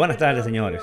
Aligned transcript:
Buenas 0.00 0.16
tardes, 0.16 0.44
señores. 0.44 0.80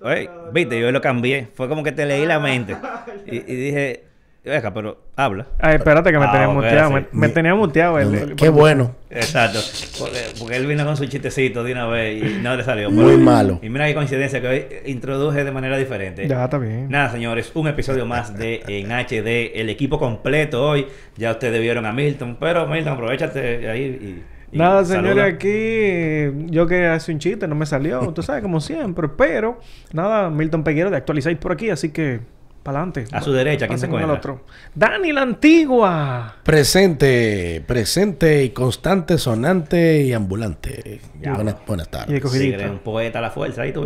Oye, 0.00 0.28
viste, 0.52 0.80
yo 0.80 0.90
lo 0.90 1.00
cambié. 1.00 1.46
Fue 1.54 1.68
como 1.68 1.84
que 1.84 1.92
te 1.92 2.04
leí 2.04 2.26
la 2.26 2.40
mente. 2.40 2.76
Y, 3.24 3.36
y 3.36 3.54
dije, 3.54 4.02
venga, 4.44 4.74
pero 4.74 4.98
habla. 5.14 5.46
Ay, 5.60 5.76
espérate 5.76 6.10
que 6.10 6.18
me 6.18 6.24
Ah, 6.24 6.32
tenía 6.32 6.48
muteado. 6.48 6.88
sí. 6.88 6.94
Me, 7.12 7.20
me 7.20 7.28
tenía 7.28 7.54
muteado. 7.54 8.00
No, 8.00 8.18
el- 8.18 8.34
Qué 8.34 8.48
bueno. 8.48 8.96
Exacto. 9.10 9.60
Porque, 10.00 10.18
porque 10.40 10.56
él 10.56 10.66
vino 10.66 10.84
con 10.84 10.96
su 10.96 11.06
chistecito 11.06 11.62
de 11.62 11.70
una 11.70 11.86
vez 11.86 12.20
y 12.20 12.38
no 12.42 12.56
le 12.56 12.64
salió. 12.64 12.90
Muy 12.90 13.04
Pero- 13.12 13.18
malo. 13.18 13.60
Y 13.62 13.68
mira 13.68 13.86
qué 13.86 13.94
coincidencia 13.94 14.40
que 14.40 14.48
hoy 14.48 14.66
introduje 14.86 15.44
de 15.44 15.52
manera 15.52 15.76
diferente. 15.78 16.26
Ya, 16.26 16.42
está 16.42 16.58
bien. 16.58 16.88
Nada, 16.90 17.12
señores, 17.12 17.52
un 17.54 17.68
episodio 17.68 18.06
más 18.06 18.36
de 18.36 18.62
En 18.66 18.90
HD, 18.90 19.52
el 19.60 19.68
equipo 19.70 20.00
completo 20.00 20.66
hoy. 20.68 20.88
Ya 21.16 21.30
ustedes 21.30 21.60
vieron 21.60 21.86
a 21.86 21.92
Milton, 21.92 22.36
pero 22.40 22.66
Milton, 22.66 22.94
aprovechate 22.94 23.70
ahí 23.70 23.82
y. 23.84 24.22
y 24.52 24.58
Nada, 24.58 24.84
señores, 24.84 25.34
aquí 25.34 26.46
yo 26.50 26.66
quería 26.66 26.94
hacer 26.94 27.14
un 27.14 27.18
chiste, 27.18 27.46
no 27.46 27.54
me 27.54 27.66
salió, 27.66 28.00
tú 28.14 28.22
sabes, 28.22 28.42
como 28.42 28.60
siempre. 28.60 29.08
Pero, 29.08 29.60
nada, 29.92 30.30
Milton 30.30 30.64
Peguero 30.64 30.90
de 30.90 30.96
Actualizáis 30.96 31.36
por 31.38 31.52
aquí, 31.52 31.70
así 31.70 31.90
que, 31.90 32.20
para 32.62 32.78
adelante. 32.78 33.04
A 33.12 33.20
su 33.22 33.32
derecha, 33.32 33.66
¿quién 33.66 33.78
se 33.78 33.86
encuentra? 33.86 34.12
otro? 34.12 34.44
Dani 34.74 35.12
la 35.12 35.22
Antigua. 35.22 36.36
Presente, 36.42 37.62
presente 37.66 38.44
y 38.44 38.50
constante, 38.50 39.18
sonante 39.18 40.02
y 40.02 40.12
ambulante. 40.12 41.00
Ya, 41.20 41.34
buenas, 41.34 41.56
buenas 41.66 41.88
Y 41.88 41.90
tardes. 41.90 42.14
escogidita. 42.16 42.56
Sí, 42.56 42.62
eres 42.62 42.70
un 42.70 42.78
poeta 42.78 43.18
a 43.18 43.22
la 43.22 43.30
fuerza, 43.30 43.62
ahí 43.62 43.72
tú 43.72 43.84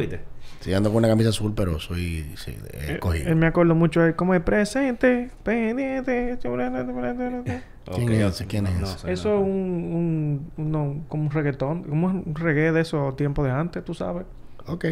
viste. 0.63 0.71
Sí, 0.71 0.75
ando 0.75 0.91
con 0.91 0.99
una 0.99 1.09
camisa 1.09 1.31
azul, 1.31 1.53
pero 1.55 1.79
soy 1.81 2.33
sí, 2.37 2.57
Eh, 2.73 2.95
escogido. 2.95 3.29
Él 3.31 3.37
me 3.37 3.47
acuerdo 3.47 3.75
mucho 3.75 4.01
de 4.01 4.15
cómo 4.15 4.35
es 4.35 4.41
presente, 4.43 5.31
pendiente. 5.43 6.39
¿Quién 7.91 8.09
Ok, 8.09 8.11
es 8.11 8.35
ese? 8.35 8.47
¿Quién 8.47 8.67
es 8.67 8.81
ese? 8.81 8.99
sé, 8.99 9.13
Eso 9.13 9.35
es 9.37 9.41
un, 9.43 10.51
un, 10.57 10.71
no, 10.73 11.05
como 11.09 11.25
un 11.25 11.31
reggaetón, 11.31 11.85
como 11.85 12.07
un 12.09 12.35
reggae 12.35 12.73
de 12.73 12.81
esos 12.81 13.17
tiempos 13.17 13.45
de 13.45 13.51
antes, 13.53 13.85
tú 13.85 13.95
sabes. 13.95 14.25
Ok. 14.67 14.85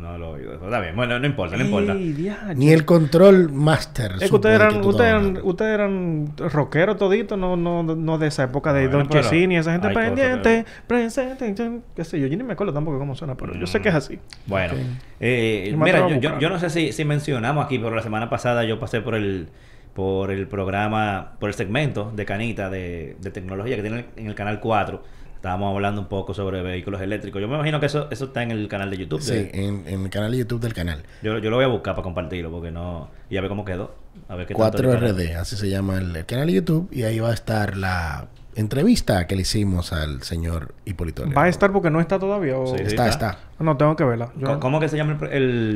No, 0.00 0.18
lo 0.18 0.36
he 0.36 0.40
oído. 0.40 0.54
Está 0.54 0.80
bien, 0.80 0.96
bueno, 0.96 1.18
no 1.18 1.26
importa, 1.26 1.56
no 1.56 1.64
importa. 1.64 1.94
Ni 1.94 2.70
el 2.70 2.84
control 2.84 3.52
master. 3.52 4.12
Es 4.20 4.28
que 4.28 4.34
ustedes 4.34 4.58
de 4.58 4.64
eran, 4.64 4.84
ustedes 4.84 5.10
eran, 5.10 5.38
ustedes 5.42 5.74
eran 5.74 6.32
rockeros 6.36 6.96
toditos, 6.96 7.38
no, 7.38 7.56
no, 7.56 7.82
no 7.82 8.18
de 8.18 8.26
esa 8.26 8.44
época 8.44 8.72
de 8.72 8.88
Bueno, 8.88 9.04
Don 9.04 9.08
Chesini, 9.08 9.56
esa 9.56 9.72
gente 9.72 9.90
pendiente, 9.90 10.64
presente, 10.86 11.54
qué 11.94 12.04
sé 12.04 12.18
yo, 12.18 12.26
yo 12.26 12.36
ni 12.36 12.42
me 12.42 12.54
acuerdo 12.54 12.72
tampoco 12.72 12.98
cómo 12.98 13.14
suena, 13.14 13.36
pero 13.36 13.54
yo 13.54 13.66
sé 13.66 13.80
que 13.80 13.88
es 13.88 13.94
así. 13.94 14.18
Bueno, 14.46 14.74
eh, 15.20 15.68
Yo 15.70 15.76
mira, 15.78 16.08
yo, 16.18 16.38
yo 16.38 16.50
no 16.50 16.58
sé 16.58 16.70
si, 16.70 16.92
si 16.92 17.04
mencionamos 17.04 17.64
aquí, 17.64 17.78
pero 17.78 17.94
la 17.94 18.02
semana 18.02 18.28
pasada 18.28 18.64
yo 18.64 18.80
pasé 18.80 19.00
por 19.00 19.14
el 19.14 19.48
por 19.94 20.32
el 20.32 20.48
programa, 20.48 21.34
por 21.38 21.48
el 21.48 21.54
segmento 21.54 22.12
de 22.14 22.24
Canita 22.24 22.68
de, 22.68 23.16
de 23.20 23.30
tecnología 23.30 23.76
que 23.76 23.82
tiene 23.82 24.06
en 24.16 24.26
el 24.26 24.34
canal 24.34 24.58
4. 24.58 25.02
Estábamos 25.44 25.74
hablando 25.74 26.00
un 26.00 26.06
poco 26.08 26.32
sobre 26.32 26.62
vehículos 26.62 27.02
eléctricos. 27.02 27.38
Yo 27.38 27.46
me 27.48 27.56
imagino 27.56 27.78
que 27.78 27.84
eso, 27.84 28.08
eso 28.10 28.24
está 28.24 28.42
en 28.42 28.50
el 28.50 28.66
canal 28.66 28.88
de 28.88 28.96
YouTube. 28.96 29.20
Sí, 29.20 29.34
de- 29.34 29.50
en, 29.52 29.86
en 29.86 30.04
el 30.04 30.08
canal 30.08 30.30
de 30.32 30.38
YouTube 30.38 30.58
del 30.62 30.72
canal. 30.72 31.02
yo, 31.22 31.36
yo 31.36 31.50
lo 31.50 31.56
voy 31.56 31.66
a 31.66 31.68
buscar 31.68 31.92
para 31.94 32.02
compartirlo 32.02 32.50
porque 32.50 32.70
no... 32.70 33.10
Y 33.28 33.36
a 33.36 33.42
ver 33.42 33.50
cómo 33.50 33.62
quedó. 33.62 33.94
A 34.30 34.36
ver 34.36 34.46
qué 34.46 34.54
tanto 34.54 34.82
le 34.82 34.88
4RD, 34.88 35.36
así 35.36 35.56
se 35.56 35.68
llama 35.68 35.98
el, 35.98 36.16
el 36.16 36.24
canal 36.24 36.46
de 36.46 36.54
YouTube. 36.54 36.88
Y 36.90 37.02
ahí 37.02 37.18
va 37.20 37.28
a 37.28 37.34
estar 37.34 37.76
la 37.76 38.28
entrevista 38.54 39.26
que 39.26 39.36
le 39.36 39.42
hicimos 39.42 39.92
al 39.92 40.22
señor 40.22 40.72
Hipólito. 40.86 41.30
Va 41.30 41.42
a 41.44 41.48
estar 41.50 41.70
porque 41.72 41.90
no 41.90 42.00
está 42.00 42.18
todavía. 42.18 42.56
O... 42.56 42.66
Sí, 42.66 42.76
sí. 42.78 42.84
Está, 42.84 43.10
está. 43.10 43.30
está. 43.32 43.62
No, 43.62 43.76
tengo 43.76 43.96
que 43.96 44.04
verla. 44.04 44.32
Yo- 44.38 44.58
¿Cómo, 44.60 44.80
que 44.80 44.88
se 44.88 44.96
llama 44.96 45.18
el, 45.30 45.30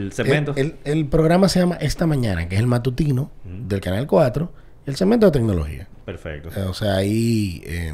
el 0.06 0.12
segmento? 0.14 0.52
El, 0.56 0.76
el- 0.84 0.98
el 0.98 1.06
programa 1.08 1.46
se 1.50 1.60
llama 1.60 1.74
Esta 1.76 2.06
Mañana, 2.06 2.48
que 2.48 2.54
es 2.54 2.60
el 2.62 2.66
matutino 2.68 3.30
Ujú. 3.44 3.68
del 3.68 3.82
canal 3.82 4.06
4, 4.06 4.50
el 4.86 4.96
segmento 4.96 5.26
de 5.26 5.32
tecnología. 5.32 5.86
Perfecto. 6.06 6.48
Eh, 6.58 6.62
O 6.64 6.72
sea, 6.72 6.96
ahí 6.96 7.60
eh, 7.66 7.92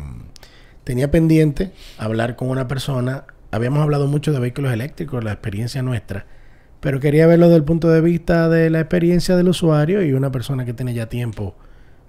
tenía 0.84 1.10
pendiente 1.10 1.72
hablar 1.98 2.36
con 2.36 2.48
una 2.50 2.68
persona. 2.68 3.24
Habíamos 3.50 3.80
hablado 3.80 4.06
mucho 4.06 4.32
de 4.32 4.38
vehículos 4.40 4.72
eléctricos, 4.72 5.22
la 5.24 5.32
experiencia 5.32 5.82
nuestra, 5.82 6.26
pero 6.80 7.00
quería 7.00 7.26
verlo 7.26 7.46
desde 7.46 7.56
el 7.58 7.64
punto 7.64 7.88
de 7.88 8.00
vista 8.00 8.48
de 8.48 8.68
la 8.70 8.80
experiencia 8.80 9.36
del 9.36 9.48
usuario 9.48 10.02
y 10.02 10.12
una 10.12 10.30
persona 10.30 10.64
que 10.64 10.72
tiene 10.74 10.92
ya 10.94 11.08
tiempo 11.08 11.54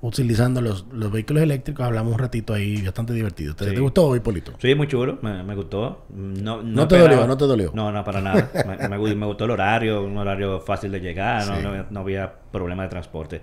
utilizando 0.01 0.61
los, 0.61 0.85
los 0.91 1.11
vehículos 1.11 1.41
eléctricos. 1.43 1.83
Hablamos 1.85 2.13
un 2.13 2.19
ratito 2.19 2.53
ahí, 2.53 2.81
bastante 2.83 3.13
divertido. 3.13 3.55
¿Te, 3.55 3.65
Sí. 3.65 3.73
te 3.73 3.79
gustó, 3.79 4.15
Hipólito? 4.15 4.53
Sí, 4.59 4.75
muy 4.75 4.87
chulo, 4.87 5.17
me, 5.21 5.41
me 5.43 5.55
gustó. 5.55 6.05
No, 6.13 6.61
No 6.61 6.87
te 6.87 6.95
esperaba- 6.95 7.15
dolió, 7.15 7.27
no 7.27 7.37
te 7.37 7.45
dolió. 7.45 7.71
No, 7.73 7.91
no, 7.91 8.03
para 8.03 8.21
nada. 8.21 8.51
me, 8.67 8.87
me 8.89 8.97
gu- 8.99 9.15
me 9.15 9.25
gustó 9.25 9.45
el 9.45 9.51
horario, 9.51 10.03
un 10.03 10.17
horario 10.17 10.59
fácil 10.59 10.91
de 10.91 10.99
llegar, 10.99 11.47
no, 11.47 11.59
no, 11.61 11.85
no 11.89 11.99
había 12.01 12.31
problema 12.51 12.83
de 12.83 12.89
transporte. 12.89 13.41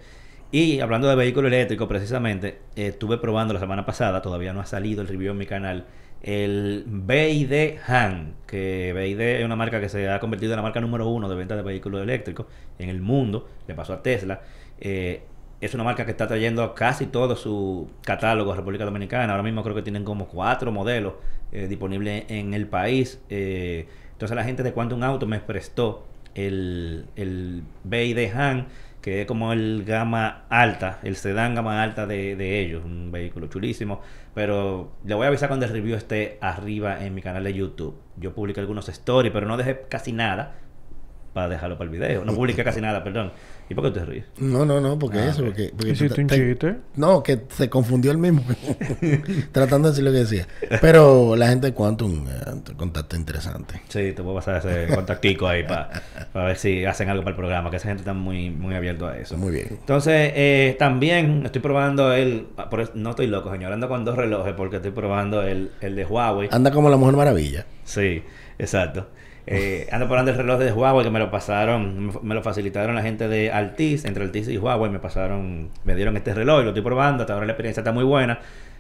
Y 0.55 0.81
hablando 0.81 1.09
de 1.09 1.15
vehículo 1.15 1.49
eléctrico, 1.49 1.89
precisamente, 1.89 2.59
eh, 2.77 2.89
estuve 2.89 3.17
probando 3.17 3.55
la 3.55 3.61
semana 3.61 3.87
pasada, 3.87 4.21
todavía 4.21 4.53
no 4.53 4.61
ha 4.61 4.67
salido 4.67 5.01
el 5.01 5.09
review 5.09 5.33
en 5.33 5.39
mi 5.39 5.47
canal, 5.47 5.87
el 6.21 6.85
BID 6.87 7.79
Han, 7.89 8.35
que 8.47 8.93
BID 8.93 9.21
es 9.21 9.45
una 9.47 9.57
marca 9.57 9.81
que 9.81 9.89
se 9.89 10.11
ha 10.11 10.21
convertido 10.21 10.53
en 10.53 10.59
la 10.59 10.63
marca 10.63 10.79
número 10.79 11.09
uno 11.09 11.31
de 11.31 11.37
venta 11.37 11.57
de 11.57 11.63
vehículos 11.63 12.03
eléctricos 12.03 12.45
en 12.79 12.91
el 12.91 13.01
mundo, 13.01 13.49
le 13.67 13.75
pasó 13.75 13.95
a 13.95 14.03
Tesla. 14.03 14.43
Eh, 14.79 15.23
es 15.63 15.73
una 15.73 15.85
marca 15.85 16.05
que 16.05 16.11
está 16.11 16.27
trayendo 16.27 16.75
casi 16.75 17.07
todo 17.07 17.35
su 17.35 17.89
catálogo 18.03 18.53
a 18.53 18.57
República 18.57 18.85
Dominicana. 18.85 19.33
Ahora 19.33 19.45
mismo 19.45 19.63
creo 19.63 19.75
que 19.75 19.83
tienen 19.83 20.05
como 20.05 20.29
cuatro 20.29 20.71
modelos 20.71 21.15
eh, 21.51 21.67
disponibles 21.67 22.25
en 22.29 22.53
el 22.53 22.67
país. 22.67 23.23
Entonces 23.31 24.37
la 24.37 24.45
gente 24.45 24.63
de 24.63 24.73
Quantum 24.73 25.03
Auto 25.03 25.27
me 25.27 25.41
prestó 25.41 26.05
el, 26.35 27.07
el 27.17 27.63
BID 27.85 28.35
Han, 28.35 28.67
que 29.03 29.23
es 29.23 29.27
como 29.27 29.53
el 29.53 29.85
gama 29.85 30.45
alta, 30.49 31.01
el 31.03 31.17
sedán 31.17 31.55
gama 31.55 31.83
alta 31.83 32.07
de, 32.07 32.37
de 32.37 32.61
ellos. 32.61 32.85
Un 32.85 33.13
vehículo 33.13 33.49
chulísimo. 33.49 34.01
Pero 34.35 34.93
le 35.05 35.15
voy 35.15 35.25
a 35.25 35.29
avisar 35.29 35.49
cuando 35.49 35.67
el 35.67 35.73
review 35.73 35.97
esté 35.97 36.39
arriba 36.41 37.05
en 37.05 37.15
mi 37.15 37.21
canal 37.21 37.45
de 37.45 37.53
YouTube. 37.53 37.97
Yo 38.17 38.35
publiqué 38.35 38.61
algunos 38.61 38.89
stories, 38.89 39.33
pero 39.33 39.47
no 39.47 39.57
dejé 39.59 39.83
casi 39.91 40.13
nada 40.13 40.62
para 41.33 41.49
dejarlo 41.49 41.79
para 41.79 41.91
el 41.91 41.97
video. 41.99 42.25
No 42.25 42.35
publiqué 42.35 42.63
casi 42.65 42.81
nada, 42.81 43.03
perdón. 43.03 43.33
¿Y 43.69 43.75
por 43.75 43.85
qué 43.85 43.99
te 44.01 44.05
ríes? 44.05 44.25
No, 44.39 44.67
no, 44.67 44.81
no, 44.81 44.99
porque 44.99 45.19
Ah, 45.19 45.29
eso, 45.31 45.45
porque, 45.45 45.73
porque 45.75 45.93
Hiciste 45.93 46.15
te- 46.17 46.21
un 46.21 46.27
te- 46.27 46.37
chiste. 46.37 46.77
No, 46.97 47.23
que 47.23 47.43
se 47.49 47.71
confundió 47.71 48.11
el 48.11 48.19
mismo. 48.19 48.43
Tratando 49.53 49.89
de 49.89 49.93
decir 49.93 50.05
lo 50.05 50.11
que 50.13 50.19
decía. 50.19 50.47
Pero 50.81 51.37
la 51.37 51.49
gente 51.49 51.69
de 51.69 51.73
Quantum, 51.75 52.27
eh, 52.29 52.75
contacto 52.77 53.17
interesante. 53.17 53.81
Sí, 53.89 54.13
te 54.13 54.21
voy 54.21 54.33
a 54.33 54.41
pasar 54.41 54.57
ese 54.67 54.95
contactico 54.95 55.47
ahí 55.49 55.63
para 55.65 56.03
ver 56.35 56.57
si 56.57 56.85
hacen 56.85 57.09
algo 57.09 57.23
para 57.23 57.31
el 57.31 57.37
programa, 57.37 57.71
que 57.71 57.77
esa 57.77 57.89
gente 57.89 58.01
está 58.03 58.13
muy, 58.13 58.51
muy 58.51 58.75
abierto 58.75 59.07
a 59.07 59.17
eso. 59.17 59.37
Muy 59.39 59.53
bien. 59.53 59.69
Entonces, 59.71 60.33
eh, 60.35 60.77
también 60.79 61.43
estoy 61.47 61.63
probando 61.63 62.13
el... 62.13 62.49
ah, 62.59 62.69
no 62.95 63.11
estoy 63.11 63.27
loco, 63.29 63.51
señor, 63.51 63.73
ando 63.73 63.89
con 63.89 64.05
dos 64.05 64.17
relojes 64.17 64.53
porque 64.55 64.77
estoy 64.77 64.91
probando 64.91 65.43
el, 65.43 65.71
el 65.81 65.97
de 65.97 66.05
Huawei. 66.05 66.49
Anda 66.53 66.73
como 66.73 66.91
la 66.91 66.97
Mujer 66.99 67.17
Maravilla. 67.17 67.65
Sí, 67.85 68.23
exacto. 68.59 69.09
Eh, 69.47 69.89
ando 69.91 70.07
probando 70.07 70.31
el 70.31 70.37
reloj 70.37 70.59
de 70.61 70.73
Huawei 70.73 71.05
que 71.05 71.11
me 71.11 71.19
lo 71.19 71.31
pasaron, 71.31 72.13
me, 72.23 72.35
lo 72.35 72.43
facilitaron 72.43 72.95
la 72.95 73.03
gente 73.03 73.27
de 73.27 73.51
Altis, 73.51 74.05
entre 74.05 74.23
Altis 74.25 74.49
y 74.49 74.57
Huawei 74.57 74.89
me 74.91 75.01
pasaron, 75.01 75.71
me 75.85 75.95
dieron 75.97 76.17
este 76.17 76.33
reloj 76.33 76.61
y 76.61 76.63
lo 76.65 76.69
estoy 76.71 76.83
probando, 76.83 77.23
hasta 77.25 77.35
ahora 77.35 77.47
la 77.47 77.53
experiencia 77.53 77.81
está 77.81 77.93
muy 77.93 78.05
buena. 78.05 78.39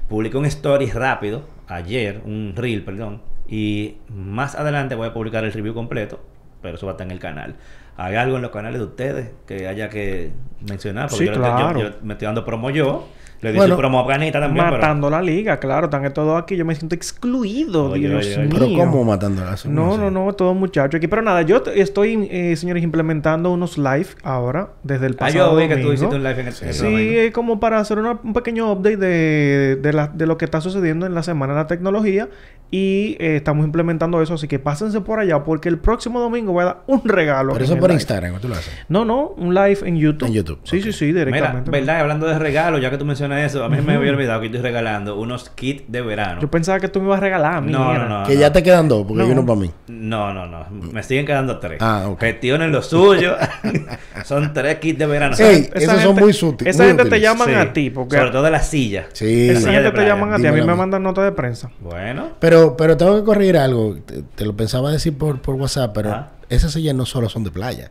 Publiqué 0.08 0.36
un 0.36 0.46
story 0.46 0.86
rápido, 0.90 1.44
ayer, 1.66 2.20
un 2.24 2.52
reel, 2.56 2.84
perdón, 2.84 3.22
y 3.48 3.96
más 4.08 4.54
adelante 4.54 4.94
voy 4.94 5.08
a 5.08 5.12
publicar 5.12 5.42
el 5.44 5.52
review 5.52 5.74
completo, 5.74 6.20
pero 6.60 6.76
eso 6.76 6.86
va 6.86 6.92
a 6.92 6.94
estar 6.94 7.06
en 7.06 7.10
el 7.12 7.18
canal. 7.18 7.56
¿Hay 7.96 8.14
algo 8.14 8.36
en 8.36 8.42
los 8.42 8.50
canales 8.52 8.78
de 8.78 8.86
ustedes 8.86 9.30
que 9.46 9.66
haya 9.68 9.88
que 9.88 10.30
mencionar? 10.68 11.10
Sí, 11.10 11.26
yo, 11.26 11.32
yo- 11.32 11.38
claro. 11.40 11.80
yo 11.80 11.90
me 12.02 12.12
estoy 12.14 12.26
dando 12.26 12.44
promo 12.44 12.70
yo, 12.70 13.08
le 13.42 13.50
di 13.50 13.56
Bueno, 13.58 13.74
su 13.74 13.78
promo 13.80 13.98
a 14.00 14.06
también, 14.06 14.30
pero- 14.66 14.70
Matando 14.78 15.10
la 15.10 15.20
liga, 15.20 15.58
claro, 15.58 15.86
están 15.86 16.04
en 16.04 16.12
todo 16.12 16.36
aquí. 16.36 16.56
Yo 16.56 16.64
me 16.64 16.74
siento 16.76 16.94
excluido, 16.94 17.90
Oye, 17.90 18.08
Dios 18.08 18.24
oye, 18.24 18.36
oye. 18.38 18.46
mío. 18.48 18.56
Pero 18.76 18.90
¿cómo 18.90 19.04
matando 19.04 19.42
a 19.42 19.56
No, 19.64 19.98
no, 19.98 20.10
no, 20.12 20.32
todo 20.32 20.54
muchacho 20.54 20.96
aquí. 20.96 21.08
Pero 21.08 21.22
nada, 21.22 21.42
yo 21.42 21.60
estoy, 21.74 22.28
eh, 22.30 22.54
señores, 22.56 22.82
implementando 22.84 23.50
unos 23.50 23.78
live 23.78 24.06
ahora, 24.22 24.68
desde 24.84 25.06
el 25.06 25.14
Ah, 25.14 25.18
pasado 25.26 25.50
yo 25.52 25.56
vi 25.56 25.68
que 25.68 25.76
tú 25.82 25.92
hiciste 25.92 26.14
un 26.14 26.22
live 26.22 26.40
en 26.40 26.46
el, 26.46 26.52
Sí. 26.52 26.64
el 26.66 26.74
Sí, 26.74 27.16
es 27.18 27.32
como 27.32 27.58
para 27.58 27.80
hacer 27.80 27.98
una- 27.98 28.18
un 28.22 28.32
pequeño 28.32 28.70
update 28.72 28.96
de, 28.96 29.76
de, 29.76 29.92
la- 29.92 30.06
de 30.06 30.26
lo 30.26 30.38
que 30.38 30.44
está 30.44 30.60
sucediendo 30.60 31.04
en 31.06 31.14
la 31.14 31.24
semana 31.24 31.52
de 31.54 31.58
la 31.60 31.66
tecnología. 31.66 32.28
Y 32.74 33.18
eh, 33.20 33.36
estamos 33.36 33.66
implementando 33.66 34.22
eso, 34.22 34.32
así 34.32 34.48
que 34.48 34.58
pásense 34.58 35.02
por 35.02 35.20
allá 35.20 35.44
porque 35.44 35.68
el 35.68 35.78
próximo 35.78 36.20
domingo 36.20 36.52
voy 36.52 36.62
a 36.62 36.64
dar 36.64 36.82
un 36.86 37.02
regalo. 37.04 37.52
Pero 37.52 37.66
eso 37.66 37.74
por 37.76 37.90
live. 37.90 38.00
Instagram, 38.00 38.30
¿cómo 38.30 38.40
tú 38.40 38.48
lo 38.48 38.54
haces? 38.54 38.72
No, 38.88 39.04
no, 39.04 39.34
un 39.36 39.54
live 39.54 39.80
en 39.84 39.98
YouTube. 39.98 40.26
En 40.28 40.32
YouTube, 40.32 40.58
Sí, 40.64 40.80
sí, 40.80 40.90
sí, 40.90 41.04
Mira, 41.12 41.26
directamente. 41.26 41.70
verdad, 41.70 42.00
hablando 42.00 42.26
de 42.26 42.38
regalos, 42.38 42.80
ya 42.80 42.88
que 42.90 42.96
tú 42.96 43.04
mencionas 43.04 43.44
eso, 43.44 43.62
a 43.62 43.68
mí 43.68 43.76
me 43.84 43.96
había 43.96 44.10
olvidado 44.10 44.40
que 44.40 44.46
estoy 44.46 44.62
regalando 44.62 45.20
unos 45.20 45.50
kits 45.50 45.84
de 45.92 46.00
verano. 46.00 46.40
Yo 46.40 46.50
pensaba 46.50 46.80
que 46.80 46.88
tú 46.88 47.00
me 47.00 47.06
ibas 47.08 47.18
a 47.18 47.20
regalar 47.20 47.56
a 47.56 47.60
mí. 47.60 47.70
No, 47.72 47.90
mira. 47.92 48.08
no, 48.08 48.20
no. 48.20 48.26
que 48.26 48.38
ya 48.38 48.50
te 48.50 48.62
quedan 48.62 48.88
dos, 48.88 49.04
porque 49.06 49.18
No. 49.18 49.24
hay 49.26 49.32
uno 49.32 49.44
para 49.44 49.60
mí. 49.60 49.70
No, 49.88 50.32
no, 50.32 50.46
no. 50.46 50.64
Me 50.70 51.02
siguen 51.02 51.26
quedando 51.26 51.58
tres. 51.58 51.76
Ah, 51.82 52.04
ok. 52.08 52.20
Gestionen 52.20 52.72
lo 52.72 52.80
suyo. 52.80 53.34
Son 54.24 54.52
tres 54.54 54.76
kits 54.78 54.98
de 54.98 55.06
verano. 55.06 55.36
Ey, 55.38 55.68
Esa 55.74 55.78
esos 55.78 55.90
son 55.96 56.00
gente- 56.12 56.20
muy 56.22 56.32
sutiles. 56.32 56.74
Esa 56.74 56.84
muy 56.84 56.92
gente 56.96 57.10
te 57.10 57.20
llaman 57.20 57.48
Sí. 57.48 57.54
a 57.54 57.72
ti 57.72 57.90
porque 57.90 58.16
Sobre 58.16 58.30
todo 58.30 58.42
de 58.44 58.50
las 58.50 58.66
sillas. 58.68 59.06
Sí. 59.12 59.50
esa 59.50 59.60
Silla 59.60 59.72
gente 59.82 59.90
te 59.90 60.06
llaman 60.06 60.32
a 60.32 60.36
ti. 60.36 60.46
A 60.46 60.52
mí 60.52 60.62
me 60.62 60.74
mandan 60.74 61.02
nota 61.02 61.22
de 61.22 61.32
prensa. 61.32 61.70
Bueno. 61.80 62.28
Pero, 62.38 62.61
pero 62.76 62.96
tengo 62.96 63.16
que 63.16 63.24
corregir 63.24 63.56
algo. 63.58 63.96
Te, 64.04 64.22
te 64.22 64.44
lo 64.44 64.56
pensaba 64.56 64.90
decir 64.90 65.16
por, 65.16 65.40
por 65.40 65.54
WhatsApp, 65.56 65.92
pero 65.94 66.10
Ajá. 66.10 66.28
esas 66.48 66.72
sillas 66.72 66.94
no 66.94 67.06
solo 67.06 67.28
son 67.28 67.44
de 67.44 67.50
playa. 67.50 67.90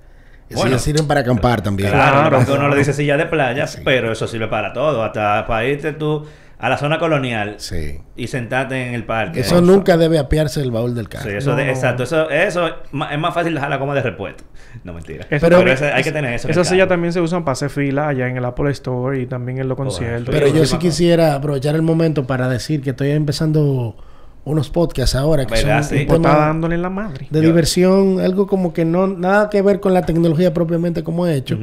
Esas 0.50 0.63
Bueno. 0.63 0.69
sillas 0.69 0.81
sirven 0.83 1.07
para 1.07 1.21
acampar 1.21 1.62
también. 1.62 1.89
Claro, 1.91 2.19
Claro. 2.21 2.38
porque 2.38 2.51
uno 2.51 2.68
le 2.69 2.75
dice 2.77 2.94
silla 2.94 3.15
de 3.18 3.25
playa, 3.25 3.65
pero 3.85 4.12
eso 4.12 4.27
sirve 4.27 4.47
para 4.47 4.73
todo. 4.73 5.03
Hasta 5.03 5.45
para 5.47 5.65
irte 5.65 5.94
tú 5.94 6.25
a 6.59 6.69
la 6.69 6.77
zona 6.77 7.00
colonial 7.00 7.56
Sí. 7.57 8.00
y 8.15 8.27
sentarte 8.27 8.88
en 8.88 8.94
el 8.94 9.03
parque. 9.06 9.39
Eso 9.39 9.62
nunca 9.62 9.97
debe 9.97 10.19
apiarse 10.19 10.59
del 10.59 10.69
baúl 10.69 10.94
del 10.94 11.09
carro. 11.09 11.27
Sí, 11.29 11.35
eso 11.35 11.56
de- 11.56 11.69
exacto. 11.69 12.03
Eso, 12.03 12.29
eso 12.29 12.67
es 12.67 12.74
más 13.17 13.33
fácil 13.33 13.53
dejarla 13.56 13.79
como 13.79 13.94
de 13.95 14.01
repuesto. 14.03 14.44
No, 14.85 14.94
mentira. 14.94 15.25
Eso 15.29 15.47
pero 15.50 15.57
hay 15.94 16.01
que 16.03 16.12
tener 16.13 16.33
eso. 16.33 16.47
el 16.47 16.51
Esas 16.51 16.67
sillas 16.67 16.88
también 16.88 17.12
se 17.12 17.19
usan 17.19 17.44
para 17.44 17.53
hacer 17.53 17.69
fila 17.69 18.07
allá 18.07 18.27
en 18.29 18.38
el 18.38 18.45
Apple 18.45 18.71
Store 18.71 19.19
y 19.21 19.25
también 19.25 19.57
en 19.57 19.67
los 19.67 19.75
conciertos. 19.77 20.33
Pero 20.33 20.47
Sí, 20.47 20.53
yo 20.53 20.65
sí, 20.65 20.71
sí 20.71 20.77
quisiera 20.77 21.35
aprovechar 21.35 21.75
el 21.75 21.81
momento 21.81 22.25
para 22.25 22.47
decir 22.47 22.81
que 22.81 22.91
estoy 22.91 23.09
empezando 23.12 23.95
unos 24.43 24.69
podcasts 24.69 25.15
ahora 25.15 25.45
que 25.45 25.53
¿Verdad? 25.55 25.83
son 25.83 25.97
Sí. 25.97 26.03
un 26.03 26.07
tema 26.13 26.35
dándole 26.35 26.77
la 26.77 26.89
madre. 26.89 27.27
de 27.29 27.41
Yo- 27.41 27.45
diversión, 27.47 28.19
algo 28.19 28.47
como 28.47 28.73
que 28.73 28.85
no 28.85 29.07
nada 29.07 29.49
que 29.49 29.61
ver 29.61 29.79
con 29.79 29.93
la 29.93 30.05
tecnología 30.05 30.53
propiamente 30.53 31.03
como 31.03 31.27
he 31.27 31.35
hecho, 31.35 31.57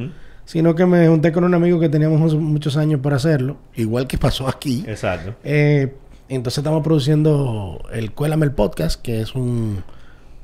sino 0.45 0.75
que 0.75 0.87
me 0.87 1.09
junté 1.09 1.33
con 1.33 1.45
un 1.45 1.55
amigo 1.55 1.81
que 1.81 1.89
teníamos 1.89 2.35
muchos- 2.35 2.77
años 2.77 3.01
por 3.01 3.15
hacerlo, 3.15 3.57
igual 3.75 4.07
que 4.07 4.17
pasó 4.19 4.49
aquí. 4.49 4.85
Exacto. 4.87 5.35
Eh, 5.45 5.95
entonces 6.29 6.59
estamos 6.59 6.83
produciendo 6.85 7.81
el 7.93 8.13
Cuélame 8.13 8.47
el 8.47 8.53
Podcast, 8.53 9.01
que 9.03 9.21
es 9.23 9.35
un, 9.35 9.83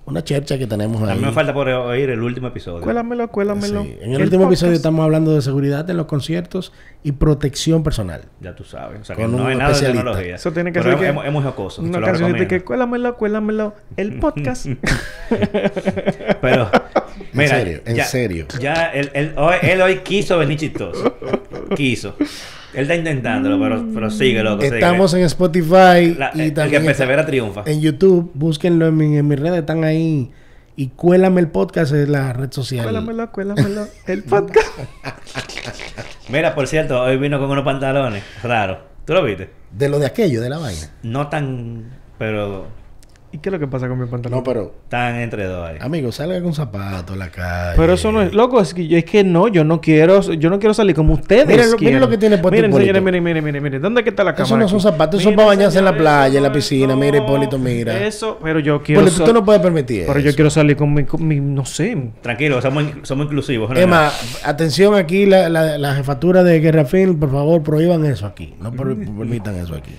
una 0.06 0.22
chercha 0.22 0.58
que 0.58 0.66
tenemos 0.66 1.02
A 1.02 1.12
ahí. 1.12 1.18
mí 1.18 1.24
me 1.24 1.32
falta 1.32 1.54
por 1.54 1.68
oír 1.68 2.10
el 2.10 2.20
último 2.22 2.48
episodio. 2.48 2.82
Cuélamelo, 2.82 3.28
cuélamelo. 3.28 3.82
Sí. 3.84 3.96
En 4.02 4.12
el, 4.12 4.22
último 4.22 4.42
podcast. 4.44 4.62
episodio 4.62 4.72
estamos 4.74 5.02
hablando 5.04 5.34
de 5.34 5.40
seguridad 5.42 5.88
en 5.88 5.96
los 5.96 6.06
conciertos 6.06 6.72
y 7.02 7.12
protección 7.12 7.82
personal. 7.82 8.22
Ya 8.40 8.54
tú 8.54 8.64
sabes. 8.64 9.00
O 9.00 9.04
sea, 9.04 9.16
Con 9.16 9.24
que 9.30 9.36
no 9.36 9.42
un 9.44 9.48
hay 9.50 9.56
nada 9.56 9.68
de 9.70 9.72
especialista. 9.74 10.04
tecnología. 10.04 10.34
Eso 10.36 10.52
tiene 10.52 10.72
que 10.72 10.80
Pero 10.80 10.98
ser 10.98 11.04
es, 11.06 11.12
que- 11.12 11.18
es- 11.20 11.26
es 11.26 11.32
muy 11.32 11.42
jocoso. 11.42 11.82
Una 11.82 12.00
canción 12.02 12.32
de 12.34 12.46
que 12.46 12.62
cuélamelo, 12.62 13.16
cuélamelo. 13.16 13.74
El 13.96 14.18
podcast. 14.18 14.66
Pero, 16.40 16.70
mira, 17.32 17.48
serio, 17.58 17.80
en 17.84 17.96
ya, 17.96 18.04
serio. 18.04 18.46
Ya 18.60 18.86
él, 18.86 19.10
él, 19.14 19.32
hoy, 19.36 19.54
él 19.62 19.80
hoy 19.82 19.96
quiso 19.98 20.38
venir 20.38 20.58
chistoso. 20.58 21.16
Quiso. 21.76 22.16
Él 22.74 22.82
está 22.82 22.94
intentándolo, 22.94 23.58
pero, 23.60 23.86
pero 23.94 24.10
sigue, 24.10 24.42
loco. 24.42 24.62
sigue. 24.62 24.74
Estamos 24.76 25.14
en 25.14 25.22
Spotify 25.22 26.14
La- 26.18 26.30
y 26.34 26.40
el 26.40 26.48
que 26.48 26.50
también 26.52 26.82
está 26.82 26.86
persevera 26.86 27.26
triunfa. 27.26 27.62
en 27.66 27.80
YouTube. 27.80 28.30
Búsquenlo 28.34 28.86
en, 28.88 28.96
mi- 28.96 29.16
en 29.16 29.26
mis 29.28 29.38
redes, 29.38 29.60
están 29.60 29.84
ahí. 29.84 30.30
Y 30.76 30.88
Cuélame 30.88 31.40
el 31.40 31.48
Podcast 31.48 31.92
es 31.92 32.08
la 32.08 32.32
red 32.32 32.50
social. 32.50 32.82
cuélamelo, 32.84 33.30
cuélamelo. 33.30 33.86
El 34.06 34.24
podcast. 34.24 34.66
Mira, 36.28 36.54
por 36.54 36.66
cierto, 36.66 37.00
hoy 37.02 37.16
vino 37.16 37.38
con 37.38 37.50
unos 37.50 37.64
pantalones 37.64 38.22
raros. 38.42 38.78
¿Tú 39.04 39.12
lo 39.12 39.22
viste? 39.22 39.50
De 39.70 39.88
lo 39.88 39.98
de 39.98 40.06
aquello, 40.06 40.40
de 40.40 40.48
la 40.48 40.58
vaina. 40.58 40.90
No 41.02 41.28
tan, 41.28 41.90
pero 42.18 42.66
¿Y 43.34 43.38
qué 43.38 43.48
es 43.48 43.52
lo 43.52 43.58
que 43.58 43.66
pasa 43.66 43.88
con 43.88 43.98
mi 44.00 44.06
pantalón? 44.06 44.38
No, 44.38 44.44
pero, 44.44 44.72
tan 44.88 45.16
entre 45.16 45.44
dos 45.46 45.68
ahí. 45.68 45.76
amigo, 45.80 46.12
salga 46.12 46.40
con 46.40 46.54
zapatos 46.54 47.16
a 47.16 47.18
la 47.18 47.30
calle. 47.30 47.74
Pero 47.76 47.94
eso 47.94 48.12
no 48.12 48.22
es, 48.22 48.32
loco, 48.32 48.60
es 48.60 48.72
que, 48.72 48.86
yo- 48.86 48.96
es 48.96 49.04
que 49.04 49.24
no, 49.24 49.48
yo 49.48 49.64
no 49.64 49.80
quiero, 49.80 50.20
yo 50.20 50.50
no 50.50 50.60
quiero 50.60 50.72
salir 50.72 50.94
como 50.94 51.14
ustedes. 51.14 51.44
Miren 51.48 51.62
lo- 51.62 51.64
miren 51.72 51.78
quieren. 51.78 52.00
lo 52.00 52.08
que 52.08 52.16
tiene 52.18 52.38
puesto 52.38 52.54
Miren, 52.56 52.70
Hipólito. 52.70 52.86
señores, 52.86 53.02
miren, 53.02 53.24
miren, 53.24 53.44
miren, 53.44 53.62
miren. 53.64 53.82
¿Dónde 53.82 54.04
que 54.04 54.10
está 54.10 54.22
la 54.22 54.34
cámara? 54.36 54.46
Eso 54.46 54.56
no 54.56 54.68
son 54.68 54.80
zapatos, 54.80 55.18
eso 55.20 55.30
son 55.30 55.34
para 55.36 55.48
bañarse 55.48 55.80
en 55.80 55.84
la 55.84 55.96
playa, 55.96 56.36
en 56.36 56.44
la 56.44 56.52
piscina. 56.52 56.94
Mira, 56.94 57.18
Hipólito, 57.18 57.58
mira. 57.58 58.06
Eso, 58.06 58.38
pero 58.40 58.60
yo 58.60 58.80
quiero. 58.84 59.02
Pero 59.04 59.24
tú, 59.26 59.32
no 59.32 59.44
puedes 59.44 59.60
permitir 59.60 60.04
Pero 60.06 60.20
eso. 60.20 60.28
yo 60.28 60.34
quiero 60.36 60.50
salir 60.50 60.76
con 60.76 60.94
mi, 60.94 61.02
con 61.02 61.26
mi- 61.26 61.40
no 61.40 61.64
sé. 61.64 62.12
Tranquilo, 62.22 62.62
somos, 62.62 62.84
somos 63.02 63.24
inclusivos. 63.24 63.68
¿no? 63.70 63.76
Emma, 63.76 64.12
atención 64.44 64.94
aquí, 64.94 65.26
la, 65.26 65.48
la, 65.48 65.76
la 65.76 65.94
jefatura 65.96 66.44
de 66.44 66.60
Guerra 66.60 66.84
Film, 66.84 67.18
por 67.18 67.32
favor, 67.32 67.64
prohíban 67.64 68.04
eso 68.04 68.26
aquí. 68.26 68.54
No 68.60 68.70
per- 68.70 68.94
permitan 68.96 69.56
eso 69.56 69.74
aquí. 69.74 69.90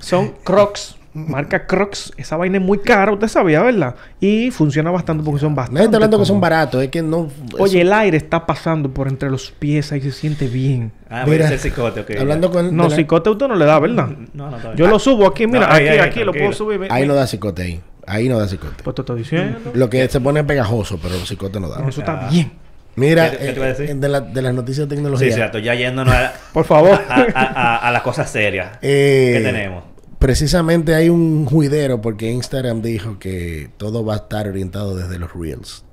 Son 0.00 0.32
Crocs. 0.42 0.96
Marca 1.14 1.66
Crocs. 1.66 2.12
Esa 2.16 2.36
vaina 2.36 2.58
es 2.58 2.62
muy 2.64 2.78
cara, 2.78 3.12
usted 3.12 3.28
sabía, 3.28 3.62
¿verdad? 3.62 3.94
Y 4.20 4.50
funciona 4.50 4.90
bastante 4.90 5.22
porque 5.24 5.40
son 5.40 5.54
bastante. 5.54 5.74
Nadie 5.74 5.84
está 5.86 5.96
hablando 5.96 6.18
que 6.18 6.24
son 6.26 6.40
baratos, 6.40 6.82
es 6.82 6.88
que 6.90 7.02
no. 7.02 7.28
Oye, 7.58 7.80
el 7.82 7.92
aire 7.92 8.16
está 8.16 8.44
pasando 8.46 8.90
por 8.92 9.06
entre 9.08 9.30
los 9.30 9.50
pies 9.52 9.92
ahí 9.92 10.00
se 10.00 10.12
siente 10.12 10.48
bien. 10.48 10.92
Ah, 11.08 11.24
Mira, 11.26 11.48
el 11.48 11.58
psicote, 11.58 12.00
ok. 12.00 12.10
hablando 12.20 12.50
con. 12.50 12.76
No, 12.76 12.88
la- 12.88 12.96
psicote 12.96 13.30
usted 13.30 13.46
no 13.48 13.54
le 13.54 13.64
da, 13.64 13.78
¿verdad? 13.78 14.08
No, 14.34 14.50
no, 14.50 14.56
está 14.56 14.68
bien. 14.70 14.78
Yo 14.78 14.88
lo 14.88 14.98
subo 14.98 15.26
aquí, 15.28 15.46
mira, 15.46 15.68
No, 15.68 15.72
ahí, 15.72 15.86
aquí, 15.88 15.98
ahí, 15.98 16.08
aquí 16.08 16.24
lo 16.24 16.32
puedo 16.32 16.52
subir. 16.52 16.88
Ahí 16.90 17.06
no 17.06 17.14
da 17.14 17.26
cicote 17.26 17.62
ahí. 17.62 17.80
Ahí 18.06 18.28
no 18.28 18.38
da 18.38 18.46
cicote. 18.48 18.82
Pues 18.82 18.94
te 18.96 19.02
estoy 19.02 19.18
diciendo. 19.18 19.58
Lo 19.72 19.88
que 19.88 20.08
se 20.08 20.20
pone 20.20 20.42
pegajoso, 20.44 20.98
pero 21.00 21.14
el 21.14 21.22
cicote 21.26 21.58
no 21.60 21.68
da. 21.68 21.78
No, 21.78 21.88
eso 21.88 22.00
está 22.00 22.26
Ah. 22.26 22.28
bien. 22.30 22.52
Mira, 22.96 23.30
¿Qué 23.30 23.36
te- 23.38 23.46
qué 23.46 23.52
te 23.52 23.60
eh, 23.60 23.64
decir? 23.66 23.96
de, 23.96 24.08
la- 24.08 24.20
de 24.20 24.42
las 24.42 24.52
noticias 24.54 24.88
de 24.88 24.94
Sí, 24.94 25.02
tecnología. 25.02 25.34
cierto, 25.34 25.58
ya 25.58 25.74
yéndonos 25.74 26.12
a, 26.14 26.32
Por 26.52 26.64
favor. 26.64 27.00
a, 27.08 27.14
a, 27.34 27.42
a- 27.44 27.76
a 27.88 27.90
las 27.92 28.02
cosas 28.02 28.30
serias. 28.30 28.78
Eh, 28.82 29.32
¿Qué 29.38 29.42
tenemos? 29.44 29.84
Precisamente 30.24 30.94
hay 30.94 31.10
un 31.10 31.44
juidero 31.44 32.00
porque 32.00 32.30
Instagram 32.32 32.80
dijo 32.80 33.18
que 33.18 33.68
todo 33.76 34.06
va 34.06 34.14
a 34.14 34.16
estar 34.16 34.48
orientado 34.48 34.96
desde 34.96 35.18
los 35.18 35.34
Reels. 35.34 35.84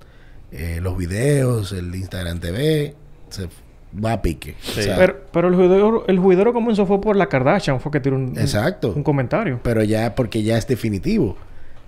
Eh, 0.53 0.79
los 0.81 0.97
videos, 0.97 1.73
el 1.73 1.93
Instagram 1.93 2.39
TV, 2.39 2.95
se 3.27 3.49
va 3.93 4.13
a 4.13 4.21
pique. 4.21 4.51
O 4.69 4.71
Sí. 4.71 4.83
sea, 4.83 4.95
pero, 4.95 5.17
pero 5.33 5.49
el 5.49 5.55
juidero, 5.55 6.05
el 6.07 6.17
juidero 6.17 6.53
comenzó 6.53 6.85
fue 6.85 7.01
por 7.01 7.17
la 7.17 7.27
Kardashian, 7.27 7.81
fue 7.81 7.91
que 7.91 7.99
tiró 7.99 8.15
un, 8.15 8.29
un- 8.29 8.39
Exacto. 8.39 8.93
un 8.95 9.03
comentario. 9.03 9.59
pero 9.63 9.83
ya 9.83 10.15
porque 10.15 10.43
ya 10.43 10.57
es 10.57 10.65
definitivo. 10.65 11.35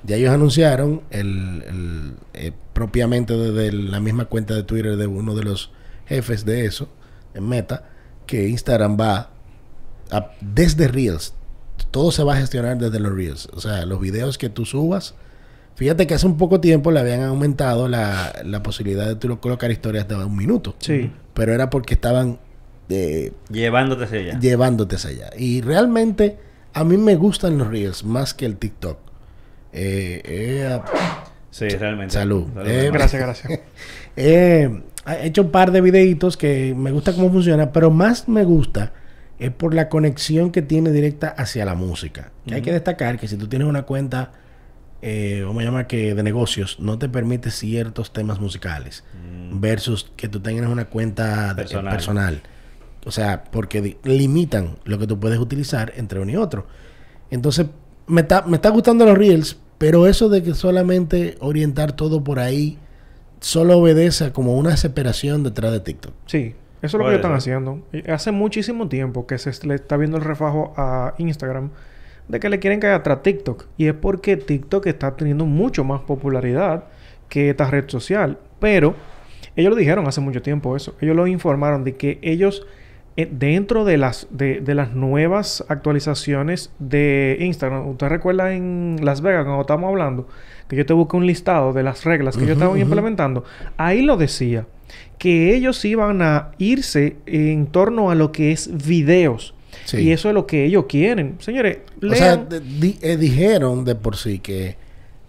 Ya 0.03 0.17
ellos 0.17 0.33
anunciaron 0.33 1.01
el, 1.11 1.63
el, 1.65 2.13
eh, 2.33 2.51
propiamente 2.73 3.37
desde 3.37 3.71
la 3.71 4.01
misma 4.01 4.25
cuenta 4.25 4.53
de 4.53 4.63
Twitter 4.63 4.97
de 4.97 5.07
uno 5.07 5.33
de 5.33 5.43
los 5.43 5.71
jefes 6.07 6.43
de 6.43 6.65
eso, 6.65 6.89
en 7.35 7.47
Meta, 7.47 7.85
que 8.27 8.49
Instagram 8.49 8.97
va 8.99 9.29
a- 10.11 10.31
desde 10.41 10.89
Reels. 10.89 11.35
Todo 11.91 12.11
se 12.11 12.23
va 12.23 12.33
a 12.33 12.37
gestionar 12.37 12.77
desde 12.77 12.99
los 12.99 13.13
Reels. 13.13 13.47
O 13.53 13.61
sea, 13.61 13.85
los 13.85 13.99
videos 13.99 14.37
que 14.37 14.49
tú 14.49 14.65
subas. 14.65 15.15
Fíjate 15.75 16.05
que 16.05 16.13
hace 16.13 16.27
un 16.27 16.37
poco 16.37 16.59
tiempo 16.59 16.91
le 16.91 16.99
habían 16.99 17.21
aumentado 17.23 17.87
la, 17.87 18.41
la 18.45 18.61
posibilidad 18.61 19.07
de 19.07 19.15
tú 19.15 19.39
colocar 19.39 19.71
historias 19.71 20.07
de 20.07 20.15
un 20.15 20.35
minuto. 20.35 20.75
Sí. 20.79 21.11
Pero 21.33 21.53
era 21.53 21.69
porque 21.69 21.95
estaban 21.95 22.39
eh, 22.89 23.33
Llevándote 23.49 24.03
hacia 24.03 24.19
allá. 24.19 24.39
llevándote 24.39 24.95
hacia 24.97 25.09
allá. 25.09 25.29
Y 25.37 25.61
realmente 25.61 26.37
a 26.73 26.83
mí 26.83 26.97
me 26.97 27.15
gustan 27.15 27.57
los 27.57 27.67
Reels 27.69 28.03
más 28.03 28.33
que 28.33 28.45
el 28.45 28.57
TikTok. 28.57 28.97
Eh, 29.71 30.21
eh, 30.25 30.79
Sí, 31.49 31.69
realmente. 31.69 32.13
Salud. 32.13 32.47
Eh, 32.65 32.85
hermano. 32.87 32.93
Gracias, 32.93 33.21
gracias. 33.21 33.59
eh, 34.15 34.81
he 35.07 35.27
hecho 35.27 35.43
un 35.43 35.51
par 35.51 35.71
de 35.71 35.81
videitos 35.81 36.35
que 36.35 36.73
me 36.75 36.91
gusta 36.91 37.13
cómo 37.13 37.31
funciona, 37.31 37.71
pero 37.71 37.91
más 37.91 38.27
me 38.27 38.43
gusta 38.43 38.91
es 39.45 39.51
por 39.51 39.73
la 39.73 39.89
conexión 39.89 40.51
que 40.51 40.61
tiene 40.61 40.91
directa 40.91 41.29
hacia 41.29 41.65
la 41.65 41.75
música. 41.75 42.31
Que 42.47 42.55
Hay 42.55 42.61
que 42.61 42.71
destacar 42.71 43.19
que 43.19 43.27
si 43.27 43.37
tú 43.37 43.47
tienes 43.47 43.67
una 43.67 43.83
cuenta, 43.83 44.31
eh, 45.01 45.43
vamos 45.45 45.61
a 45.61 45.65
llamar 45.65 45.87
que 45.87 46.15
de 46.15 46.23
negocios, 46.23 46.79
no 46.79 46.97
te 46.97 47.09
permite 47.09 47.51
ciertos 47.51 48.13
temas 48.13 48.39
musicales 48.39 49.03
versus 49.51 50.11
que 50.15 50.27
tú 50.27 50.39
tengas 50.39 50.69
una 50.69 50.85
cuenta 50.85 51.49
de- 51.53 51.63
Personal. 51.63 51.91
personal. 51.93 52.41
O 53.05 53.11
sea, 53.11 53.43
porque 53.43 53.97
limitan 54.03 54.77
lo 54.85 54.97
que 54.97 55.07
tú 55.07 55.19
puedes 55.19 55.37
utilizar 55.39 55.91
entre 55.97 56.19
uno 56.21 56.31
y 56.31 56.35
otro. 56.37 56.67
Entonces, 57.31 57.67
me 58.07 58.21
está, 58.21 58.43
me 58.43 58.55
está 58.55 58.69
gustando 58.69 59.05
los 59.05 59.17
Reels, 59.17 59.57
pero 59.77 60.07
eso 60.07 60.29
de 60.29 60.41
que 60.41 60.53
solamente 60.53 61.35
orientar 61.41 61.91
todo 61.93 62.23
por 62.23 62.39
ahí 62.39 62.77
solo 63.41 63.77
obedece 63.79 64.25
a 64.25 64.33
como 64.33 64.55
una 64.57 64.77
separación 64.77 65.43
detrás 65.43 65.73
de 65.73 65.81
TikTok. 65.81 66.13
Sí, 66.27 66.55
eso 66.83 66.97
es 66.97 66.99
lo 66.99 67.05
que 67.05 67.11
ellos 67.11 67.19
están 67.19 67.33
haciendo. 67.33 67.79
Y 67.93 68.11
Hace 68.11 68.33
muchísimo 68.33 68.89
tiempo 68.89 69.25
que 69.25 69.37
se 69.37 69.65
le 69.65 69.75
está 69.75 69.95
viendo 69.95 70.17
el 70.17 70.23
refajo 70.23 70.73
a 70.75 71.13
Instagram 71.17 71.69
de 72.27 72.39
que 72.41 72.49
le 72.49 72.59
quieren 72.59 72.81
caer 72.81 72.95
atrás 72.95 73.19
a 73.19 73.21
TikTok. 73.21 73.67
Y 73.77 73.87
es 73.87 73.93
porque 73.93 74.35
TikTok 74.35 74.85
está 74.87 75.15
teniendo 75.15 75.45
mucho 75.45 75.85
más 75.85 76.01
popularidad 76.01 76.83
que 77.29 77.49
esta 77.51 77.69
red 77.69 77.87
social. 77.87 78.37
Pero 78.59 78.95
ellos 79.55 79.69
lo 79.69 79.77
dijeron 79.77 80.05
hace 80.07 80.19
mucho 80.19 80.41
tiempo 80.41 80.75
eso. 80.75 80.93
Ellos 80.99 81.15
lo 81.15 81.25
informaron 81.25 81.85
de 81.85 81.95
que 81.95 82.19
ellos 82.21 82.67
eh, 83.15 83.29
dentro 83.31 83.85
de 83.85 83.97
las 83.97 84.27
de, 84.29 84.59
de 84.59 84.75
las 84.75 84.93
nuevas 84.93 85.63
actualizaciones 85.69 86.73
de 86.79 87.37
Instagram, 87.39 87.87
¿usted 87.87 88.09
recuerda 88.09 88.53
en 88.53 88.97
Las 89.03 89.21
Vegas 89.21 89.45
cuando 89.45 89.61
estábamos 89.61 89.87
hablando 89.87 90.27
que 90.67 90.75
yo 90.75 90.85
te 90.85 90.91
busqué 90.91 91.15
un 91.15 91.27
listado 91.27 91.71
de 91.71 91.83
las 91.83 92.03
reglas 92.03 92.35
que 92.35 92.43
estaban 92.43 92.71
ujú. 92.71 92.77
implementando? 92.77 93.45
Ahí 93.77 94.01
lo 94.01 94.17
decía 94.17 94.65
que 95.23 95.55
ellos 95.55 95.85
iban 95.85 96.21
a 96.21 96.51
irse 96.57 97.15
en 97.25 97.67
torno 97.67 98.11
a 98.11 98.15
lo 98.15 98.33
que 98.33 98.51
es 98.51 98.69
videos. 98.85 99.53
Sí. 99.85 99.99
Y 99.99 100.11
eso 100.11 100.27
es 100.27 100.35
lo 100.35 100.45
que 100.45 100.65
ellos 100.65 100.83
quieren. 100.89 101.37
Señores, 101.39 101.77
O 102.01 102.13
sea, 102.13 102.35
lean- 102.35 102.49
de- 102.49 102.59
di- 102.59 102.99
eh, 103.01 103.15
dijeron 103.15 103.85
de 103.85 103.95
por 103.95 104.17
sí 104.17 104.39
que 104.39 104.75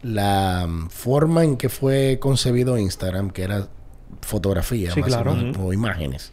la 0.03 0.67
mm, 0.69 0.89
forma 0.91 1.45
en 1.45 1.57
que 1.57 1.69
fue 1.69 2.19
concebido 2.21 2.77
Instagram, 2.77 3.31
que 3.31 3.45
era 3.45 3.69
fotografía 4.23 4.91
Sí, 4.93 4.99
más 5.01 5.11
claro. 5.11 5.31
o, 5.33 5.37
menos, 5.37 5.57
o 5.61 5.73
imágenes, 5.73 6.33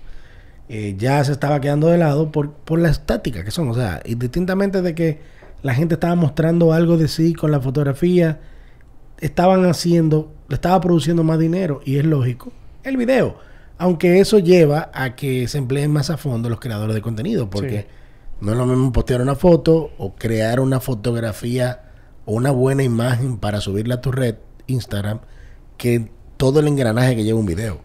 eh, 0.67 0.95
ya 0.97 1.23
se 1.23 1.31
estaba 1.33 1.61
quedando 1.61 1.87
de 1.87 1.99
lado 1.99 2.31
por, 2.31 2.51
por 2.53 2.79
la 2.79 2.89
estática 2.89 3.43
que 3.43 3.51
son. 3.51 3.69
O 3.69 3.75
sea, 3.75 4.01
indistintamente 4.05 4.81
de 4.81 4.95
que 4.95 5.19
la 5.61 5.75
gente 5.75 5.93
estaba 5.93 6.15
mostrando 6.15 6.73
algo 6.73 6.97
de 6.97 7.07
sí 7.07 7.33
con 7.35 7.51
la 7.51 7.59
fotografía, 7.59 8.39
estaban 9.19 9.65
haciendo, 9.65 10.33
le 10.49 10.55
estaba 10.55 10.81
produciendo 10.81 11.23
más 11.23 11.37
dinero 11.37 11.81
y 11.85 11.97
es 11.97 12.05
lógico 12.05 12.51
el 12.83 12.97
video. 12.97 13.37
Aunque 13.81 14.19
eso 14.19 14.37
lleva 14.37 14.91
a 14.93 15.15
que 15.15 15.47
se 15.47 15.57
empleen 15.57 15.91
más 15.91 16.11
a 16.11 16.17
fondo 16.17 16.49
los 16.49 16.59
creadores 16.59 16.93
de 16.93 17.01
contenido, 17.01 17.49
porque 17.49 17.79
Sí. 17.81 17.87
no 18.45 18.51
es 18.51 18.57
lo 18.59 18.67
mismo 18.67 18.91
postear 18.91 19.21
una 19.21 19.33
foto 19.33 19.89
o 19.97 20.13
crear 20.13 20.59
una 20.59 20.79
fotografía 20.79 21.81
o 22.25 22.33
una 22.35 22.51
buena 22.51 22.83
imagen 22.83 23.37
para 23.37 23.59
subirla 23.59 23.95
a 23.95 24.01
tu 24.01 24.11
red 24.11 24.35
Instagram 24.67 25.21
que 25.77 26.11
todo 26.37 26.59
el 26.59 26.67
engranaje 26.67 27.15
que 27.15 27.23
lleva 27.23 27.39
un 27.39 27.47
video. 27.47 27.81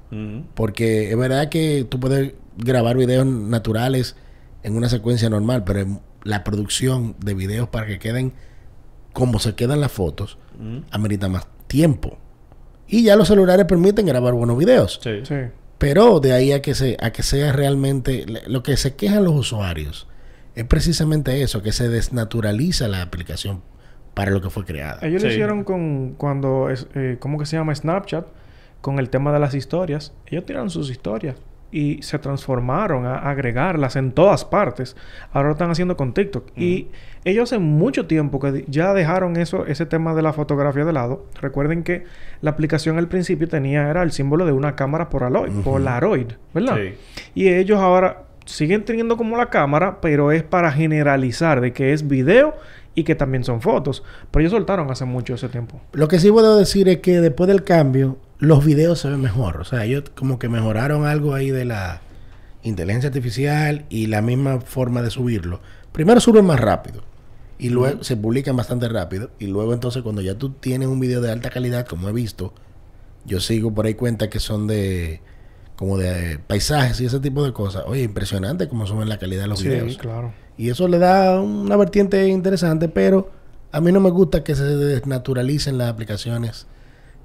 Porque 0.54 1.10
es 1.10 1.16
verdad 1.16 1.48
que 1.48 1.86
tú 1.88 1.98
puedes 1.98 2.34
grabar 2.58 2.98
videos 2.98 3.24
naturales 3.26 4.16
en 4.62 4.76
una 4.76 4.90
secuencia 4.90 5.30
normal, 5.30 5.64
pero 5.64 6.00
la 6.24 6.44
producción 6.44 7.16
de 7.24 7.32
videos 7.32 7.68
para 7.70 7.86
que 7.86 7.98
queden 7.98 8.34
como 9.14 9.38
se 9.38 9.54
quedan 9.54 9.80
las 9.80 9.92
fotos, 9.92 10.36
amerita 10.90 11.28
más 11.30 11.46
tiempo. 11.68 12.18
Y 12.86 13.02
ya 13.02 13.16
los 13.16 13.28
celulares 13.28 13.64
permiten 13.64 14.04
grabar 14.04 14.34
buenos 14.34 14.58
videos. 14.58 15.00
Sí. 15.02 15.20
Sí. 15.24 15.34
Pero 15.78 16.20
de 16.20 16.32
ahí 16.32 16.52
a 16.52 16.62
que, 16.62 16.74
se, 16.74 16.96
a 17.00 17.12
que 17.12 17.22
sea 17.22 17.52
realmente... 17.52 18.24
Lo 18.46 18.62
que 18.62 18.76
se 18.76 18.96
quejan 18.96 19.24
los 19.24 19.34
usuarios 19.34 20.08
es 20.54 20.64
precisamente 20.64 21.42
eso, 21.42 21.62
que 21.62 21.72
se 21.72 21.88
desnaturaliza 21.88 22.88
la 22.88 23.02
aplicación 23.02 23.62
para 24.14 24.30
lo 24.30 24.40
que 24.40 24.48
fue 24.48 24.64
creada. 24.64 25.06
Ellos 25.06 25.22
lo 25.22 25.28
hicieron 25.28 25.64
con 25.64 26.14
cuando 26.14 26.70
es, 26.70 26.86
eh, 26.94 27.16
¿cómo 27.20 27.38
que 27.38 27.44
se 27.44 27.56
llama? 27.56 27.74
Snapchat, 27.74 28.26
con 28.80 28.98
el 28.98 29.10
tema 29.10 29.32
de 29.32 29.40
las 29.40 29.54
historias. 29.54 30.14
Ellos 30.26 30.46
tiraron 30.46 30.70
sus 30.70 30.90
historias 30.90 31.36
y 31.70 32.02
se 32.02 32.18
transformaron 32.18 33.06
a 33.06 33.18
agregarlas 33.30 33.96
en 33.96 34.12
todas 34.12 34.44
partes. 34.44 34.96
Ahora 35.32 35.48
lo 35.48 35.52
están 35.52 35.70
haciendo 35.70 35.96
con 35.96 36.14
TikTok. 36.14 36.56
Y 36.56 36.88
ellos 37.24 37.52
hace 37.52 37.58
mucho 37.58 38.06
tiempo 38.06 38.40
que 38.40 38.64
ya 38.68 38.94
dejaron 38.94 39.36
eso, 39.36 39.66
ese 39.66 39.86
tema 39.86 40.14
de 40.14 40.22
la 40.22 40.32
fotografía 40.32 40.84
de 40.84 40.92
lado. 40.92 41.26
Recuerden 41.40 41.82
que 41.82 42.04
la 42.40 42.50
aplicación 42.50 42.98
al 42.98 43.08
principio 43.08 43.48
tenía, 43.48 43.90
era 43.90 44.02
el 44.02 44.12
símbolo 44.12 44.46
de 44.46 44.52
una 44.52 44.76
cámara 44.76 45.08
Polaroid, 45.08 45.52
Polaroid, 45.62 46.28
¿verdad? 46.54 46.76
Sí. 46.76 46.94
Y 47.34 47.48
ellos 47.48 47.80
ahora 47.80 48.22
siguen 48.44 48.84
teniendo 48.84 49.16
como 49.16 49.36
la 49.36 49.50
cámara, 49.50 50.00
pero 50.00 50.32
es 50.32 50.42
para 50.42 50.70
generalizar 50.70 51.60
de 51.60 51.72
que 51.72 51.92
es 51.92 52.06
video 52.06 52.54
y 52.94 53.04
que 53.04 53.14
también 53.14 53.44
son 53.44 53.60
fotos. 53.60 54.02
Pero 54.30 54.40
ellos 54.40 54.52
soltaron 54.52 54.90
hace 54.90 55.04
mucho 55.04 55.34
ese 55.34 55.48
tiempo. 55.48 55.80
Lo 55.92 56.08
que 56.08 56.18
sí 56.18 56.30
puedo 56.30 56.56
decir 56.56 56.88
es 56.88 56.98
que 56.98 57.20
después 57.20 57.48
del 57.48 57.62
cambio, 57.62 58.18
los 58.38 58.64
videos 58.64 59.00
se 59.00 59.08
ven 59.08 59.20
mejor. 59.20 59.58
O 59.60 59.64
sea, 59.64 59.84
ellos 59.84 60.04
como 60.14 60.38
que 60.38 60.48
mejoraron 60.48 61.06
algo 61.06 61.34
ahí 61.34 61.50
de 61.50 61.64
la 61.64 62.00
inteligencia 62.62 63.08
artificial 63.08 63.84
y 63.88 64.06
la 64.06 64.22
misma 64.22 64.60
forma 64.60 65.02
de 65.02 65.10
subirlo. 65.10 65.60
Primero 65.92 66.20
suben 66.20 66.44
más 66.44 66.60
rápido 66.60 67.02
y 67.58 67.70
luego 67.70 68.02
se 68.04 68.16
publican 68.16 68.56
bastante 68.56 68.88
rápido. 68.88 69.30
Y 69.38 69.46
luego 69.46 69.72
entonces 69.72 70.02
cuando 70.02 70.20
ya 70.20 70.34
tú 70.36 70.50
tienes 70.50 70.88
un 70.88 71.00
video 71.00 71.20
de 71.20 71.30
alta 71.30 71.50
calidad, 71.50 71.86
como 71.86 72.08
he 72.08 72.12
visto, 72.12 72.52
yo 73.24 73.40
sigo 73.40 73.72
por 73.72 73.86
ahí 73.86 73.94
cuenta 73.94 74.28
que 74.28 74.40
son 74.40 74.66
de 74.66 75.20
como 75.76 75.98
de 75.98 76.38
paisajes 76.38 77.00
y 77.02 77.06
ese 77.06 77.20
tipo 77.20 77.44
de 77.44 77.52
cosas. 77.52 77.84
Oye, 77.86 78.02
impresionante 78.02 78.66
cómo 78.68 78.86
suben 78.86 79.08
la 79.10 79.18
calidad 79.18 79.42
de 79.42 79.48
los 79.48 79.60
Sí, 79.60 79.68
videos. 79.68 79.98
claro. 79.98 80.32
Y 80.56 80.70
eso 80.70 80.88
le 80.88 80.98
da 80.98 81.38
una 81.40 81.76
vertiente 81.76 82.26
interesante, 82.28 82.88
pero 82.88 83.30
a 83.72 83.80
mí 83.82 83.92
no 83.92 84.00
me 84.00 84.08
gusta 84.10 84.42
que 84.42 84.54
se 84.54 84.64
desnaturalicen 84.64 85.76
las 85.76 85.90
aplicaciones. 85.90 86.66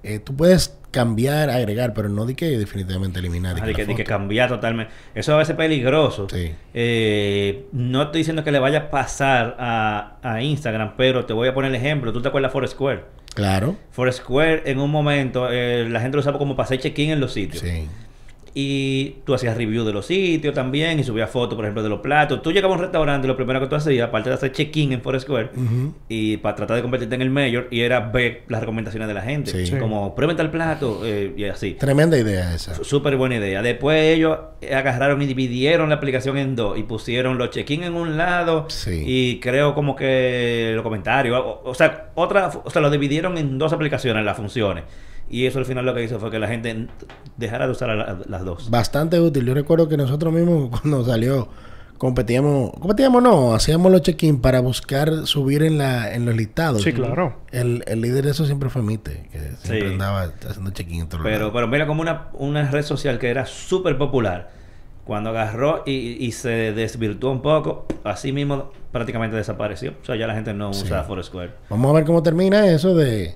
Eh, 0.04 0.20
tú 0.20 0.36
puedes 0.36 0.78
cambiar, 0.92 1.50
agregar, 1.50 1.94
pero 1.94 2.10
no 2.10 2.26
di 2.26 2.36
que 2.36 2.58
definitivamente 2.58 3.20
eliminar. 3.20 3.56
di 3.56 3.62
Ajá, 3.62 3.96
que 3.96 4.04
cambiar 4.04 4.50
totalmente. 4.50 4.94
Eso 5.16 5.34
a 5.34 5.38
veces 5.38 5.52
es 5.52 5.58
peligroso. 5.58 6.28
Sí. 6.30 6.52
Eh, 6.74 7.66
no 7.72 8.04
estoy 8.04 8.20
diciendo 8.20 8.44
que 8.44 8.52
le 8.52 8.60
vaya 8.60 8.80
a 8.80 8.92
pasar 8.92 9.56
a, 9.60 10.18
a 10.22 10.42
Instagram, 10.42 10.94
pero 10.98 11.26
te 11.26 11.34
voy 11.34 11.48
a 11.48 11.54
poner 11.54 11.72
el 11.72 11.76
ejemplo. 11.76 12.12
¿Tú 12.12 12.22
te 12.22 12.28
acuerdas 12.28 12.52
de 12.52 12.54
Foursquare? 12.54 13.06
Claro. 13.34 13.78
Foursquare 13.92 14.64
en 14.66 14.80
un 14.80 14.92
momento 14.92 15.48
eh, 15.50 15.88
la 15.90 16.02
gente 16.02 16.18
lo 16.18 16.22
usaba 16.22 16.38
como 16.38 16.56
para 16.56 16.66
hacer 16.66 16.80
check-in 16.80 17.12
en 17.12 17.20
los 17.22 17.34
sitios. 17.34 17.64
Sí. 17.64 17.88
Y 18.54 19.18
tú 19.26 19.34
hacías 19.34 19.56
review 19.56 19.86
de 19.86 19.94
los 19.94 20.06
sitios 20.06 20.54
también 20.54 21.00
y 21.00 21.04
subías 21.06 21.30
fotos, 21.30 21.56
por 21.56 21.64
ejemplo, 21.64 21.82
de 21.84 21.88
los 21.90 22.02
platos. 22.02 22.42
Tú 22.42 22.52
llegabas 22.52 22.76
a 22.76 22.80
un 22.80 22.84
restaurante 22.84 23.26
y 23.26 23.30
lo 23.30 23.38
primero 23.38 23.62
que 23.62 23.68
tú 23.68 23.76
hacías, 23.76 24.10
aparte 24.10 24.30
de 24.30 24.36
hacer 24.36 24.52
check-in 24.52 24.92
en 24.92 25.02
Foursquare, 25.02 25.52
y 26.10 26.36
para 26.38 26.56
tratar 26.56 26.76
de 26.76 26.82
convertirte 26.82 27.16
en 27.16 27.22
el 27.22 27.30
mayor, 27.30 27.68
y 27.72 27.80
era 27.82 28.00
ver 28.02 28.44
las 28.50 28.60
recomendaciones 28.60 29.08
de 29.08 29.14
la 29.14 29.22
gente. 29.22 29.52
Sí. 29.52 29.68
Sí. 29.68 29.78
Como, 29.78 30.14
prueben 30.16 30.36
tal 30.36 30.52
plato 30.52 31.02
eh, 31.06 31.34
y 31.38 31.46
así. 31.46 31.76
Tremenda 31.76 32.18
idea 32.18 32.54
esa. 32.54 32.84
Súper 32.84 33.16
buena 33.16 33.38
idea. 33.38 33.62
Después 33.62 34.02
ellos 34.18 34.38
agarraron 34.70 35.22
y 35.22 35.26
dividieron 35.28 35.88
la 35.90 35.96
aplicación 35.96 36.38
en 36.38 36.56
dos 36.58 36.78
y 36.78 36.84
pusieron 36.84 37.38
los 37.38 37.52
check-in 37.52 37.84
en 37.84 37.94
un 37.94 38.18
lado 38.18 38.66
Sí. 38.70 39.04
y 39.06 39.40
creo 39.40 39.74
como 39.74 39.96
que 39.96 40.72
los 40.76 40.84
comentarios. 40.84 41.38
O, 41.40 41.62
o 41.64 41.74
sea, 41.74 42.10
otra, 42.16 42.52
o 42.64 42.70
sea, 42.70 42.82
lo 42.82 42.90
dividieron 42.90 43.38
en 43.38 43.58
dos 43.58 43.72
aplicaciones, 43.72 44.26
las 44.26 44.36
funciones. 44.36 44.84
Y 45.32 45.46
eso 45.46 45.60
al 45.60 45.66
final 45.66 45.86
lo 45.86 45.96
que 45.96 46.04
hizo 46.04 46.20
fue 46.20 46.30
que 46.30 46.40
la 46.40 46.48
gente 46.48 46.88
dejara 47.38 47.66
de 47.66 47.72
usar 47.72 47.90
la- 47.96 48.20
las 48.28 48.44
dos. 48.44 48.70
Bastante 48.70 49.20
útil. 49.20 49.46
Yo 49.46 49.54
recuerdo 49.54 49.88
que 49.88 49.96
nosotros 49.98 50.34
mismos 50.34 50.70
cuando 50.82 51.06
salió 51.06 51.48
competíamos, 51.98 52.72
competíamos 52.80 53.22
no, 53.22 53.54
hacíamos 53.54 53.92
los 53.92 54.02
check-in 54.02 54.42
para 54.42 54.60
buscar 54.60 55.28
subir 55.28 55.62
en 55.64 55.78
la 55.78 56.14
en 56.14 56.26
los 56.26 56.36
listados. 56.36 56.82
Sí, 56.82 56.94
claro. 56.94 57.38
El, 57.52 57.84
el 57.88 58.02
líder 58.02 58.26
de 58.26 58.32
eso 58.32 58.46
siempre 58.46 58.70
fue 58.70 58.82
Mite, 58.82 59.30
que 59.32 59.40
siempre 59.62 59.82
Sí. 59.88 59.94
andaba 59.94 60.24
haciendo 60.50 60.72
check-in 60.72 61.08
Pero, 61.24 61.54
pero 61.54 61.68
mira 61.68 61.86
como 61.88 62.02
una, 62.02 62.28
una 62.34 62.70
red 62.72 62.84
social 62.84 63.20
que 63.20 63.30
era 63.30 63.46
súper 63.46 63.98
popular. 63.98 64.60
Cuando 65.06 65.30
agarró 65.32 65.84
y, 65.86 65.94
y 66.26 66.32
se 66.32 66.50
desvirtuó 66.74 67.32
un 67.32 67.42
poco, 67.42 67.86
así 68.04 68.32
mismo 68.32 68.72
prácticamente 68.92 69.36
desapareció. 69.36 69.94
O 70.02 70.06
sea, 70.06 70.16
ya 70.16 70.28
la 70.28 70.36
gente 70.36 70.54
no 70.54 70.74
Sí. 70.74 70.84
usa 70.86 71.04
Foursquare. 71.04 71.52
Vamos 71.70 71.90
a 71.92 71.94
ver 71.96 72.06
cómo 72.06 72.22
termina 72.24 72.68
eso 72.68 72.96
de, 72.96 73.36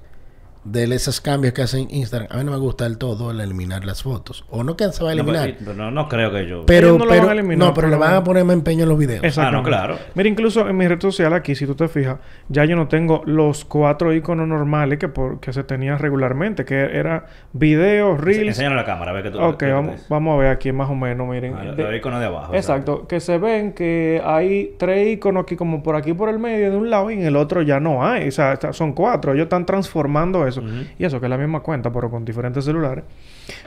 de 0.65 0.83
esos 0.95 1.21
cambios 1.21 1.53
que 1.53 1.61
hacen 1.61 1.87
Instagram. 1.91 2.27
A 2.31 2.37
mí 2.37 2.43
no 2.43 2.51
me 2.51 2.57
gusta 2.57 2.83
del 2.85 2.97
todo 2.97 3.31
el 3.31 3.39
eliminar 3.39 3.85
las 3.85 4.01
fotos. 4.03 4.43
O 4.49 4.63
no 4.63 4.75
que 4.75 4.91
se 4.91 5.03
va 5.03 5.11
a 5.11 5.13
eliminar. 5.13 5.53
no, 5.75 5.91
no 5.91 6.09
creo 6.09 6.31
que 6.31 6.47
yo... 6.47 6.65
pero, 6.65 6.97
no 6.97 7.05
lo 7.05 7.11
pero, 7.11 7.21
van 7.21 7.29
a 7.29 7.33
eliminar, 7.33 7.67
no, 7.67 7.73
pero 7.73 7.87
le 7.87 7.95
van 7.95 8.15
a 8.15 8.23
poner 8.23 8.43
más 8.43 8.55
empeño 8.55 8.83
en 8.83 8.89
los 8.89 8.97
videos. 8.97 9.23
Exactamente. 9.23 9.57
Ah, 9.57 9.61
no, 9.61 9.63
claro. 9.63 9.97
Mira, 10.15 10.27
incluso 10.27 10.67
en 10.67 10.75
mi 10.75 10.87
red 10.87 10.99
social 10.99 11.33
aquí, 11.33 11.55
si 11.55 11.65
tú 11.67 11.75
te 11.75 11.87
fijas, 11.87 12.17
ya 12.49 12.65
yo 12.65 12.75
no 12.75 12.87
tengo 12.87 13.21
los 13.25 13.63
cuatro 13.63 14.11
iconos 14.11 14.47
normales 14.47 14.97
que, 14.97 15.07
por, 15.07 15.39
que 15.39 15.53
se 15.53 15.63
tenían 15.63 15.99
regularmente, 15.99 16.65
que 16.65 16.75
era 16.75 17.27
videos, 17.53 18.19
reels. 18.19 18.47
Enséñalo 18.47 18.73
a 18.73 18.77
la 18.77 18.85
cámara, 18.85 19.11
a 19.11 19.13
ver 19.13 19.23
que 19.23 19.31
tú... 19.31 19.39
Ok, 19.39 19.63
vamos, 19.71 19.91
ves. 19.93 20.05
vamos 20.09 20.33
a 20.35 20.37
ver 20.39 20.49
aquí 20.49 20.71
más 20.71 20.89
o 20.89 20.95
menos, 20.95 21.27
miren. 21.27 21.53
Ah, 21.55 21.63
De- 21.73 21.83
los 21.83 21.95
iconos 21.95 22.19
de 22.19 22.25
abajo. 22.25 22.55
Exacto, 22.55 23.07
que 23.07 23.19
se 23.19 23.37
ven 23.37 23.73
que 23.73 24.19
hay 24.25 24.75
tres 24.79 25.13
iconos 25.13 25.43
aquí 25.43 25.55
como 25.55 25.83
por 25.83 25.95
aquí 25.95 26.13
por 26.13 26.29
el 26.29 26.39
medio 26.39 26.71
de 26.71 26.77
un 26.77 26.89
lado 26.89 27.11
y 27.11 27.13
en 27.13 27.23
el 27.23 27.35
otro 27.35 27.61
ya 27.61 27.79
no 27.79 28.03
hay. 28.05 28.27
O 28.27 28.31
sea, 28.31 28.57
son 28.73 28.93
cuatro. 28.93 29.33
Ellos 29.33 29.43
están 29.43 29.65
transformando 29.65 30.47
eso. 30.47 30.54
Y 30.97 31.05
eso 31.05 31.19
que 31.19 31.25
es 31.25 31.29
la 31.29 31.37
misma 31.37 31.61
cuenta, 31.61 31.91
pero 31.91 32.09
con 32.09 32.25
diferentes 32.25 32.65
celulares. 32.65 33.03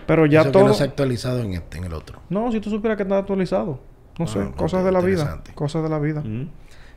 Pero 0.07 0.27
ya 0.27 0.41
Eso 0.41 0.49
que 0.49 0.53
todo... 0.53 0.69
no 0.69 0.75
se 0.75 0.83
ha 0.85 0.87
actualizado 0.87 1.41
en 1.43 1.55
este, 1.55 1.79
en 1.79 1.85
el 1.85 1.93
otro. 1.95 2.21
No, 2.31 2.51
si 2.53 2.61
tú 2.61 2.71
supieras 2.71 2.97
que 2.97 3.03
está 3.05 3.19
actualizado. 3.19 3.81
No 4.19 4.27
sé, 4.27 4.41
Ah, 4.41 4.53
cosas 4.57 4.81
ok, 4.81 4.87
de 4.87 4.93
la 4.93 5.01
vida. 5.01 5.43
Cosas 5.55 5.83
de 5.83 5.89
la 5.89 5.99
vida. 5.99 6.23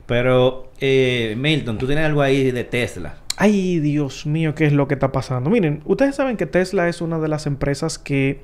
Pero, 0.08 0.72
eh, 0.80 1.36
Milton, 1.38 1.78
tú 1.78 1.86
tienes 1.86 2.06
algo 2.06 2.22
ahí 2.22 2.52
de 2.52 2.64
Tesla. 2.64 3.16
Ay, 3.38 3.80
Dios 3.80 4.26
mío, 4.26 4.56
¿qué 4.56 4.66
es 4.66 4.74
lo 4.74 4.88
que 4.88 4.96
está 4.96 5.12
pasando? 5.12 5.50
Miren, 5.50 5.82
ustedes 5.86 6.16
saben 6.16 6.38
que 6.38 6.46
Tesla 6.46 6.88
es 6.90 7.02
una 7.02 7.20
de 7.20 7.28
las 7.28 7.46
empresas 7.48 7.98
que 7.98 8.42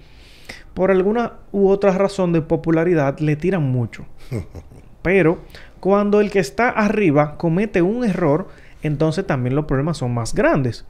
por 0.74 0.92
alguna 0.92 1.34
u 1.52 1.70
otra 1.70 1.92
razón 1.92 2.32
de 2.34 2.42
popularidad 2.42 3.20
le 3.20 3.36
tiran 3.36 3.64
mucho. 3.64 4.06
Pero 5.02 5.40
cuando 5.80 6.22
el 6.22 6.32
que 6.32 6.40
está 6.40 6.70
arriba 6.70 7.38
comete 7.38 7.82
un 7.82 8.06
error, 8.06 8.48
entonces 8.84 9.26
también 9.26 9.56
los 9.56 9.66
problemas 9.66 9.98
son 9.98 10.14
más 10.14 10.34
grandes. 10.34 10.86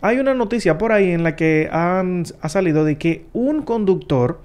Hay 0.00 0.18
una 0.18 0.34
noticia 0.34 0.78
por 0.78 0.92
ahí 0.92 1.10
en 1.10 1.22
la 1.24 1.36
que 1.36 1.68
han, 1.72 2.24
ha 2.40 2.48
salido 2.48 2.84
de 2.84 2.98
que 2.98 3.26
un 3.32 3.62
conductor, 3.62 4.40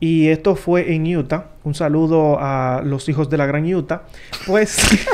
y 0.00 0.28
esto 0.28 0.56
fue 0.56 0.94
en 0.94 1.06
Utah, 1.16 1.50
un 1.64 1.74
saludo 1.74 2.38
a 2.40 2.82
los 2.84 3.08
hijos 3.08 3.30
de 3.30 3.36
la 3.38 3.46
gran 3.46 3.64
Utah, 3.72 4.02
pues... 4.46 4.76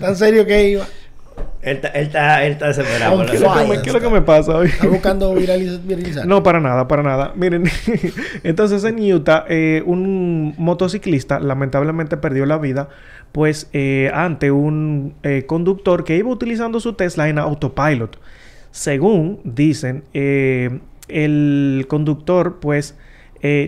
¿Tan 0.00 0.16
serio 0.16 0.46
que 0.46 0.70
iba? 0.70 0.86
Él 1.60 1.76
está, 1.76 1.88
él 1.88 2.06
está, 2.06 2.44
él 2.44 2.52
está 2.52 2.66
desesperado. 2.68 3.16
Aunque 3.16 3.32
¿Qué 3.32 3.36
es 3.36 3.42
lo 3.42 3.52
que 3.52 3.66
me- 3.66 3.82
qué 3.82 3.88
es 3.90 3.94
lo 3.94 4.00
que 4.00 4.08
me 4.10 4.22
pasa 4.22 4.56
hoy? 4.56 4.68
¿Está 4.68 4.86
buscando 4.86 5.34
viraliz- 5.34 5.82
viralizar? 5.82 6.24
No, 6.26 6.42
para 6.42 6.60
nada, 6.60 6.86
para 6.88 7.02
nada. 7.02 7.32
Miren, 7.34 7.64
entonces 8.44 8.84
en 8.84 8.98
Utah, 9.12 9.44
eh, 9.48 9.82
un 9.84 10.54
motociclista 10.56 11.40
lamentablemente 11.40 12.16
perdió 12.16 12.46
la 12.46 12.58
vida, 12.58 12.88
pues 13.32 13.68
eh, 13.72 14.10
ante 14.14 14.50
un 14.50 15.14
eh, 15.22 15.44
conductor 15.46 16.04
que 16.04 16.16
iba 16.16 16.28
utilizando 16.30 16.80
su 16.80 16.94
Tesla 16.94 17.28
en 17.28 17.38
autopilot. 17.38 18.18
Según 18.70 19.40
dicen, 19.44 20.04
eh, 20.14 20.80
el 21.08 21.86
conductor 21.88 22.58
pues 22.60 22.96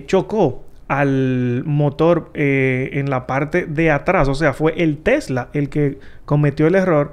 chocó 0.06 0.64
al 0.88 1.62
motor 1.64 2.32
en 2.34 3.08
la 3.08 3.28
parte 3.28 3.66
de 3.66 3.92
atrás, 3.92 4.28
o 4.28 4.34
sea, 4.34 4.52
fue 4.52 4.74
el 4.82 4.98
Tesla 4.98 5.48
el 5.52 5.68
que 5.68 6.00
cometió 6.24 6.66
el 6.66 6.74
error. 6.74 7.12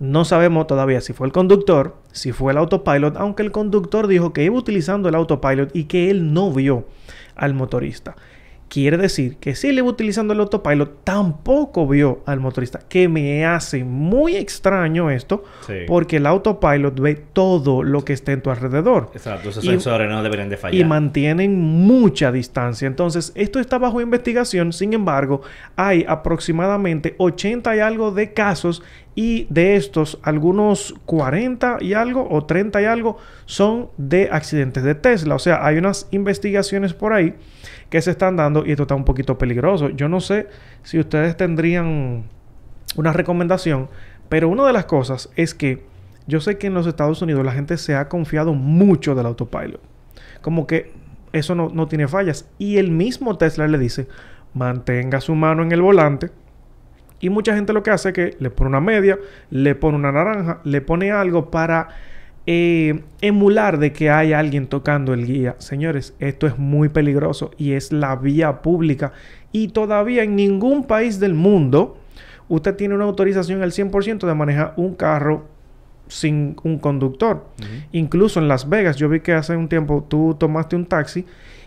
No 0.00 0.24
sabemos 0.24 0.66
todavía 0.66 1.02
si 1.02 1.12
fue 1.12 1.26
el 1.26 1.32
conductor, 1.34 1.96
si 2.12 2.32
fue 2.32 2.52
el 2.52 2.58
autopilot, 2.58 3.16
aunque 3.18 3.42
el 3.42 3.52
conductor 3.52 4.06
dijo 4.06 4.32
que 4.32 4.44
iba 4.44 4.56
utilizando 4.56 5.08
el 5.10 5.14
autopilot 5.14 5.76
y 5.76 5.84
que 5.84 6.10
él 6.10 6.32
no 6.32 6.50
vio 6.50 6.86
al 7.36 7.52
motorista. 7.52 8.16
Quiere 8.68 8.98
decir 8.98 9.36
que 9.38 9.54
si 9.54 9.68
él 9.68 9.78
iba 9.78 9.88
utilizando 9.88 10.34
el 10.34 10.40
autopilot, 10.40 11.02
tampoco 11.02 11.86
vio 11.88 12.20
al 12.26 12.38
motorista. 12.40 12.80
Que 12.88 13.08
me 13.08 13.46
hace 13.46 13.82
muy 13.82 14.36
extraño 14.36 15.10
esto, 15.10 15.42
Sí. 15.66 15.72
porque 15.86 16.18
el 16.18 16.26
autopilot 16.26 17.00
ve 17.00 17.14
todo 17.14 17.82
lo 17.82 18.04
que 18.04 18.12
está 18.12 18.32
en 18.32 18.42
tu 18.42 18.50
alrededor 18.50 19.10
Exacto, 19.14 19.48
esos 19.48 19.64
Y- 19.64 19.68
sensores 19.68 20.08
no 20.10 20.22
deberían 20.22 20.50
de 20.50 20.56
fallar. 20.58 20.74
y 20.78 20.84
mantienen 20.84 21.58
mucha 21.58 22.30
distancia. 22.30 22.86
Entonces, 22.86 23.32
esto 23.34 23.58
está 23.58 23.78
bajo 23.78 24.00
investigación. 24.02 24.72
Sin 24.74 24.92
embargo, 24.92 25.40
hay 25.76 26.04
aproximadamente 26.06 27.14
80 27.18 27.74
y 27.76 27.80
algo 27.80 28.10
de 28.12 28.32
casos 28.32 28.82
Y 29.20 29.48
de 29.50 29.74
estos, 29.74 30.20
algunos 30.22 30.94
40 31.04 31.78
y 31.80 31.94
algo 31.94 32.28
o 32.30 32.44
30 32.44 32.80
y 32.80 32.84
algo 32.84 33.16
son 33.46 33.88
de 33.96 34.28
accidentes 34.30 34.84
de 34.84 34.94
Tesla. 34.94 35.34
O 35.34 35.40
sea, 35.40 35.66
hay 35.66 35.76
unas 35.76 36.06
investigaciones 36.12 36.94
por 36.94 37.12
ahí 37.12 37.34
que 37.90 38.02
se 38.02 38.10
están 38.10 38.36
dando 38.36 38.66
y 38.66 38.72
esto 38.72 38.82
está 38.82 38.94
un 38.94 39.04
poquito 39.04 39.38
peligroso. 39.38 39.88
Yo 39.90 40.08
no 40.08 40.20
sé 40.20 40.48
si 40.82 40.98
ustedes 40.98 41.36
tendrían 41.36 42.24
una 42.96 43.12
recomendación, 43.12 43.88
pero 44.28 44.48
una 44.48 44.66
de 44.66 44.72
las 44.72 44.84
cosas 44.84 45.30
es 45.36 45.54
que 45.54 45.84
yo 46.26 46.40
sé 46.40 46.58
que 46.58 46.66
en 46.66 46.74
los 46.74 46.86
Estados 46.86 47.22
Unidos 47.22 47.44
la 47.44 47.52
gente 47.52 47.78
se 47.78 47.94
ha 47.94 48.08
confiado 48.08 48.52
mucho 48.52 49.14
del 49.14 49.26
autopilot. 49.26 49.80
Como 50.42 50.66
que 50.66 50.92
eso 51.32 51.54
no, 51.54 51.70
no 51.70 51.88
tiene 51.88 52.06
fallas. 52.06 52.48
Y 52.58 52.76
el 52.76 52.90
mismo 52.90 53.38
Tesla 53.38 53.66
le 53.66 53.78
dice, 53.78 54.08
mantenga 54.52 55.20
su 55.20 55.34
mano 55.34 55.62
en 55.62 55.72
el 55.72 55.80
volante. 55.80 56.30
Y 57.20 57.30
mucha 57.30 57.54
gente 57.54 57.72
lo 57.72 57.82
que 57.82 57.90
hace 57.90 58.10
es 58.10 58.14
que 58.14 58.36
le 58.38 58.50
pone 58.50 58.68
una 58.68 58.80
media, 58.80 59.18
le 59.50 59.74
pone 59.74 59.96
una 59.96 60.12
naranja, 60.12 60.60
le 60.64 60.80
pone 60.80 61.10
algo 61.10 61.50
para 61.50 61.88
eh, 62.50 63.02
emular 63.20 63.78
de 63.78 63.92
que 63.92 64.08
hay 64.08 64.32
alguien 64.32 64.68
tocando 64.68 65.12
el 65.12 65.26
guía. 65.26 65.56
Señores, 65.58 66.14
esto 66.18 66.46
es 66.46 66.56
muy 66.56 66.88
peligroso 66.88 67.50
y 67.58 67.72
es 67.72 67.92
la 67.92 68.16
vía 68.16 68.62
pública. 68.62 69.12
Y 69.52 69.68
todavía 69.68 70.22
en 70.22 70.34
ningún 70.34 70.84
país 70.84 71.20
del 71.20 71.34
mundo 71.34 71.98
usted 72.48 72.74
tiene 72.74 72.94
una 72.94 73.04
autorización 73.04 73.62
al 73.62 73.72
100% 73.72 74.26
de 74.26 74.34
manejar 74.34 74.72
un 74.78 74.94
carro 74.94 75.44
sin 76.06 76.56
un 76.62 76.78
conductor. 76.78 77.44
Incluso 77.92 78.40
en 78.40 78.48
Las 78.48 78.66
Vegas, 78.66 78.96
yo 78.96 79.10
vi 79.10 79.20
que 79.20 79.34
hace 79.34 79.54
un 79.54 79.68
tiempo 79.68 80.06
tú 80.08 80.34
tomaste 80.40 80.74
un 80.74 80.86
taxi 80.86 81.26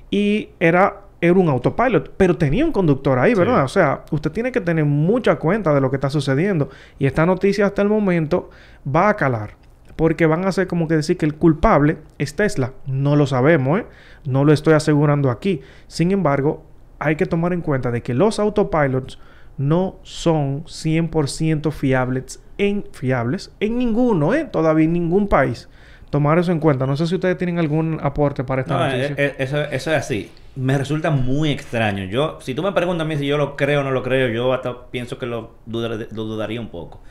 y 0.09 0.49
era, 0.59 1.01
era 1.21 1.33
un 1.33 1.47
autopilot, 1.47 2.11
pero 2.17 2.37
tenía 2.37 2.65
un 2.65 2.71
conductor 2.71 3.19
ahí, 3.19 3.35
¿verdad? 3.35 3.65
O 3.65 3.67
sea, 3.67 4.03
usted 4.09 4.31
tiene 4.31 4.51
que 4.51 4.61
tener 4.61 4.85
mucha 4.85 5.35
cuenta 5.35 5.75
de 5.75 5.81
lo 5.81 5.91
que 5.91 5.97
está 5.97 6.09
sucediendo. 6.09 6.71
Y 6.97 7.05
esta 7.05 7.23
noticia 7.27 7.67
hasta 7.67 7.83
el 7.83 7.87
momento 7.87 8.49
va 8.83 9.09
a 9.09 9.15
calar. 9.15 9.60
Porque 10.01 10.25
van 10.25 10.45
a 10.45 10.47
hacer 10.47 10.65
como 10.65 10.87
que 10.87 10.95
decir 10.95 11.15
que 11.15 11.27
el 11.27 11.35
culpable 11.35 11.97
es 12.17 12.35
Tesla. 12.35 12.73
No 12.87 13.15
lo 13.15 13.27
sabemos, 13.27 13.81
¿eh? 13.81 13.85
No 14.25 14.43
lo 14.45 14.51
estoy 14.51 14.73
asegurando 14.73 15.29
aquí. 15.29 15.61
Sin 15.85 16.09
embargo, 16.11 16.63
hay 16.97 17.17
que 17.17 17.27
tomar 17.27 17.53
en 17.53 17.61
cuenta 17.61 17.91
de 17.91 18.01
que 18.01 18.15
los 18.15 18.39
autopilots 18.39 19.19
no 19.59 19.97
son 20.01 20.63
100% 20.65 21.71
fiables 21.71 22.41
en, 22.57 22.85
fiables 22.93 23.51
en 23.59 23.77
ninguno, 23.77 24.33
¿eh? 24.33 24.45
Todavía 24.51 24.85
en 24.85 24.93
ningún 24.93 25.27
país. 25.27 25.69
Tomar 26.09 26.39
eso 26.39 26.51
en 26.51 26.59
cuenta. 26.59 26.87
No 26.87 26.97
sé 26.97 27.05
si 27.05 27.13
ustedes 27.13 27.37
tienen 27.37 27.59
algún 27.59 27.99
aporte 28.01 28.43
para 28.43 28.61
esta 28.63 28.73
No, 28.75 28.85
noticia. 28.85 29.11
eh, 29.11 29.15
eh, 29.17 29.35
eso, 29.37 29.61
eso 29.61 29.91
es 29.91 29.97
así. 29.97 30.31
Me 30.55 30.79
resulta 30.79 31.11
muy 31.11 31.51
extraño. 31.51 32.05
Yo, 32.05 32.39
si 32.41 32.55
tú 32.55 32.63
me 32.63 32.71
preguntas 32.71 33.05
a 33.05 33.07
mí 33.07 33.17
si 33.17 33.27
yo 33.27 33.37
lo 33.37 33.55
creo 33.55 33.81
o 33.81 33.83
no 33.83 33.91
lo 33.91 34.01
creo, 34.01 34.29
yo 34.29 34.51
hasta 34.51 34.87
pienso 34.89 35.19
que 35.19 35.27
lo, 35.27 35.57
dudar- 35.67 36.07
lo 36.11 36.23
dudaría 36.23 36.59
un 36.59 36.69
poco. 36.69 37.01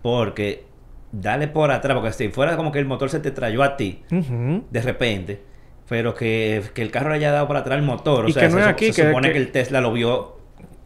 Porque 0.00 0.64
dale 1.12 1.48
por 1.48 1.70
atrás, 1.70 1.96
porque 1.96 2.12
si 2.12 2.28
fuera 2.28 2.56
como 2.56 2.70
que 2.72 2.78
el 2.78 2.84
motor 2.86 3.10
se 3.10 3.20
te 3.20 3.30
trayó 3.30 3.62
a 3.62 3.76
ti 3.76 4.02
de 4.10 4.82
repente, 4.82 5.40
pero 5.88 6.14
que, 6.14 6.62
que 6.74 6.82
el 6.82 6.90
carro 6.90 7.10
le 7.10 7.16
haya 7.16 7.32
dado 7.32 7.48
para 7.48 7.60
atrás 7.60 7.78
el 7.78 7.84
motor, 7.84 8.26
o 8.26 8.28
Y 8.28 8.32
sea, 8.32 8.42
que 8.42 8.48
no 8.48 8.54
se, 8.56 8.60
es 8.62 8.66
aquí, 8.66 8.92
se 8.92 9.02
que- 9.02 9.08
supone 9.08 9.28
que- 9.28 9.32
que... 9.34 9.38
el 9.40 9.50
Tesla 9.52 9.80
lo 9.80 9.92
vio, 9.92 10.36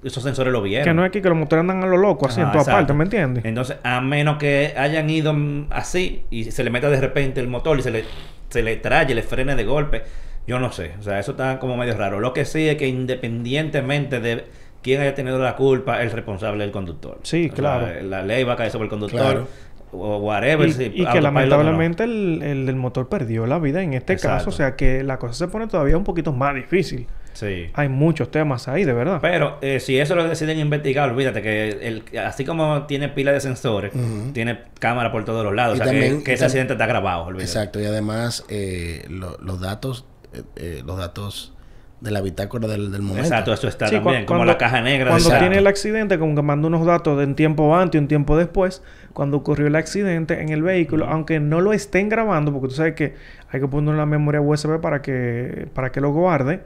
esos 0.04 0.22
sensores 0.22 0.52
lo 0.52 0.62
vieron. 0.62 0.84
Que 0.84 0.94
no 0.94 1.04
es 1.04 1.08
aquí 1.08 1.20
que 1.22 1.28
los 1.28 1.36
motores 1.38 1.60
andan 1.60 1.82
a 1.82 1.86
lo 1.86 1.96
loco, 1.96 2.26
así 2.28 2.38
en 2.40 2.44
Ajá, 2.46 2.52
toda 2.52 2.62
exacto. 2.62 2.78
parte, 2.78 2.92
¿me 2.94 3.04
entiendes? 3.04 3.44
Entonces, 3.44 3.76
a 3.82 4.00
menos 4.00 4.36
que 4.38 4.74
hayan 4.76 5.08
ido 5.10 5.34
así 5.70 6.24
y 6.30 6.50
se 6.52 6.62
le 6.64 6.70
meta 6.70 6.88
de 6.90 7.00
repente 7.00 7.40
el 7.40 7.48
motor 7.48 7.78
y 7.78 7.82
se 7.82 7.90
le, 7.90 8.04
se 8.48 8.62
le 8.62 8.76
traye, 8.76 9.14
le 9.14 9.22
frene 9.22 9.54
de 9.56 9.64
golpe, 9.64 10.02
yo 10.46 10.58
no 10.60 10.70
sé. 10.72 10.92
O 10.98 11.02
sea, 11.02 11.18
eso 11.20 11.32
está 11.32 11.58
como 11.58 11.76
medio 11.76 11.96
raro. 11.96 12.18
Lo 12.20 12.32
que 12.32 12.44
sí 12.44 12.68
es 12.68 12.76
que 12.76 12.86
independientemente 12.88 14.20
de 14.20 14.44
quién 14.82 15.00
haya 15.00 15.14
tenido 15.14 15.38
la 15.38 15.54
culpa, 15.56 16.02
el 16.02 16.10
responsable 16.10 16.64
es 16.64 16.66
el 16.68 16.72
conductor. 16.72 17.18
Sí, 17.22 17.48
O 17.52 17.54
claro. 17.54 17.86
sea, 17.86 18.02
la 18.02 18.22
ley 18.22 18.42
va 18.44 18.54
a 18.54 18.56
caer 18.56 18.70
sobre 18.72 18.84
el 18.84 18.90
conductor. 18.90 19.20
Claro. 19.20 19.48
O 19.92 20.18
whatever. 20.18 20.68
Y, 20.68 20.72
si 20.72 20.84
y 20.84 20.90
que 20.90 21.14
no. 21.16 21.20
lamentablemente 21.20 22.04
el, 22.04 22.42
el 22.42 22.76
motor 22.76 23.08
perdió 23.08 23.46
la 23.46 23.58
vida 23.58 23.82
en 23.82 23.92
este 23.94 24.14
Exacto. 24.14 24.38
caso. 24.38 24.48
O 24.50 24.52
sea 24.52 24.74
que 24.76 25.02
la 25.02 25.18
cosa 25.18 25.34
se 25.34 25.48
pone 25.48 25.66
todavía 25.66 25.96
un 25.96 26.04
poquito 26.04 26.32
más 26.32 26.54
difícil. 26.54 27.06
Sí. 27.34 27.68
Hay 27.72 27.88
muchos 27.88 28.30
temas 28.30 28.68
ahí, 28.68 28.84
de 28.84 28.92
verdad. 28.92 29.18
Pero 29.22 29.56
eh, 29.62 29.80
si 29.80 29.98
eso 29.98 30.14
lo 30.14 30.28
deciden 30.28 30.58
investigar, 30.58 31.08
olvídate 31.10 31.40
que 31.40 31.70
el, 31.70 32.02
así 32.18 32.44
como 32.44 32.84
tiene 32.84 33.08
pila 33.08 33.32
de 33.32 33.40
sensores, 33.40 33.92
tiene 34.34 34.58
cámara 34.78 35.10
por 35.10 35.24
todos 35.24 35.42
los 35.44 35.54
lados. 35.54 35.78
Y 35.78 35.80
o 35.80 35.84
sea, 35.84 35.92
también- 35.92 36.22
que, 36.24 36.34
ese 36.34 36.44
accidente 36.44 36.74
está 36.74 36.86
grabado, 36.86 37.24
olvídate. 37.24 37.44
Exacto, 37.44 37.80
y 37.80 37.86
además 37.86 38.44
eh, 38.50 39.06
lo- 39.08 39.38
los 39.40 39.60
datos, 39.62 40.04
eh, 40.34 40.42
eh, 40.56 40.82
los 40.84 40.98
datos 40.98 41.54
de 42.02 42.10
la 42.10 42.20
bitácora 42.20 42.66
del, 42.68 42.90
del 42.90 43.00
momento. 43.02 43.22
Exacto, 43.28 43.52
eso 43.52 43.68
está 43.68 43.86
Sí, 43.88 43.94
también. 43.94 44.26
como 44.26 44.38
cuando- 44.40 44.52
la 44.52 44.58
caja 44.58 44.80
negra. 44.80 45.10
Cuando 45.10 45.24
Exacto. 45.28 45.44
tiene 45.44 45.58
el 45.58 45.66
accidente, 45.66 46.18
como 46.18 46.34
que 46.34 46.42
manda 46.42 46.66
unos 46.68 46.84
datos 46.84 47.16
de 47.18 47.24
un 47.24 47.34
tiempo 47.36 47.74
antes 47.76 47.98
y 47.98 48.02
un 48.02 48.08
tiempo 48.08 48.36
después, 48.36 48.82
cuando 49.12 49.36
ocurrió 49.36 49.66
el 49.68 49.76
accidente 49.76 50.40
en 50.42 50.48
el 50.48 50.62
vehículo, 50.62 51.06
aunque 51.06 51.38
no 51.38 51.60
lo 51.60 51.72
estén 51.72 52.08
grabando, 52.08 52.52
porque 52.52 52.68
tú 52.68 52.74
sabes 52.74 52.94
que 52.94 53.14
hay 53.50 53.60
que 53.60 53.68
poner 53.68 53.94
una 53.94 54.04
memoria 54.06 54.40
USB 54.40 54.80
para 54.80 55.00
que, 55.00 55.68
para 55.74 55.92
que 55.92 56.00
lo 56.00 56.10
guarde, 56.12 56.60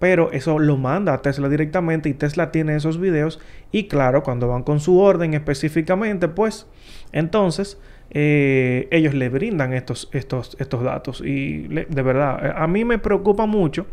pero 0.00 0.32
eso 0.32 0.58
lo 0.58 0.76
manda 0.78 1.12
a 1.14 1.22
Tesla 1.22 1.48
directamente 1.48 2.08
y 2.08 2.14
Tesla 2.14 2.50
tiene 2.50 2.74
esos 2.74 2.98
videos 2.98 3.38
y 3.70 3.84
claro, 3.86 4.22
cuando 4.22 4.48
van 4.48 4.62
con 4.62 4.80
su 4.80 4.98
orden 4.98 5.34
específicamente, 5.34 6.26
pues 6.28 6.66
entonces 7.12 7.78
eh, 8.12 8.88
ellos 8.90 9.14
le 9.14 9.28
brindan 9.28 9.72
estos, 9.72 10.08
estos, 10.12 10.56
estos 10.58 10.82
datos 10.82 11.20
y 11.20 11.68
le- 11.68 11.84
de 11.88 12.02
verdad, 12.02 12.54
a 12.56 12.66
mí 12.66 12.84
me 12.84 12.98
preocupa 12.98 13.46
mucho 13.46 13.86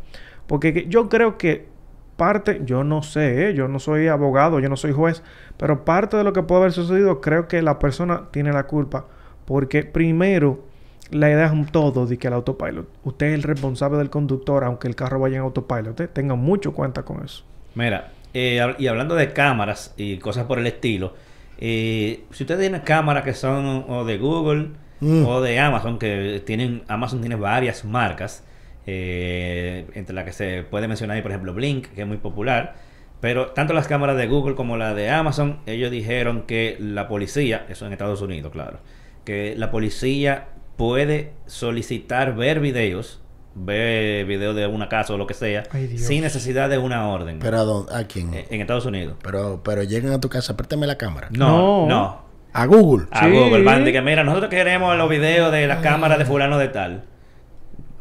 porque 0.48 0.74
que- 0.74 0.88
yo 0.88 1.10
creo 1.10 1.38
que 1.38 1.68
parte, 2.16 2.62
yo 2.66 2.84
no 2.84 3.04
sé, 3.04 3.50
¿eh? 3.50 3.54
yo 3.54 3.68
no 3.68 3.78
soy 3.80 4.08
abogado, 4.08 4.60
yo 4.60 4.70
no 4.70 4.76
soy 4.78 4.92
juez, 4.92 5.22
pero 5.58 5.86
parte 5.86 6.18
de 6.18 6.24
lo 6.24 6.34
que 6.34 6.42
puede 6.42 6.62
haber 6.62 6.72
sucedido, 6.74 7.22
creo 7.22 7.48
que 7.48 7.62
la 7.62 7.78
persona 7.80 8.24
tiene 8.32 8.52
la 8.52 8.64
culpa. 8.64 9.06
Porque 9.46 9.84
primero 9.84 10.64
le 11.12 11.28
dejan 11.36 11.68
todo 11.68 12.06
de 12.06 12.18
que 12.18 12.28
el 12.28 12.34
autopilot. 12.34 12.88
Usted 13.04 13.28
es 13.28 13.34
el 13.36 13.44
responsable 13.44 13.98
del 14.00 14.10
conductor, 14.10 14.64
aunque 14.64 14.88
el 14.88 14.96
carro 14.96 15.20
vaya 15.20 15.38
en 15.38 15.44
autopilot. 15.44 16.00
¿eh? 16.02 16.08
Tengan 16.08 16.40
mucho 16.40 16.74
cuenta 16.74 17.04
con 17.04 17.24
eso. 17.24 17.44
Mira, 17.76 18.12
eh, 18.34 18.76
y 18.80 18.88
hablando 18.88 19.16
de 19.16 19.32
cámaras 19.32 19.94
y 19.96 20.18
cosas 20.18 20.46
por 20.48 20.58
el 20.60 20.68
estilo, 20.68 21.14
eh, 21.60 22.24
si 22.32 22.44
usted 22.44 22.60
tiene 22.60 22.82
cámaras 22.82 23.24
que 23.24 23.34
son 23.34 23.86
o 23.88 24.04
de 24.06 24.18
Google 24.18 24.70
Mm. 25.00 25.26
o 25.28 25.42
de 25.42 25.60
Amazon, 25.60 26.00
que 26.00 26.42
tienen, 26.46 26.82
Amazon 26.88 27.20
tiene 27.22 27.36
varias 27.36 27.86
marcas, 27.86 28.44
eh, 28.88 29.86
entre 29.94 30.16
las 30.16 30.24
que 30.26 30.32
se 30.34 30.64
puede 30.64 30.88
mencionar 30.88 31.22
por 31.22 31.32
ejemplo, 31.32 31.54
Blink, 31.54 31.88
que 31.90 32.02
es 32.02 32.08
muy 32.08 32.18
popular, 32.18 32.76
pero 33.20 33.48
tanto 33.48 33.74
las 33.74 33.88
cámaras 33.88 34.16
de 34.18 34.28
Google 34.28 34.56
como 34.56 34.78
la 34.78 34.94
de 34.94 35.10
Amazon, 35.10 35.60
ellos 35.66 35.92
dijeron 35.92 36.44
que 36.44 36.78
la 36.80 37.08
policía, 37.08 37.66
eso 37.70 37.86
en 37.86 37.92
Estados 37.92 38.22
Unidos, 38.22 38.52
claro, 38.52 38.80
que 39.26 39.56
la 39.58 39.72
policía 39.72 40.48
puede 40.78 41.34
solicitar 41.48 42.36
ver 42.36 42.60
videos, 42.60 43.20
ver 43.56 44.26
videos 44.26 44.56
de 44.56 44.68
una 44.68 44.88
casa 44.88 45.14
o 45.14 45.18
lo 45.18 45.28
que 45.28 45.34
sea, 45.34 45.64
Ay, 45.72 45.98
sin 45.98 46.22
necesidad 46.22 46.70
de 46.70 46.78
una 46.78 47.08
orden. 47.10 47.40
Pero 47.40 47.58
¿a, 47.58 47.64
dónde? 47.64 47.94
¿A 47.96 48.06
quién? 48.08 48.34
Eh, 48.34 48.46
en 48.52 48.62
Estados 48.62 48.86
Unidos. 48.86 49.18
Pero, 49.24 49.62
pero 49.66 49.84
llegan 49.84 50.14
a 50.14 50.22
tu 50.22 50.30
casa, 50.30 50.56
préstame 50.56 50.88
la 50.88 50.98
cámara. 50.98 51.28
No, 51.32 51.88
No. 51.88 51.88
no. 51.88 52.28
A 52.54 52.66
Google. 52.66 53.08
A 53.12 53.26
Sí. 53.26 53.32
Google 53.32 53.64
van 53.64 53.84
de 53.84 53.92
que 53.92 54.02
mira, 54.02 54.24
nosotros 54.24 54.50
queremos 54.50 54.96
los 54.98 55.10
videos 55.10 55.52
de 55.52 55.68
la 55.68 55.82
cámara 55.82 56.18
de 56.18 56.26
fulano 56.26 56.58
de 56.58 56.70
tal. 56.70 57.04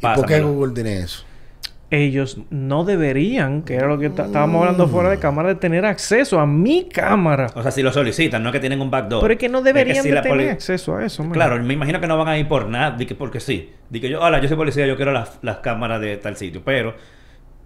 ¿Y 0.00 0.06
por 0.14 0.26
qué. 0.26 0.40
Google 0.40 0.74
tiene 0.74 0.98
eso? 0.98 1.24
Ellos 1.88 2.38
no 2.50 2.84
deberían, 2.84 3.62
que 3.62 3.76
era 3.76 3.86
lo 3.86 3.96
que 3.96 4.06
estábamos 4.06 4.60
hablando 4.60 4.88
fuera 4.88 5.08
de 5.08 5.18
cámara, 5.18 5.50
de 5.50 5.54
tener 5.54 5.86
acceso 5.86 6.40
a 6.40 6.46
mi 6.46 6.88
cámara. 6.88 7.46
O 7.54 7.62
sea, 7.62 7.70
si 7.70 7.80
lo 7.80 7.92
solicitan, 7.92 8.42
no 8.42 8.48
es 8.48 8.52
que 8.52 8.58
tienen 8.60 8.80
un 8.80 8.90
backdoor. 8.90 9.22
Pero 9.22 9.34
es 9.34 9.38
que 9.38 9.48
no 9.48 9.62
deberían 9.62 10.02
si 10.02 10.08
de 10.08 10.16
la 10.16 10.22
tener 10.22 10.50
acceso 10.50 10.96
a 10.96 11.04
eso. 11.04 11.22
man. 11.22 11.32
Claro, 11.32 11.62
me 11.62 11.74
imagino 11.74 12.00
que 12.00 12.08
no 12.08 12.18
van 12.18 12.28
a 12.28 12.38
ir 12.38 12.48
por 12.48 12.68
nada, 12.68 12.96
di 12.96 13.06
que 13.06 13.14
porque 13.14 13.38
sí. 13.38 13.72
Di 13.88 14.00
que 14.00 14.08
yo, 14.08 14.20
hola, 14.20 14.40
yo 14.40 14.48
soy 14.48 14.56
policía, 14.56 14.84
yo 14.84 14.96
quiero 14.96 15.12
las, 15.12 15.38
las 15.42 15.58
cámaras 15.58 16.00
de 16.00 16.16
tal 16.16 16.36
sitio. 16.36 16.62
Pero 16.64 16.96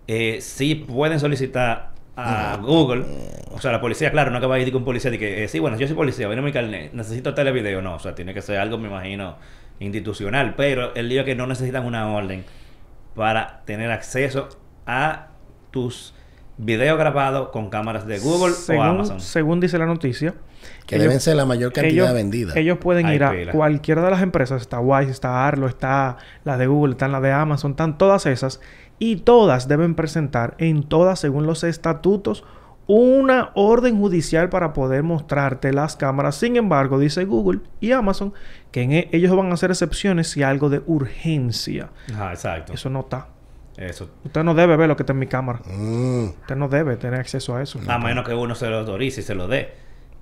eh, 0.07 0.39
sí 0.43 0.75
pueden 0.75 1.19
solicitar 1.19 1.93
a 2.17 2.59
Google, 2.61 3.05
o 3.51 3.61
sea, 3.61 3.73
la 3.73 3.81
policía, 3.81 4.11
claro, 4.11 4.31
no 4.31 4.41
que 4.41 4.47
va 4.47 4.57
a 4.57 4.59
ir 4.59 4.71
con 4.73 4.83
un 4.83 4.85
policía 4.85 5.11
de 5.11 5.19
que, 5.19 5.45
eh, 5.45 5.49
sí, 5.49 5.59
bueno, 5.59 5.79
yo 5.79 5.87
soy 5.87 5.97
policía, 5.97 6.27
viene 6.27 6.43
mi 6.43 6.53
carnet, 6.53 6.93
necesito 6.93 7.35
televideo, 7.35 7.81
no, 7.81 7.95
o 7.95 7.99
sea, 7.99 8.15
tiene 8.15 8.35
que 8.35 8.43
ser 8.43 8.59
algo, 8.59 8.79
me 8.79 8.89
imagino, 8.89 9.37
institucional, 9.81 10.55
pero 10.57 10.95
el 10.95 11.09
lío 11.09 11.21
es 11.21 11.27
que 11.27 11.35
no 11.35 11.47
necesitan 11.47 11.85
una 11.85 12.09
orden 12.13 12.45
para 13.15 13.63
tener 13.65 13.91
acceso 13.91 14.49
a 14.87 15.27
tus 15.73 16.15
videos 16.59 16.99
grabados 16.99 17.49
con 17.49 17.71
cámaras 17.71 18.07
de 18.07 18.19
Google 18.19 18.53
según, 18.55 18.83
o 18.87 18.91
Amazon. 18.91 19.21
según 19.21 19.61
dice 19.61 19.79
la 19.79 19.87
noticia, 19.87 20.35
Que 20.87 20.97
ellos- 20.97 21.05
deben 21.09 21.21
ser 21.21 21.37
la 21.37 21.47
mayor 21.47 21.73
cantidad 21.73 22.05
ellos, 22.07 22.15
vendida. 22.15 22.53
ellos 22.57 22.77
pueden 22.79 23.09
ir 23.09 23.25
a 23.25 23.31
pila. 23.31 23.53
cualquiera 23.53 24.03
de 24.03 24.11
las 24.11 24.21
empresas. 24.23 24.61
Está 24.61 24.79
Wise, 24.79 25.11
está 25.11 25.47
Arlo, 25.49 25.67
está 25.67 26.19
la 26.45 26.59
de 26.59 26.67
Google, 26.67 26.93
están 26.93 27.13
la 27.13 27.21
de 27.21 27.33
Amazon, 27.33 27.71
están 27.73 27.97
todas 27.97 28.27
esas. 28.27 28.61
Y 28.99 29.17
todas 29.17 29.67
deben 29.69 29.95
presentar 29.95 30.55
en 30.59 30.83
todas, 30.83 31.19
según 31.19 31.47
los 31.47 31.65
estatutos, 31.65 32.45
una 32.93 33.51
orden 33.55 33.99
judicial 33.99 34.49
para 34.49 34.73
poder 34.73 35.05
mostrarte 35.05 35.73
las 35.73 35.95
cámaras. 35.97 36.35
Sin 36.35 36.57
embargo, 36.57 36.99
dice 36.99 37.25
Google 37.25 37.61
y 37.81 37.93
Amazon 37.93 38.33
que 38.73 38.83
en 38.83 38.93
e- 38.93 39.09
ellos 39.13 39.35
van 39.37 39.51
a 39.51 39.55
hacer 39.55 39.71
excepciones 39.71 40.29
si 40.29 40.43
hay 40.43 40.51
algo 40.51 40.69
de 40.71 40.83
urgencia. 40.87 41.91
Ajá, 42.13 42.33
exacto. 42.33 42.73
Eso 42.73 42.91
no 42.91 43.01
está. 43.01 43.29
Eso. 43.77 44.11
Usted 44.25 44.43
no 44.43 44.55
debe 44.55 44.77
ver 44.77 44.89
lo 44.89 44.97
que 44.97 45.05
está 45.05 45.13
en 45.13 45.21
mi 45.21 45.27
cámara. 45.29 45.61
Mm. 45.67 46.25
Usted 46.41 46.57
no 46.57 46.69
debe 46.69 46.97
tener 46.97 47.21
acceso 47.21 47.55
a 47.55 47.63
eso. 47.63 47.79
A 47.87 47.99
menos 47.99 48.27
que 48.27 48.35
uno 48.35 48.55
se 48.55 48.69
lo 48.69 48.79
autorice 48.79 49.21
y 49.21 49.25
se 49.25 49.35
lo 49.35 49.47
dé. 49.47 49.73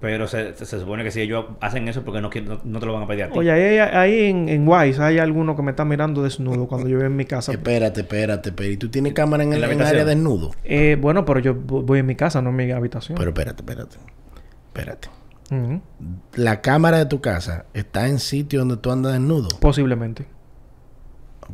Pero 0.00 0.28
se, 0.28 0.54
se- 0.54 0.64
se 0.64 0.78
supone 0.78 1.02
que 1.02 1.10
si 1.10 1.20
ellos 1.20 1.46
hacen 1.60 1.88
eso 1.88 2.04
porque 2.04 2.20
no, 2.20 2.30
no, 2.30 2.60
no 2.62 2.78
te 2.80 2.86
lo 2.86 2.92
van 2.92 3.02
a 3.02 3.06
pedir 3.08 3.24
a 3.24 3.30
ti. 3.30 3.38
Oye, 3.38 3.50
ahí, 3.50 3.78
ahí 3.78 4.30
en, 4.30 4.48
en 4.48 4.68
Wise 4.68 5.02
hay 5.02 5.18
alguno 5.18 5.56
que 5.56 5.62
me 5.62 5.72
está 5.72 5.84
mirando 5.84 6.22
desnudo 6.22 6.68
cuando 6.68 6.88
yo 6.88 6.98
voy 6.98 7.06
en 7.06 7.16
mi 7.16 7.24
casa. 7.24 7.50
Espérate, 7.50 8.02
espérate, 8.02 8.52
pero 8.52 8.70
¿y 8.70 8.76
tú 8.76 8.88
tienes 8.90 9.12
cámara 9.12 9.42
en, 9.42 9.48
En 9.48 9.54
el 9.54 9.60
la 9.62 9.66
en 9.66 9.72
habitación. 9.72 10.00
área 10.00 10.04
desnudo? 10.04 10.52
Eh, 10.62 10.96
bueno, 11.00 11.24
pero 11.24 11.40
yo 11.40 11.54
vo- 11.56 11.82
voy 11.84 11.98
en 11.98 12.06
mi 12.06 12.14
casa, 12.14 12.40
no 12.40 12.50
en 12.50 12.56
mi 12.56 12.70
habitación. 12.70 13.18
Pero 13.18 13.30
espérate, 13.30 13.62
espérate. 13.62 13.96
Espérate. 14.68 15.08
Ujú. 15.50 15.80
La 16.36 16.60
cámara 16.60 16.98
de 16.98 17.06
tu 17.06 17.20
casa 17.20 17.64
está 17.74 18.06
en 18.06 18.20
sitio 18.20 18.60
donde 18.60 18.76
tú 18.76 18.92
andas 18.92 19.14
desnudo. 19.14 19.48
Posiblemente. 19.60 20.26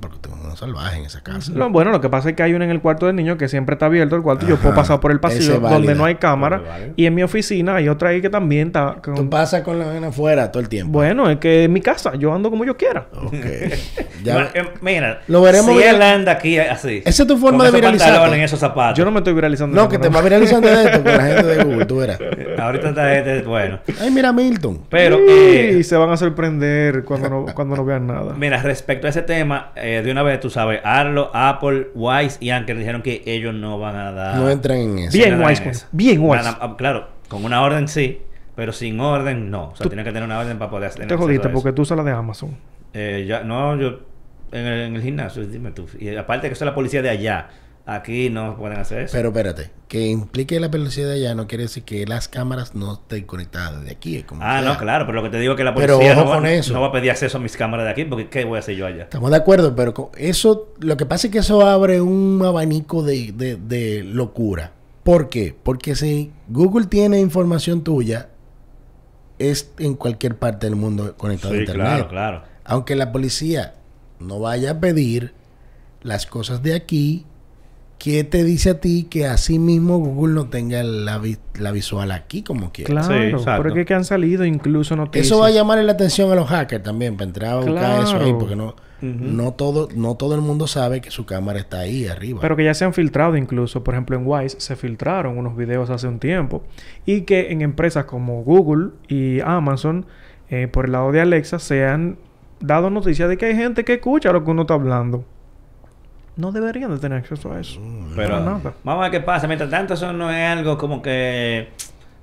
Porque 0.01 0.19
tengo 0.21 0.37
unos 0.43 0.59
salvajes 0.59 0.99
en 0.99 1.05
esa 1.07 1.23
casa. 1.23 1.53
Lo, 1.55 1.71
bueno, 1.71 1.91
lo 1.93 2.01
que 2.01 2.09
pasa 2.09 2.31
es 2.31 2.35
que 2.37 2.43
hay 2.43 2.53
uno 2.53 2.65
en 2.65 2.71
el 2.71 2.81
cuarto 2.81 3.07
del 3.07 3.15
niño 3.17 3.39
que 3.39 3.49
siempre 3.49 3.75
está 3.75 3.87
abierto 3.87 4.17
el 4.17 4.23
cuarto 4.23 4.45
y 4.45 4.49
yo 4.49 4.57
puedo 4.57 4.75
pasar 4.75 4.99
por 5.01 5.13
el 5.13 5.21
pasillo 5.21 5.61
válida. 5.61 5.79
donde 5.79 5.95
no 5.95 6.05
hay 6.05 6.17
cámara. 6.17 6.63
Y 6.97 7.07
en 7.07 7.15
mi 7.15 7.23
oficina 7.23 7.77
hay 7.77 7.89
otra 7.89 8.09
ahí 8.11 8.21
que 8.21 8.29
también 8.29 8.69
está... 8.69 8.97
con- 9.03 9.15
Tú 9.15 9.31
pasas 9.31 9.63
con 9.63 9.79
la 9.79 9.87
vena 9.87 10.09
afuera 10.09 10.51
todo 10.51 10.63
el 10.63 10.69
tiempo. 10.69 10.93
Bueno, 10.93 11.31
es 11.31 11.39
que 11.39 11.65
es 11.65 11.71
mi 11.71 11.81
casa. 11.81 12.15
Yo 12.17 12.35
ando 12.35 12.51
como 12.51 12.65
yo 12.65 12.77
quiera. 12.77 13.07
Ok. 13.15 13.35
Ya, 14.25 14.51
eh, 14.55 14.63
Mira, 14.81 15.21
Lo 15.29 15.43
veremos 15.43 15.77
si 15.77 15.83
él 15.83 16.01
anda 16.01 16.33
aquí 16.33 16.59
así. 16.59 17.03
Esa 17.05 17.25
es 17.25 17.29
tu 17.29 17.37
forma 17.37 17.65
con 17.65 17.75
de 17.75 17.83
pantalones 17.83 18.39
en 18.39 18.45
esos 18.45 18.59
zapatos. 18.59 18.97
Yo 18.97 19.05
no 19.05 19.11
me 19.11 19.19
estoy 19.19 19.35
viralizando. 19.35 19.77
no, 19.77 19.87
que 19.87 19.99
te 19.99 20.09
va 20.09 20.23
viralizando 20.23 20.67
de 20.67 20.83
esto 20.85 21.03
con 21.03 21.13
la 21.13 21.25
gente 21.27 21.45
de 21.45 21.63
Google, 21.65 21.85
tú 21.85 21.99
verás. 21.99 22.19
Ahorita 22.59 22.89
está 22.89 23.15
este, 23.19 23.43
bueno. 23.43 23.81
Ay, 24.01 24.11
mira 24.11 24.33
Milton. 24.33 24.81
Pero, 24.89 25.19
Sí, 25.19 25.25
eh, 25.29 25.85
se 25.85 25.95
van 25.97 26.09
a 26.09 26.17
sorprender 26.17 27.05
cuando 27.05 27.29
no, 27.29 27.47
cuando 27.55 27.77
no 27.77 27.85
vean 27.85 28.07
nada. 28.07 28.33
mira, 28.33 28.63
respecto 28.63 29.07
a 29.07 29.11
ese 29.11 29.21
tema, 29.21 29.73
eh, 29.77 29.84
de 29.87 30.11
una 30.11 30.23
vez 30.23 30.41
tú 30.41 30.51
sabes, 30.51 30.81
Arlo, 30.85 31.31
Apple, 31.35 31.89
Wise 31.95 32.39
y 32.41 32.51
Anker 32.51 32.77
dijeron 32.79 33.03
que 33.03 33.23
ellos 33.27 33.55
no 33.55 33.79
van 33.79 33.97
a 33.97 34.13
dar. 34.13 34.37
No 34.37 34.49
entran 34.49 34.79
en 34.79 34.99
eso. 35.01 35.13
Bien, 35.17 35.41
Wise, 35.41 35.59
en 35.59 35.65
pues. 35.65 35.77
eso. 35.79 35.87
Bien, 35.93 36.19
Wise. 36.21 36.45
Nada- 36.45 36.59
ah, 36.61 36.75
claro, 36.77 37.09
con 37.29 37.45
una 37.45 37.63
orden 37.63 37.89
sí, 37.89 38.21
pero 38.57 38.73
sin 38.73 38.99
orden 39.01 39.51
no. 39.51 39.71
O 39.71 39.77
sea, 39.77 39.85
Tú- 39.85 39.89
tiene 39.91 40.05
que 40.05 40.11
tener 40.11 40.25
una 40.25 40.39
orden 40.39 40.59
para 40.59 40.71
poder 40.71 40.89
hacer 40.89 41.07
Te 41.07 41.17
jodiste 41.17 41.49
porque 41.49 41.73
tú 41.73 41.83
usas 41.83 41.97
la 41.99 42.05
de 42.05 42.13
Amazon. 42.13 42.57
Eh, 42.93 43.25
ya, 43.29 43.43
no, 43.43 43.77
yo 43.77 44.01
en 44.53 44.67
el, 44.67 44.81
en 44.89 44.97
el 44.97 45.03
gimnasio, 45.03 45.45
dime 45.47 45.73
tú. 45.73 45.87
Y 45.99 46.15
aparte 46.17 46.49
que 46.49 46.55
soy 46.55 46.67
la 46.67 46.75
policía 46.75 47.03
de 47.03 47.11
allá, 47.11 47.49
aquí 47.87 48.31
no 48.31 48.57
pueden 48.57 48.79
hacer 48.79 49.01
eso. 49.05 49.13
Pero 49.13 49.29
espérate, 49.29 49.71
que 49.89 50.07
implique 50.07 50.59
la 50.59 50.69
velocidad 50.69 51.09
de 51.09 51.15
allá 51.17 51.35
no 51.35 51.47
quiere 51.47 51.65
decir 51.65 51.83
que 51.85 52.07
las 52.07 52.29
cámaras 52.29 52.75
no 52.75 52.95
estén 52.95 53.25
conectadas 53.25 53.81
desde 53.81 53.93
aquí. 53.95 54.23
como 54.23 54.43
ah, 54.43 54.61
sea. 54.61 54.73
no, 54.73 54.79
claro, 54.79 55.05
pero 55.07 55.17
lo 55.17 55.23
que 55.23 55.31
te 55.31 55.39
digo 55.39 55.53
es 55.53 55.57
que 55.59 55.65
la 55.65 55.75
policía 55.75 56.15
no, 56.15 56.25
va, 56.27 56.37
con 56.37 56.47
eso. 56.47 56.73
no 56.73 56.81
va 56.81 56.87
a 56.89 56.93
pedir 56.93 57.11
acceso 57.11 57.39
a 57.39 57.41
mis 57.41 57.57
cámaras 57.57 57.85
de 57.87 57.91
aquí, 57.93 58.05
porque 58.05 58.29
¿qué 58.29 58.45
voy 58.45 58.57
a 58.57 58.61
hacer 58.61 58.77
yo 58.77 58.87
allá? 58.87 59.03
Estamos 59.05 59.31
de 59.31 59.37
acuerdo, 59.37 59.75
pero 59.77 59.93
con 59.95 60.09
eso, 60.17 60.73
lo 60.81 60.97
que 60.97 61.05
pasa 61.07 61.27
es 61.27 61.33
que 61.33 61.39
eso 61.41 61.67
abre 61.67 62.01
un 62.01 62.43
abanico 62.45 63.03
de, 63.03 63.33
de- 63.33 63.57
de 63.57 64.03
locura. 64.05 64.73
¿Por 65.03 65.29
qué? 65.29 65.55
Porque 65.63 65.95
si 65.95 66.33
Google 66.49 66.87
tiene 66.87 67.21
información 67.21 67.85
tuya, 67.85 68.29
es 69.39 69.71
en 69.79 69.95
cualquier 69.95 70.37
parte 70.37 70.67
del 70.67 70.77
mundo 70.77 71.15
conectado 71.17 71.53
a 71.53 71.57
Sí, 71.57 71.61
Internet. 71.61 71.87
claro, 71.87 72.09
claro. 72.09 72.43
Aunque 72.65 72.95
la 72.97 73.13
policía 73.13 73.75
no 74.21 74.39
vaya 74.41 74.71
a 74.71 74.81
pedir 74.81 75.35
las 76.03 76.25
cosas 76.27 76.63
de 76.63 76.75
aquí, 76.75 77.27
¿qué 77.99 78.25
te 78.25 78.45
dice 78.45 78.71
a 78.71 78.81
ti 78.81 79.07
que 79.09 79.27
así 79.27 79.59
mismo 79.59 79.99
Google 79.99 80.35
no 80.35 80.49
tenga 80.49 80.83
la, 80.83 81.19
vi- 81.19 81.39
la 81.59 81.73
visual 81.73 82.11
aquí 82.13 82.43
como 82.43 82.71
quiera? 82.73 82.89
Claro, 82.93 83.07
pero 83.63 83.81
es 83.81 83.87
que, 83.87 83.95
han 83.95 84.05
salido 84.05 84.45
incluso 84.45 84.95
noticias. 84.97 85.27
Eso 85.27 85.39
va 85.41 85.47
a 85.47 85.51
llamar 85.51 85.79
la 85.85 85.93
atención 85.93 86.31
a 86.31 86.35
los 86.35 86.49
hackers 86.49 86.83
también 86.83 87.17
para 87.17 87.27
entrar 87.29 87.53
a 87.53 87.57
buscar 87.61 88.03
eso 88.03 88.17
ahí, 88.19 88.35
porque 88.39 88.57
no, 88.57 88.75
no, 89.01 89.53
todo, 89.53 89.89
no 89.95 90.15
todo 90.17 90.35
el 90.35 90.41
mundo 90.41 90.67
sabe 90.67 91.01
que 91.01 91.11
su 91.11 91.27
cámara 91.27 91.59
está 91.59 91.81
ahí 91.81 92.07
arriba. 92.07 92.41
Pero 92.41 92.57
que 92.57 92.65
ya 92.65 92.73
se 92.75 92.85
han 92.85 92.95
filtrado 92.95 93.37
incluso. 93.37 93.85
Por 93.85 93.95
ejemplo, 93.95 94.17
en 94.17 94.23
Wise 94.27 94.57
se 94.61 94.77
filtraron 94.77 95.37
unos 95.37 95.57
videos 95.57 95.91
hace 95.91 96.07
un 96.09 96.19
tiempo. 96.19 96.63
Y 97.05 97.23
que 97.23 97.53
en 97.53 97.61
empresas 97.63 98.05
como 98.07 98.43
Google 98.45 98.91
y 99.09 99.41
Amazon, 99.41 100.07
eh, 100.49 100.69
por 100.69 100.87
el 100.87 100.93
lado 100.93 101.13
de 101.13 101.21
Alexa, 101.21 101.59
se 101.59 101.85
han 101.87 102.17
dado 102.61 102.89
noticias 102.89 103.29
de 103.29 103.37
que 103.37 103.45
hay 103.47 103.57
gente 103.57 103.85
que 103.85 103.95
escucha 103.95 104.33
lo 104.33 104.43
que 104.45 104.51
uno 104.51 104.63
está 104.63 104.75
hablando. 104.75 105.25
No 106.37 106.51
deberían 106.53 106.93
de 106.93 106.99
tener 107.01 107.19
acceso 107.19 107.53
a 107.53 107.61
eso. 107.61 107.81
Pero 108.17 108.31
Para 108.31 108.41
nada. 108.45 108.75
vamos 108.83 109.01
a 109.05 109.09
ver 109.09 109.21
qué 109.21 109.25
pasa. 109.25 109.47
Mientras 109.47 109.71
tanto, 109.71 109.95
eso 109.95 110.13
no 110.13 110.31
es 110.31 110.49
algo 110.49 110.77
como 110.79 111.01
que... 111.01 111.69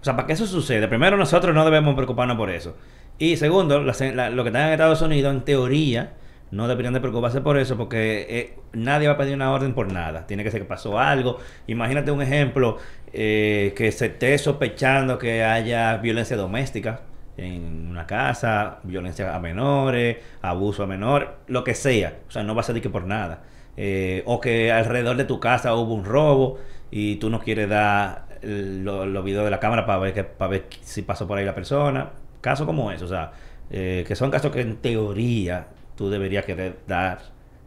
O 0.02 0.04
sea, 0.04 0.16
para 0.16 0.28
que 0.28 0.34
eso 0.34 0.46
suceda, 0.48 0.90
primero 0.90 1.16
nosotros 1.16 1.54
no 1.56 1.64
debemos 1.64 1.94
preocuparnos 1.96 2.36
por 2.36 2.50
eso. 2.50 2.76
Y 3.20 3.38
segundo, 3.38 3.82
las- 3.84 4.02
la- 4.02 4.30
lo 4.30 4.44
que 4.44 4.50
están 4.50 4.68
en 4.68 4.72
Estados 4.74 5.02
Unidos, 5.02 5.34
en 5.34 5.42
teoría, 5.42 6.14
no 6.50 6.68
deberían 6.68 6.94
de 6.94 7.00
preocuparse 7.00 7.40
por 7.40 7.58
eso 7.58 7.78
porque 7.78 8.26
eh, 8.30 8.60
nadie 8.74 9.08
va 9.08 9.14
a 9.14 9.18
pedir 9.18 9.36
una 9.36 9.52
orden 9.52 9.74
por 9.74 9.92
nada. 9.94 10.26
Tiene 10.28 10.44
que 10.44 10.52
ser 10.52 10.60
que 10.62 10.66
pasó 10.68 11.00
algo. 11.00 11.38
Imagínate 11.68 12.12
un 12.12 12.22
ejemplo 12.22 12.78
eh, 13.14 13.74
que 13.78 13.92
se 13.92 14.08
esté 14.08 14.38
sospechando 14.40 15.18
que 15.18 15.44
haya 15.44 15.96
violencia 15.98 16.36
doméstica 16.36 17.02
en 17.38 17.88
una 17.90 18.06
casa, 18.08 18.80
violencia 18.84 19.34
a 19.36 19.40
menores, 19.40 20.18
abuso 20.42 20.84
a 20.84 20.88
menores, 20.88 21.30
lo 21.48 21.64
que 21.64 21.76
sea. 21.76 22.18
O 22.28 22.32
sea, 22.32 22.44
no 22.44 22.56
va 22.56 22.62
a 22.62 22.64
ser 22.64 22.76
de 22.76 22.82
que 22.82 22.90
por 22.90 23.06
nada. 23.06 23.44
Eh, 23.78 24.22
o 24.26 24.40
que 24.42 24.72
alrededor 24.72 25.16
de 25.18 25.24
tu 25.26 25.40
casa 25.40 25.74
hubo 25.76 25.94
un 25.94 26.04
robo 26.06 26.60
y 26.92 27.16
tú 27.16 27.30
no 27.30 27.40
quieres 27.40 27.70
dar 27.70 28.26
el- 28.42 28.84
lo- 28.84 29.06
los 29.06 29.24
videos 29.24 29.46
de 29.46 29.52
la 29.52 29.60
cámara 29.60 29.86
para 29.86 30.00
ver, 30.00 30.14
que, 30.14 30.24
para 30.24 30.52
ver 30.52 30.66
si 30.82 31.02
pasó 31.04 31.28
por 31.28 31.38
ahí 31.38 31.46
la 31.46 31.56
persona. 31.56 32.10
Casos 32.42 32.66
como 32.66 32.92
eso, 32.92 33.06
o 33.06 33.08
sea, 33.08 33.32
eh, 33.70 34.04
que 34.08 34.16
son 34.16 34.30
casos 34.32 34.52
que 34.52 34.62
en 34.62 34.78
teoría 34.78 35.68
tú 35.96 36.10
deberías 36.10 36.46
querer 36.46 36.80
dar 36.88 37.20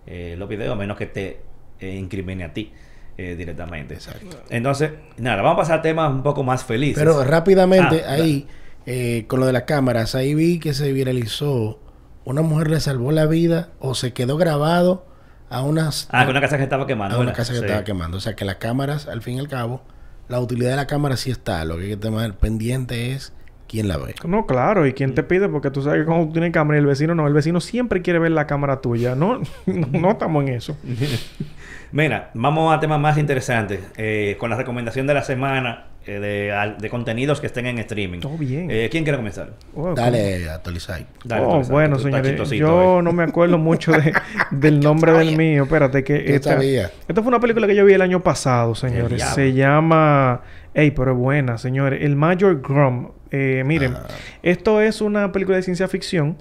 eh, 0.07 0.35
los 0.39 0.49
videos 0.49 0.73
a 0.73 0.77
menos 0.77 0.97
que 0.99 1.07
te 1.07 1.41
eh, 1.81 1.95
incrimine 1.97 2.45
a 2.45 2.53
ti 2.53 2.73
eh, 3.17 3.35
directamente. 3.37 3.95
Exacto. 3.95 4.37
Entonces, 4.51 4.91
nada, 5.17 5.41
vamos 5.41 5.55
a 5.55 5.63
pasar 5.63 5.79
a 5.79 5.83
temas 5.83 6.11
un 6.13 6.23
poco 6.23 6.43
más 6.43 6.65
felices. 6.65 7.03
Pero 7.03 7.25
rápidamente, 7.25 8.03
Ah, 8.05 8.13
ahí, 8.13 8.47
eh, 8.87 9.25
con 9.29 9.41
lo 9.41 9.47
de 9.47 9.53
las 9.53 9.63
cámaras, 9.63 10.15
ahí 10.15 10.35
vi 10.35 10.59
que 10.59 10.75
se 10.75 10.93
viralizó. 10.93 11.79
Una 12.25 12.43
mujer 12.43 12.69
le 12.71 12.81
salvó 12.81 13.13
la 13.13 13.27
vida 13.27 13.71
o 13.79 13.95
se 13.95 14.13
quedó 14.13 14.37
grabado 14.37 15.07
a 15.55 15.63
unas 15.63 16.09
Ah, 16.11 16.25
que 16.25 16.31
una 16.31 16.41
casa 16.41 16.57
que 16.57 16.65
estaba 16.65 16.87
quemando. 16.87 17.17
a 17.17 17.21
una 17.21 17.33
casa 17.33 17.53
que 17.53 17.59
Sí. 17.61 17.65
estaba 17.65 17.85
quemando. 17.85 18.17
O 18.17 18.21
sea 18.21 18.35
que 18.35 18.45
las 18.45 18.57
cámaras, 18.57 19.07
al 19.09 19.23
fin 19.23 19.37
y 19.37 19.41
al 19.41 19.49
cabo, 19.49 19.83
la 20.29 20.41
utilidad 20.41 20.71
de 20.71 20.77
la 20.77 20.87
cámara 20.87 21.17
sí 21.17 21.31
está. 21.31 21.65
Lo 21.65 21.77
que 21.77 21.85
hay 21.85 21.89
que 21.91 21.97
tener 21.97 22.35
pendiente 22.35 23.13
es 23.13 23.33
quién 23.75 23.89
la 23.89 23.97
ve. 23.99 24.15
No, 24.27 24.47
claro. 24.47 24.87
¿Y 24.87 24.93
quién 24.95 25.15
te 25.15 25.23
pide? 25.23 25.49
Porque 25.49 25.71
tú 25.71 25.83
sabes 25.83 26.01
que 26.01 26.07
cuando 26.07 26.27
tú 26.27 26.33
tienes 26.33 26.51
cámara 26.53 26.79
y 26.79 26.81
el 26.81 26.87
vecino 26.87 27.15
no. 27.15 27.27
El 27.27 27.35
vecino 27.35 27.61
siempre 27.61 28.01
quiere 28.03 28.19
ver 28.19 28.31
la 28.33 28.47
cámara 28.47 28.81
tuya. 28.81 29.15
No, 29.15 29.39
no, 29.67 29.87
no 29.93 30.11
estamos 30.13 30.43
en 30.45 30.49
eso. 30.55 30.77
Mira, 31.93 32.31
vamos 32.35 32.75
a 32.75 32.81
temas 32.81 32.99
más 33.01 33.19
interesantes. 33.19 33.81
eh, 33.97 34.37
con 34.39 34.51
la 34.51 34.57
recomendación 34.57 35.07
de 35.07 35.15
la 35.15 35.23
semana 35.23 35.87
eh, 36.07 36.19
de, 36.19 36.53
al- 36.53 36.77
de 36.79 36.91
contenidos 36.91 37.41
que 37.41 37.47
estén 37.47 37.67
en 37.67 37.79
streaming. 37.79 38.19
Todo 38.21 38.37
bien. 38.37 38.69
Eh, 38.71 38.89
¿Quién 38.91 39.05
quiere 39.05 39.17
comenzar? 39.17 39.51
Oh, 39.75 39.95
Dale, 39.95 40.49
actualizar. 40.51 41.03
Dale, 41.25 41.45
oh, 41.47 41.63
bueno, 41.63 41.99
señores. 41.99 42.51
Yo 42.51 43.01
no 43.01 43.13
me 43.13 43.23
acuerdo 43.23 43.59
mucho 43.59 43.93
de- 43.93 44.13
del 44.51 44.81
nombre 44.81 45.13
del 45.13 45.37
mío. 45.37 45.63
Espérate, 45.65 46.03
que 46.03 46.25
¿Qué 46.25 46.35
esta, 46.35 46.55
sabía? 46.55 46.91
esta 47.07 47.23
fue 47.23 47.29
una 47.29 47.39
película 47.41 47.67
que 47.69 47.77
yo 47.77 47.85
vi 47.85 47.93
el 47.95 48.03
año 48.03 48.21
pasado, 48.23 48.75
señores. 48.75 49.23
Se 49.23 49.53
llama... 49.53 50.41
Ey, 50.75 50.91
pero 50.91 51.13
es 51.13 51.17
buena, 51.19 51.57
señores. 51.59 52.03
El 52.03 52.17
Major 52.17 52.61
Grum. 52.61 53.11
Eh, 53.37 53.65
miren, 53.67 53.95
Ah. 53.95 54.07
esto 54.45 54.81
es 54.81 55.01
una 55.01 55.33
película 55.33 55.57
de 55.57 55.65
ciencia 55.65 55.89
ficción 55.89 56.37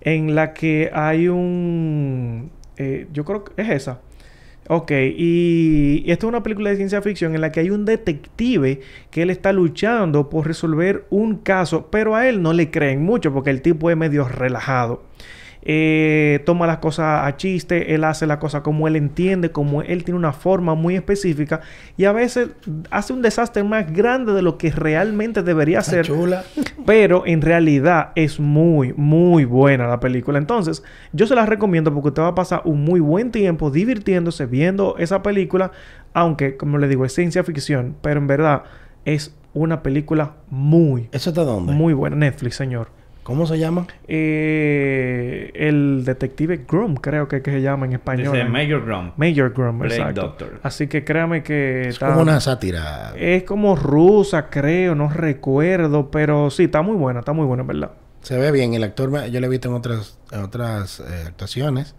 en 0.00 0.34
la 0.34 0.54
que 0.54 0.90
hay 0.92 1.28
un... 1.28 2.50
eh, 2.76 3.06
yo 3.12 3.24
creo 3.24 3.44
que 3.44 3.62
es 3.62 3.68
esa. 3.70 4.00
Ok, 4.68 4.90
y 4.90 6.04
esto 6.10 6.26
es 6.26 6.28
una 6.28 6.42
película 6.42 6.70
de 6.70 6.76
ciencia 6.76 7.00
ficción 7.02 7.34
en 7.36 7.40
la 7.42 7.50
que 7.52 7.60
hay 7.60 7.70
un 7.70 7.84
detective 7.84 8.80
que 9.10 9.22
él 9.22 9.30
está 9.30 9.52
luchando 9.52 10.30
por 10.30 10.46
resolver 10.46 11.04
un 11.10 11.36
caso, 11.36 11.88
pero 11.90 12.14
a 12.16 12.28
él 12.28 12.42
no 12.42 12.52
le 12.52 12.70
creen 12.70 13.02
mucho 13.02 13.32
porque 13.32 13.50
el 13.50 13.60
tipo 13.62 13.90
es 13.90 13.96
medio 13.96 14.26
relajado. 14.26 15.02
Eh, 15.64 16.42
toma 16.44 16.66
las 16.66 16.78
cosas 16.78 17.24
a 17.26 17.36
chiste, 17.36 17.94
él 17.94 18.02
hace 18.02 18.26
la 18.26 18.40
cosa 18.40 18.62
como 18.64 18.88
él 18.88 18.96
entiende, 18.96 19.52
como 19.52 19.82
él 19.82 20.02
tiene 20.02 20.18
una 20.18 20.32
forma 20.32 20.74
muy 20.74 20.96
específica 20.96 21.60
y 21.96 22.04
a 22.04 22.12
veces 22.12 22.48
hace 22.90 23.12
un 23.12 23.22
desastre 23.22 23.62
más 23.62 23.92
grande 23.92 24.32
de 24.32 24.42
lo 24.42 24.58
que 24.58 24.72
realmente 24.72 25.44
debería 25.44 25.78
Está 25.78 25.90
ser. 25.92 26.06
chula. 26.06 26.42
Pero 26.86 27.24
en 27.26 27.42
realidad 27.42 28.10
es 28.16 28.40
muy, 28.40 28.92
muy 28.94 29.44
buena 29.44 29.86
la 29.86 30.00
película. 30.00 30.38
Entonces, 30.38 30.82
yo 31.12 31.26
se 31.28 31.34
la 31.36 31.46
recomiendo 31.46 31.92
porque 31.94 32.08
usted 32.08 32.22
va 32.22 32.28
a 32.28 32.34
pasar 32.34 32.62
un 32.64 32.82
muy 32.84 32.98
buen 32.98 33.30
tiempo 33.30 33.70
divirtiéndose 33.70 34.46
viendo 34.46 34.96
esa 34.98 35.22
película. 35.22 35.70
Aunque, 36.12 36.56
como 36.56 36.78
le 36.78 36.88
digo, 36.88 37.04
es 37.04 37.14
ciencia 37.14 37.44
ficción. 37.44 37.94
Pero 38.02 38.18
en 38.18 38.26
verdad 38.26 38.64
es 39.04 39.34
una 39.54 39.82
película 39.82 40.32
muy, 40.50 41.08
¿Eso 41.12 41.30
está 41.30 41.44
dónde? 41.44 41.72
muy 41.72 41.92
buena. 41.94 42.16
Netflix, 42.16 42.56
señor. 42.56 42.88
¿Cómo 43.22 43.46
se 43.46 43.58
llama? 43.58 43.86
Eh, 44.08 45.50
el 45.54 46.02
detective 46.04 46.64
Grum, 46.68 46.96
creo 46.96 47.28
que, 47.28 47.40
que 47.42 47.50
se 47.52 47.62
llama 47.62 47.86
en 47.86 47.92
español. 47.92 48.32
Dice 48.32 48.44
Major 48.44 48.84
Grum. 48.84 49.12
Major 49.16 49.52
Grum, 49.52 49.78
Blake 49.78 49.94
exacto. 49.96 50.20
Doctor. 50.22 50.60
Así 50.62 50.88
que 50.88 51.04
créame 51.04 51.42
que 51.42 51.82
Es 51.82 51.88
está- 51.94 52.08
como 52.08 52.22
una 52.22 52.40
sátira. 52.40 53.12
es 53.16 53.44
como 53.44 53.76
rusa, 53.76 54.50
creo, 54.50 54.94
no 54.94 55.08
recuerdo, 55.08 56.10
pero 56.10 56.50
sí, 56.50 56.64
está 56.64 56.82
muy 56.82 56.96
buena, 56.96 57.20
está 57.20 57.32
muy 57.32 57.46
buena, 57.46 57.60
en 57.62 57.66
verdad. 57.68 57.90
Se 58.22 58.36
ve 58.38 58.50
bien. 58.52 58.74
El 58.74 58.84
actor, 58.84 59.10
yo 59.30 59.40
lo 59.40 59.46
he 59.46 59.50
visto 59.50 59.68
en 59.68 59.74
otras, 59.74 60.18
en 60.32 60.40
otras 60.40 61.00
eh, 61.00 61.24
actuaciones. 61.26 61.94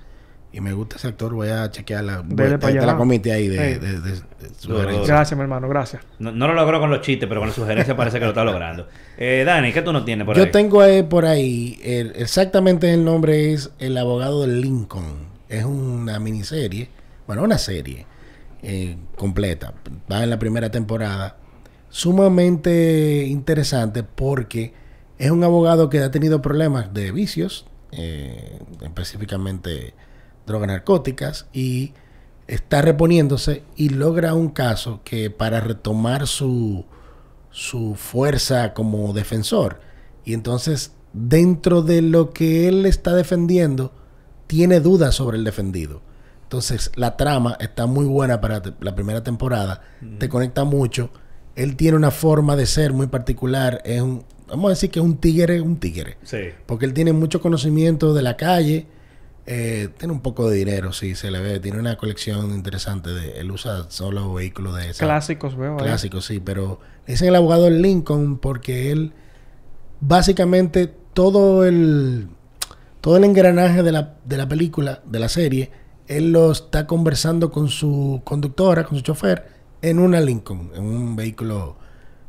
Y 0.53 0.61
me 0.61 0.71
gusta 0.71 0.95
ese 0.97 1.07
actor, 1.07 1.33
voy 1.33 1.49
a 1.49 1.69
chequear 1.71 2.03
la, 2.03 2.21
voy- 2.21 2.35
Dele 2.35 2.57
te, 2.59 2.73
la 2.73 2.95
comité 2.95 3.33
ahí 3.33 3.47
de, 3.47 3.79
de, 3.79 3.99
de- 3.99 4.11
de 4.11 4.21
sugerencias. 4.57 5.07
Gracias, 5.07 5.35
mi 5.37 5.41
hermano. 5.41 5.67
Gracias. 5.67 6.03
No, 6.19 6.31
no 6.31 6.47
lo 6.47 6.53
logró 6.53 6.79
con 6.79 6.89
los 6.91 7.01
chistes, 7.01 7.27
pero 7.27 7.41
con 7.41 7.49
la 7.49 7.55
sugerencia 7.55 7.97
parece 7.97 8.19
que 8.19 8.25
lo 8.25 8.31
está 8.31 8.43
logrando. 8.43 8.87
Eh, 9.17 9.43
Dani, 9.45 9.73
¿qué 9.73 9.81
tú 9.81 9.91
no 9.91 10.05
tienes 10.05 10.25
por 10.25 10.35
Yo 10.37 10.43
ahí? 10.43 10.51
tengo 10.51 10.79
ahí 10.81 11.01
por 11.03 11.25
ahí, 11.25 11.79
el- 11.83 12.13
exactamente 12.15 12.93
el 12.93 13.03
nombre 13.03 13.51
es 13.53 13.71
El 13.79 13.97
abogado 13.97 14.41
de 14.45 14.47
Lincoln. 14.55 15.27
Es 15.49 15.65
una 15.65 16.19
miniserie, 16.19 16.89
bueno, 17.27 17.43
una 17.43 17.57
serie 17.57 18.05
eh, 18.61 18.95
completa. 19.17 19.73
Va 20.11 20.23
en 20.23 20.29
la 20.29 20.39
primera 20.39 20.69
temporada. 20.71 21.35
Sumamente 21.89 23.25
interesante 23.27 24.03
porque 24.03 24.73
es 25.17 25.31
un 25.31 25.43
abogado 25.43 25.89
que 25.89 25.99
ha 25.99 26.11
tenido 26.11 26.41
problemas 26.41 26.93
de 26.93 27.11
vicios, 27.11 27.65
eh, 27.91 28.59
específicamente 28.81 29.93
drogas 30.45 30.67
narcóticas, 30.67 31.47
y 31.53 31.93
está 32.47 32.82
reponiéndose 32.82 33.63
y 33.75 33.89
logra 33.89 34.34
un 34.34 34.49
caso 34.49 35.01
que 35.03 35.29
para 35.29 35.60
retomar 35.60 36.27
su, 36.27 36.86
su 37.51 37.95
fuerza 37.95 38.73
como 38.73 39.13
defensor. 39.13 39.79
Y 40.25 40.34
entonces, 40.34 40.93
dentro 41.13 41.82
de 41.82 42.01
lo 42.01 42.32
que 42.32 42.67
él 42.67 42.86
está 42.86 43.13
defendiendo, 43.15 43.93
tiene 44.47 44.79
dudas 44.79 45.15
sobre 45.15 45.38
el 45.38 45.43
defendido. 45.43 46.01
Entonces, 46.43 46.91
la 46.95 47.17
trama 47.17 47.58
está 47.60 47.88
muy 47.88 48.06
buena 48.06 48.39
para 48.39 48.62
la 48.79 48.93
primera 48.93 49.23
temporada. 49.23 49.82
Te 50.19 50.29
conecta 50.29 50.63
mucho. 50.63 51.10
Él 51.56 51.75
tiene 51.75 51.97
una 51.97 52.12
forma 52.12 52.56
de 52.56 52.67
ser 52.67 52.93
muy 52.93 53.08
particular. 53.08 53.82
Es 53.86 54.01
un, 54.01 54.23
vamos 54.47 54.67
a 54.67 54.69
decir 54.69 54.91
que 54.91 54.99
es 54.99 55.06
un 55.06 55.17
tigre, 55.17 55.62
un 55.62 55.77
tigre. 55.77 56.17
Sí. 56.21 56.49
Porque 56.67 56.86
él 56.86 56.93
tiene 56.93 57.12
mucho 57.12 57.41
conocimiento 57.41 58.13
de 58.13 58.21
la 58.21 58.38
calle. 58.38 58.86
Eh, 59.45 59.89
tiene 59.97 60.13
un 60.13 60.21
poco 60.21 60.49
de 60.49 60.58
dinero, 60.58 60.93
sí, 60.93 61.15
se 61.15 61.29
le 61.29 61.39
ve. 61.41 61.60
Tiene 61.60 61.79
una 61.79 61.97
colección 61.97 62.51
interesante. 62.51 63.10
De, 63.10 63.39
él 63.39 63.51
usa 63.51 63.89
solo 63.89 64.34
vehículos 64.34 64.75
de 64.75 64.89
esa, 64.89 65.06
Clásicos, 65.06 65.58
veo. 65.58 65.73
ahí. 65.73 65.86
Clásico, 65.86 66.21
sí, 66.21 66.39
pero 66.39 66.79
le 67.06 67.13
dicen 67.13 67.27
el 67.27 67.36
abogado 67.36 67.69
Lincoln 67.69 68.38
porque 68.38 68.91
él 68.91 69.13
básicamente 69.99 70.93
todo 71.13 71.65
el 71.65 72.27
todo 73.01 73.17
el 73.17 73.25
engranaje 73.25 73.84
de 73.84 73.91
la, 73.91 74.13
de 74.23 74.38
la 74.38 74.47
película, 74.47 75.01
de 75.06 75.19
la 75.19 75.27
serie, 75.27 75.71
él 76.08 76.32
lo 76.32 76.53
está 76.53 76.88
conversando 76.88 77.51
con 77.51 77.67
su 77.67 78.21
conductora, 78.23 78.86
con 78.86 78.97
su 78.97 79.03
chofer, 79.03 79.45
en 79.82 79.99
una 79.99 80.21
Lincoln, 80.21 80.71
en 80.73 80.86
un 80.86 81.15
vehículo, 81.17 81.75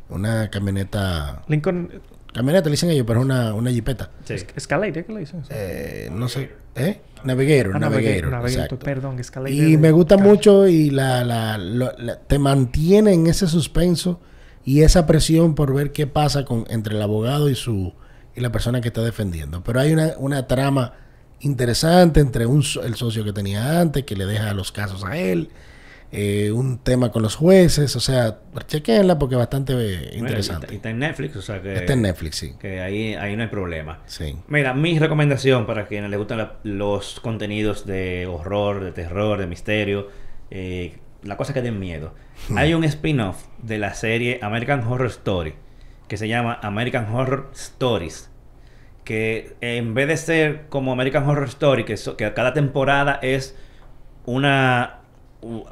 una 0.08 0.50
camioneta, 0.50 1.44
Lincoln 1.46 1.90
camioneta 2.34 2.66
le 2.68 2.72
dicen 2.72 2.90
ellos, 2.90 3.04
pero 3.06 3.20
es 3.20 3.24
una, 3.24 3.54
una 3.54 3.70
jipeta. 3.70 4.10
Sí. 4.24 4.34
Escalade, 4.56 5.04
¿qué 5.06 5.12
le 5.12 5.20
dicen? 5.20 5.42
Eh, 5.50 6.10
no 6.12 6.28
sé, 6.28 6.50
¿eh? 6.74 7.00
Navigator, 7.24 7.74
Ah, 7.82 8.42
exacto. 8.44 8.78
Perdón, 8.78 9.18
Escalade. 9.18 9.54
Y 9.54 9.78
me 9.78 9.90
gusta 9.92 10.18
mucho 10.18 10.66
y 10.68 10.90
la, 10.90 11.24
la- 11.24 11.56
lo- 11.56 11.96
la- 11.96 12.18
te 12.18 12.38
mantiene 12.38 13.14
en 13.14 13.26
ese 13.28 13.46
suspenso 13.46 14.20
y 14.64 14.82
esa 14.82 15.06
presión 15.06 15.54
por 15.54 15.72
ver 15.72 15.92
qué 15.92 16.06
pasa 16.06 16.44
con 16.44 16.64
entre 16.68 16.96
el 16.96 17.00
abogado 17.02 17.48
y 17.48 17.54
su 17.54 17.94
y 18.36 18.40
la 18.40 18.50
persona 18.52 18.80
que 18.82 18.88
está 18.88 19.00
defendiendo. 19.02 19.62
Pero 19.64 19.80
hay 19.80 19.92
una, 19.92 20.12
una 20.18 20.46
trama 20.46 20.92
interesante 21.40 22.20
entre 22.20 22.46
un, 22.46 22.62
el 22.82 22.94
socio 22.94 23.24
que 23.24 23.32
tenía 23.32 23.80
antes, 23.80 24.04
que 24.04 24.16
le 24.16 24.26
deja 24.26 24.52
los 24.54 24.72
casos 24.72 25.04
a 25.04 25.16
él, 25.16 25.50
eh, 26.16 26.52
un 26.52 26.78
tema 26.78 27.10
con 27.10 27.22
los 27.22 27.34
jueces, 27.36 27.94
o 27.96 28.00
sea, 28.00 28.38
chequenla 28.66 29.18
porque 29.18 29.34
es 29.34 29.38
bastante 29.38 29.72
eh, 29.74 29.98
Mira, 30.12 30.18
interesante. 30.18 30.74
está, 30.74 30.90
en 30.90 30.98
Netflix, 31.00 31.36
o 31.36 31.42
sea 31.42 31.60
que, 31.60 31.74
Está 31.74 31.92
en 31.94 32.02
Netflix, 32.02 32.36
sí. 32.36 32.54
que 32.60 32.80
ahí, 32.80 33.14
ahí 33.14 33.36
no 33.36 33.42
hay 33.42 33.48
problema. 33.48 34.00
Sí. 34.06 34.36
Mira, 34.48 34.74
mi 34.74 34.98
recomendación 34.98 35.66
para 35.66 35.86
quienes 35.86 36.10
les 36.10 36.18
gustan 36.18 36.38
la- 36.38 36.54
los 36.62 37.20
contenidos 37.20 37.84
de 37.86 38.26
horror, 38.26 38.84
de 38.84 38.92
terror, 38.92 39.38
de 39.38 39.46
misterio, 39.46 40.08
eh, 40.50 40.98
la 41.22 41.36
cosa 41.36 41.52
que 41.54 41.62
den 41.62 41.78
miedo. 41.80 42.14
Hay 42.56 42.74
un 42.74 42.84
spin-off 42.84 43.44
de 43.62 43.78
la 43.78 43.94
serie 43.94 44.38
American 44.42 44.84
Horror 44.84 45.06
Story 45.08 45.54
que 46.08 46.16
se 46.18 46.28
llama 46.28 46.58
American 46.62 47.12
Horror 47.14 47.50
Stories. 47.54 48.30
Que 49.04 49.54
en 49.60 49.94
vez 49.94 50.08
de 50.08 50.16
ser 50.16 50.66
como 50.68 50.92
American 50.92 51.28
Horror 51.28 51.48
Story, 51.48 51.84
que, 51.84 51.96
so- 51.96 52.16
que 52.16 52.32
cada 52.34 52.52
temporada 52.54 53.18
es 53.22 53.56
una 54.26 55.00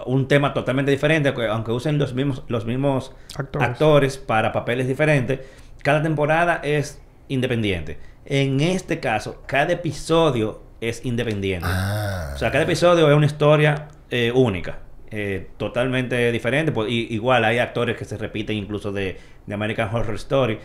un 0.06 0.28
tema 0.28 0.52
totalmente 0.54 0.90
diferente, 0.90 1.32
que 1.34 1.46
aunque 1.46 1.72
usen 1.72 1.98
los 1.98 2.14
mismos, 2.14 2.42
los 2.48 2.64
mismos 2.66 3.12
Actores. 3.36 3.68
actores 3.68 4.18
para 4.18 4.52
papeles 4.52 4.86
diferentes, 4.86 5.40
cada 5.82 6.02
temporada 6.02 6.60
es 6.62 7.00
independiente. 7.28 7.98
En 8.24 8.60
este 8.60 9.00
caso, 9.00 9.42
cada 9.46 9.72
episodio 9.72 10.62
es 10.80 11.04
independiente. 11.04 11.66
Ah. 11.70 12.32
O 12.34 12.38
sea, 12.38 12.50
cada 12.50 12.64
episodio 12.64 13.08
es 13.10 13.16
una 13.16 13.26
historia 13.26 13.88
eh, 14.10 14.30
única, 14.34 14.78
eh, 15.10 15.48
totalmente 15.56 16.30
diferente. 16.32 16.70
Pues, 16.72 16.90
y- 16.90 17.06
igual 17.14 17.44
hay 17.44 17.58
actores 17.58 17.96
que 17.96 18.04
se 18.04 18.16
repiten 18.18 18.56
incluso 18.56 18.92
de, 18.92 19.16
de 19.46 19.54
American 19.54 19.88
Horror 19.94 20.14
Story. 20.16 20.58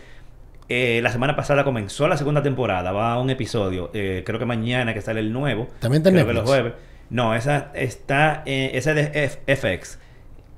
Eh, 0.69 0.99
la 1.01 1.11
semana 1.11 1.35
pasada 1.35 1.63
comenzó 1.63 2.07
la 2.09 2.17
segunda 2.17 2.43
temporada, 2.43 2.91
va 2.91 3.13
a 3.13 3.19
un 3.19 3.29
episodio. 3.29 3.89
eh, 3.93 4.23
creo 4.25 4.37
que 4.37 4.45
mañana 4.45 4.93
que 4.93 5.01
sale 5.01 5.21
el 5.21 5.31
nuevo. 5.31 5.67
También 5.79 6.05
en 6.05 6.13
creo 6.13 6.27
que 6.27 6.33
los 6.33 6.43
jueves. 6.43 6.73
No, 7.09 7.33
esa 7.35 7.71
está, 7.73 8.43
eh, 8.45 8.71
esa 8.73 8.91
es 8.91 8.95
de 9.13 9.23
F- 9.25 9.55
FX. 9.55 9.99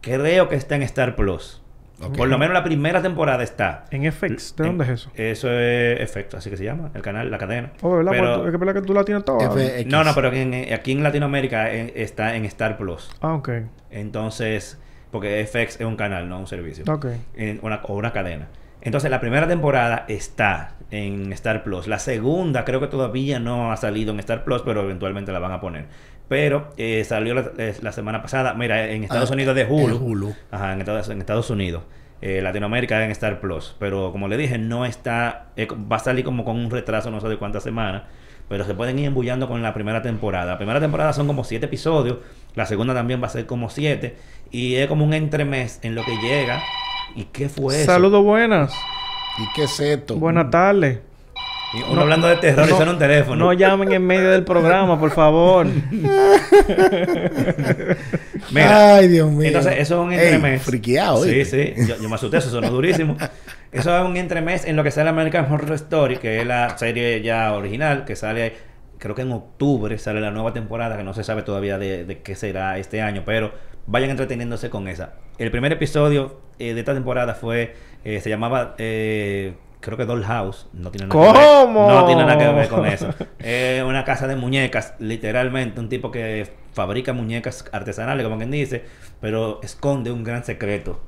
Creo 0.02 0.48
que 0.50 0.56
está 0.56 0.76
en 0.76 0.84
Star 0.84 1.16
Plus. 1.16 1.62
Por 2.16 2.30
lo 2.30 2.38
menos 2.38 2.54
la 2.54 2.64
primera 2.64 3.02
temporada 3.02 3.44
está. 3.44 3.84
En 3.92 4.10
FX, 4.10 4.56
¿de 4.56 4.64
En- 4.64 4.70
dónde 4.78 4.86
es 4.86 5.02
eso? 5.02 5.12
Eso 5.16 5.52
es 5.52 6.00
Efecto, 6.00 6.38
así 6.38 6.50
que 6.50 6.56
se 6.56 6.64
llama, 6.64 6.92
el 6.94 7.02
canal, 7.02 7.30
la 7.30 7.38
cadena. 7.38 7.74
Oh, 7.82 7.98
¿verdad? 7.98 8.12
Pero- 8.14 8.40
tú- 8.40 8.46
es 8.46 8.52
que 8.52 8.58
verdad 8.58 8.74
que 8.74 8.82
tú 8.88 8.94
la 8.94 9.04
tienes 9.04 9.26
toda. 9.26 9.50
FX. 9.52 9.86
no, 9.88 10.04
no, 10.06 10.16
pero 10.16 10.30
aquí 10.30 10.38
en, 10.40 10.74
aquí 10.74 10.94
en 10.94 11.04
Latinoamérica 11.04 11.70
eh, 11.74 11.92
está 11.98 12.36
en 12.38 12.46
Star 12.46 12.78
Plus. 12.78 13.10
Ah, 13.20 13.34
ok. 13.34 13.50
Entonces, 13.92 14.80
porque 15.12 15.46
FX 15.46 15.82
es 15.82 15.86
un 15.86 15.98
canal, 15.98 16.30
no 16.30 16.40
un 16.40 16.48
servicio. 16.48 16.86
Ok. 16.92 17.08
En 17.36 17.60
una, 17.64 17.82
o 17.84 17.96
una 17.96 18.14
cadena. 18.14 18.48
Entonces, 18.82 19.12
la 19.12 19.20
primera 19.20 19.46
temporada 19.46 20.06
está 20.08 20.76
en 20.92 21.34
Star 21.34 21.64
Plus. 21.66 21.88
La 21.88 22.00
segunda 22.00 22.64
creo 22.64 22.80
que 22.80 22.88
todavía 22.88 23.40
no 23.42 23.74
ha 23.74 23.78
salido 23.78 24.14
en 24.14 24.20
Star 24.22 24.46
Plus, 24.46 24.62
pero 24.62 24.84
eventualmente 24.84 25.34
la 25.34 25.40
van 25.40 25.52
a 25.52 25.60
poner. 25.60 25.86
Pero 26.30 26.70
eh, 26.78 27.04
salió 27.04 27.34
la, 27.34 27.52
eh, 27.58 27.76
la 27.82 27.92
semana 27.92 28.22
pasada. 28.22 28.54
Mira, 28.54 28.90
en 28.92 29.04
Estados 29.04 29.32
Ah, 29.32 29.34
Unidos 29.34 29.56
de 29.56 29.66
Hulu. 29.66 29.96
en 29.98 30.02
Hulu. 30.02 30.36
Ajá, 30.52 30.74
en 30.74 30.80
Estados, 30.80 31.10
en 31.10 31.20
Estados 31.20 31.50
Unidos. 31.50 31.84
Eh, 32.22 32.42
Latinoamérica 32.42 33.04
en 33.04 33.12
Star 33.12 33.40
Plus. 33.42 33.76
Pero 33.80 34.12
como 34.12 34.28
le 34.28 34.38
dije, 34.38 34.58
no 34.58 34.86
está. 34.86 35.48
eh, 35.58 35.68
va 35.92 35.96
a 35.96 36.00
salir 36.00 36.24
como 36.24 36.46
con 36.46 36.56
un 36.58 36.70
retraso, 36.70 37.10
no 37.12 37.20
sé 37.20 37.28
de 37.28 37.38
cuántas 37.38 37.64
semanas. 37.64 38.04
Pero 38.48 38.64
se 38.66 38.74
pueden 38.74 38.98
ir 39.00 39.06
embullando 39.06 39.48
con 39.48 39.62
la 39.62 39.74
primera 39.74 40.02
temporada. 40.02 40.52
La 40.54 40.58
primera 40.58 40.80
temporada 40.80 41.14
son 41.14 41.28
como 41.28 41.44
siete 41.44 41.66
episodios. 41.68 42.18
La 42.56 42.66
segunda 42.66 42.94
también 42.94 43.22
va 43.22 43.28
a 43.28 43.30
ser 43.32 43.46
como 43.46 43.70
siete. 43.70 44.16
Y 44.52 44.76
es 44.76 44.88
como 44.88 45.06
un 45.06 45.14
entremés 45.14 45.80
en 45.84 45.96
lo 45.96 46.04
que 46.04 46.16
llega. 46.18 46.62
¿Y 47.16 47.26
qué 47.26 47.50
fue 47.50 47.76
eso? 47.82 47.86
Saludos 47.92 48.24
buenas. 48.24 48.72
¿Y 49.40 49.44
qué 49.56 49.64
es 49.64 49.80
esto? 49.80 50.16
Buenas 50.18 50.50
tardes. 50.52 51.00
Y 51.74 51.84
uno 51.84 52.02
hablando 52.02 52.28
de 52.28 52.38
terror 52.38 52.68
y 52.68 52.72
suena 52.72 52.92
un 52.94 52.98
teléfono. 52.98 53.46
No 53.46 53.54
llamen 53.54 53.92
en 53.92 54.06
medio 54.06 54.32
del 54.32 54.44
programa, 54.44 55.00
por 55.00 55.12
favor. 55.12 55.68
Mira, 58.52 58.96
Ay, 58.96 59.08
Dios 59.08 59.30
mío. 59.32 59.48
Entonces, 59.48 59.74
eso 59.78 60.02
es 60.02 60.06
un 60.08 60.12
Ey, 60.14 60.20
entremés. 60.20 60.62
friqueado, 60.64 61.24
Sí, 61.24 61.46
sí. 61.46 61.74
Yo, 61.88 61.96
yo 62.02 62.10
me 62.10 62.16
asusté, 62.16 62.38
eso 62.38 62.50
sonó 62.50 62.70
durísimo. 62.70 63.16
Eso 63.72 63.96
es 63.96 64.04
un 64.04 64.18
entremés 64.18 64.66
en 64.66 64.76
lo 64.76 64.84
que 64.84 64.90
sale 64.90 65.10
American 65.12 65.46
Horror 65.46 65.74
Story, 65.74 66.18
que 66.18 66.42
es 66.42 66.48
la 66.48 66.76
serie 66.80 67.22
ya 67.22 67.54
original, 67.54 68.04
que 68.04 68.16
sale, 68.16 68.54
creo 68.98 69.14
que 69.14 69.22
en 69.22 69.32
octubre 69.32 69.96
sale 70.00 70.22
la 70.22 70.32
nueva 70.32 70.54
temporada, 70.54 70.98
que 70.98 71.04
no 71.04 71.14
se 71.14 71.24
sabe 71.24 71.44
todavía 71.44 71.78
de, 71.78 72.04
de 72.04 72.18
qué 72.24 72.34
será 72.34 72.80
este 72.80 73.04
año, 73.04 73.22
pero 73.28 73.52
vayan 73.86 74.10
entreteniendo 74.10 74.58
con 74.72 74.88
esa. 74.88 75.14
El 75.38 75.52
primer 75.52 75.72
episodio 75.72 76.42
eh, 76.58 76.74
de 76.74 76.80
esta 76.80 76.96
temporada 76.96 77.36
fue, 77.36 77.76
eh, 78.04 78.20
se 78.22 78.32
llamaba, 78.32 78.74
eh, 78.80 79.54
creo 79.82 79.98
que 79.98 80.06
Dollhouse. 80.06 80.68
No 80.74 80.92
tiene 80.92 81.08
nada 81.08 81.22
que 81.34 81.40
ver. 81.40 81.70
No 81.74 82.06
tiene 82.06 82.22
nada 82.26 82.38
que 82.38 82.54
ver 82.54 82.68
con 82.70 82.86
eso. 82.86 83.14
Es 83.40 83.84
una 83.84 84.04
casa 84.06 84.28
de 84.28 84.36
muñecas, 84.36 84.94
literalmente, 85.00 85.80
un 85.80 85.90
tipo 85.90 86.12
que 86.12 86.48
fabrica 86.74 87.14
muñecas 87.14 87.66
artesanales, 87.72 88.24
como 88.24 88.38
quien 88.38 88.52
dice, 88.52 88.84
pero 89.22 89.60
esconde 89.64 90.12
un 90.12 90.24
gran 90.24 90.44
secreto 90.44 91.02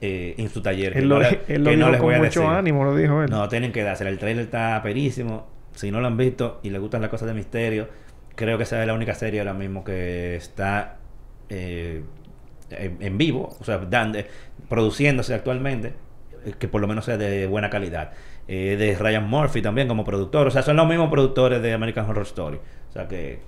eh, 0.00 0.34
en 0.38 0.48
su 0.48 0.62
taller. 0.62 0.96
Él 0.96 1.08
lo, 1.08 1.20
no 1.20 1.28
él 1.28 1.38
lo 1.64 1.70
que 1.70 1.76
no 1.76 1.86
dijo 1.86 1.90
les 1.90 2.00
con 2.00 2.06
voy 2.06 2.14
a 2.14 2.18
mucho 2.18 2.40
decir. 2.40 2.54
ánimo, 2.56 2.84
lo 2.84 2.96
dijo 2.96 3.22
él. 3.22 3.30
No, 3.30 3.48
tienen 3.48 3.72
que 3.72 3.82
dársela. 3.82 4.10
El 4.10 4.18
trailer 4.18 4.44
está 4.44 4.80
perísimo. 4.82 5.46
Si 5.74 5.90
no 5.90 6.00
lo 6.00 6.06
han 6.06 6.16
visto 6.16 6.60
y 6.62 6.70
les 6.70 6.80
gustan 6.80 7.00
las 7.00 7.10
cosas 7.10 7.28
de 7.28 7.34
misterio, 7.34 7.88
creo 8.34 8.56
que 8.58 8.64
esa 8.64 8.80
es 8.80 8.86
la 8.86 8.94
única 8.94 9.14
serie 9.14 9.40
ahora 9.40 9.54
mismo 9.54 9.84
que 9.84 10.36
está 10.36 10.96
eh, 11.48 12.02
en, 12.70 12.96
en 13.00 13.18
vivo, 13.18 13.56
o 13.60 13.64
sea, 13.64 13.78
dan- 13.78 14.14
produciéndose 14.68 15.34
actualmente, 15.34 15.92
que 16.58 16.68
por 16.68 16.80
lo 16.80 16.88
menos 16.88 17.04
sea 17.04 17.16
de 17.16 17.46
buena 17.46 17.70
calidad. 17.70 18.12
Eh, 18.48 18.76
de 18.78 18.96
Ryan 18.96 19.28
Murphy 19.28 19.62
también 19.62 19.86
como 19.88 20.04
productor. 20.04 20.46
O 20.46 20.50
sea, 20.50 20.62
son 20.62 20.76
los 20.76 20.86
mismos 20.88 21.10
productores 21.10 21.62
de 21.62 21.72
American 21.72 22.08
Horror 22.08 22.24
Story. 22.26 22.58
O 22.90 22.92
sea 22.92 23.06
que 23.08 23.40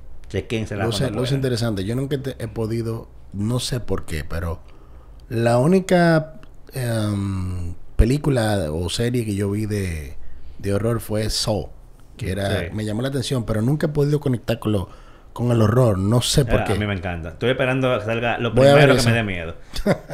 Luce, 0.86 1.04
cuando 1.04 1.20
luce 1.20 1.30
puedan. 1.30 1.38
interesante. 1.38 1.84
Yo 1.84 1.94
nunca 1.96 2.18
te- 2.22 2.36
he 2.42 2.48
podido, 2.48 3.08
no 3.32 3.58
sé 3.60 3.80
por 3.80 4.04
qué, 4.04 4.24
pero 4.24 4.60
la 5.28 5.58
única 5.58 6.40
em, 6.72 7.74
película 7.96 8.66
o 8.72 8.88
serie 8.88 9.24
que 9.24 9.34
yo 9.34 9.50
vi 9.50 9.66
de, 9.66 10.16
de 10.58 10.74
horror 10.74 11.00
fue 11.00 11.28
Saw, 11.30 11.70
que 12.16 12.30
era, 12.32 12.60
Sí. 12.60 12.66
me 12.72 12.84
llamó 12.84 13.02
la 13.02 13.08
atención, 13.08 13.44
pero 13.44 13.62
nunca 13.62 13.86
he 13.86 13.90
podido 13.90 14.20
conectar 14.20 14.58
con, 14.58 14.72
lo- 14.72 14.88
con 15.34 15.50
el 15.50 15.60
horror. 15.60 15.98
No 15.98 16.22
sé 16.22 16.46
por 16.46 16.60
Eh, 16.60 16.64
qué. 16.68 16.72
A 16.72 16.76
mí 16.76 16.86
me 16.86 16.94
encanta. 16.94 17.28
Estoy 17.30 17.50
esperando 17.50 17.92
a 17.92 17.98
que 17.98 18.04
salga 18.06 18.38
lo 18.38 18.52
Voy 18.52 18.64
primero 18.68 18.94
que 18.94 19.00
eso. 19.00 19.10
me 19.10 19.14
dé 19.16 19.22
miedo. 19.24 19.56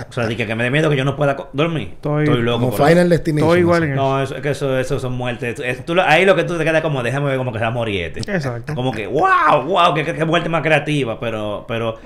O 0.08 0.12
sea, 0.12 0.26
que, 0.26 0.36
que 0.36 0.54
me 0.56 0.64
dé 0.64 0.70
miedo 0.72 0.90
que 0.90 0.96
yo 0.96 1.04
no 1.04 1.14
pueda 1.14 1.36
dormir. 1.52 1.90
Estoy- 1.92 2.24
Estoy, 2.24 2.42
loco. 2.42 2.58
Como 2.64 2.76
por 2.76 2.88
Final 2.88 2.98
eso. 3.06 3.08
Destination. 3.10 3.46
Todo 3.48 3.56
igual 3.56 3.82
en 3.84 3.94
No, 3.94 4.20
eso, 4.20 4.34
es 4.34 4.42
que 4.42 4.50
eso, 4.50 4.76
eso 4.78 4.98
son 4.98 5.12
muertes. 5.12 5.60
Es- 5.60 5.84
tú 5.84 5.94
lo- 5.94 6.02
ahí 6.02 6.24
lo 6.24 6.34
que 6.34 6.42
tú 6.44 6.58
te 6.58 6.64
quedas 6.64 6.82
como, 6.82 7.02
déjame 7.04 7.26
ver 7.28 7.36
como 7.38 7.52
que 7.52 7.58
se 7.58 7.64
va 7.64 7.68
a 7.68 7.72
morir 7.74 8.04
este. 8.16 8.20
Exacto. 8.32 8.74
Como 8.74 8.90
que, 8.92 9.06
wow, 9.06 9.62
wow, 9.66 9.94
qué, 9.94 10.04
qué- 10.04 10.14
qué 10.14 10.24
muerte 10.24 10.48
más 10.48 10.62
creativa. 10.62 11.20
Pero, 11.20 11.64
pero, 11.68 11.98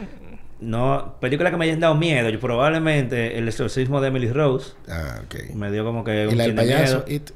no, 0.61 1.15
película 1.21 1.51
que 1.51 1.57
me 1.57 1.67
hayan 1.67 1.81
dado 1.81 1.95
miedo. 1.95 2.29
Yo 2.31 2.41
probablemente 2.41 3.39
el 3.39 3.47
exorcismo 3.49 4.01
de 4.01 4.09
Emily 4.09 4.31
Rose 4.33 4.73
Ah, 4.89 5.21
ok. 5.25 5.55
me 5.55 5.71
dio 5.71 5.85
como 5.85 6.03
que 6.05 6.27
Y 6.31 6.35
la 6.35 6.45
del 6.45 6.55
payaso, 6.55 7.05
miedo. 7.07 7.17
It. 7.17 7.31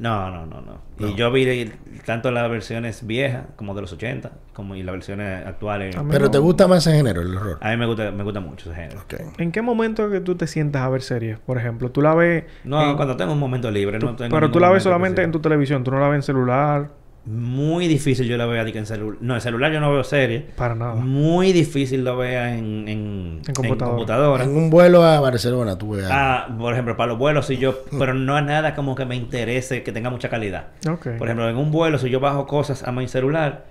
No, 0.00 0.30
no, 0.30 0.46
no, 0.46 0.60
no. 0.62 0.78
No. 0.98 1.08
Y 1.08 1.14
yo 1.14 1.30
vi 1.30 1.70
tanto 2.04 2.30
las 2.30 2.50
versiones 2.50 3.06
viejas 3.06 3.44
como 3.56 3.74
de 3.74 3.82
los 3.82 3.92
80, 3.92 4.32
como 4.54 4.74
y 4.74 4.82
las 4.82 4.94
versiones 4.94 5.46
actuales. 5.46 5.94
Pero 6.10 6.24
no- 6.26 6.30
te 6.30 6.38
gusta 6.38 6.66
más 6.66 6.86
ese 6.86 6.96
género, 6.96 7.20
el 7.22 7.36
horror. 7.36 7.58
A 7.60 7.70
mí 7.70 7.76
me 7.76 7.86
gusta, 7.86 8.10
me 8.10 8.22
gusta 8.24 8.40
mucho 8.40 8.70
ese 8.72 8.80
género. 8.80 9.02
¿En 9.38 9.52
qué 9.52 9.60
momento 9.62 10.10
que 10.10 10.20
tú 10.20 10.34
te 10.36 10.46
sientas 10.46 10.82
a 10.82 10.88
ver 10.88 11.02
series? 11.02 11.38
Por 11.38 11.58
ejemplo, 11.58 11.90
tú 11.90 12.00
la 12.02 12.14
ves... 12.14 12.44
No, 12.64 12.90
en- 12.90 12.96
cuando 12.96 13.16
tengo 13.16 13.32
un 13.34 13.38
momento 13.38 13.70
libre, 13.70 13.98
no 13.98 14.16
tengo 14.16 14.34
pero 14.34 14.50
tú 14.50 14.58
la 14.58 14.70
ves 14.70 14.82
solamente 14.82 15.22
en 15.22 15.32
tu 15.32 15.40
televisión, 15.40 15.84
tú 15.84 15.90
no 15.90 16.00
la 16.00 16.08
ves 16.08 16.16
en 16.16 16.22
celular, 16.22 16.90
Muy 17.30 17.86
difícil 17.86 18.26
yo 18.26 18.36
la 18.36 18.44
vea 18.46 18.62
en 18.62 18.86
celular. 18.86 19.18
No, 19.20 19.36
en 19.36 19.40
celular 19.40 19.72
yo 19.72 19.78
no 19.80 19.92
veo 19.92 20.02
series. 20.02 20.42
para 20.56 20.74
nada. 20.74 20.96
Muy 20.96 21.52
difícil 21.52 22.02
lo 22.02 22.16
vea 22.16 22.56
en, 22.56 22.88
en, 22.88 23.40
En 23.46 23.54
computadora. 23.54 23.86
computadora. 23.96 24.44
En 24.44 24.56
un 24.56 24.68
vuelo 24.68 25.04
a 25.04 25.20
Barcelona 25.20 25.78
tuve 25.78 26.00
algo. 26.00 26.12
Ah, 26.12 26.48
por 26.58 26.72
ejemplo, 26.72 26.96
para 26.96 27.10
los 27.10 27.18
vuelos, 27.18 27.46
si 27.46 27.56
yo. 27.56 27.84
pero 27.98 28.14
no 28.14 28.36
es 28.36 28.44
nada 28.44 28.74
como 28.74 28.96
que 28.96 29.04
me 29.04 29.14
interese 29.14 29.84
que 29.84 29.92
tenga 29.92 30.10
mucha 30.10 30.28
calidad. 30.28 30.68
Ok. 30.88 31.06
Por 31.18 31.28
ejemplo, 31.28 31.48
en 31.48 31.56
un 31.56 31.70
vuelo, 31.70 31.98
si 31.98 32.10
yo 32.10 32.18
bajo 32.18 32.46
cosas 32.48 32.82
a 32.82 32.90
mi 32.90 33.06
celular, 33.06 33.64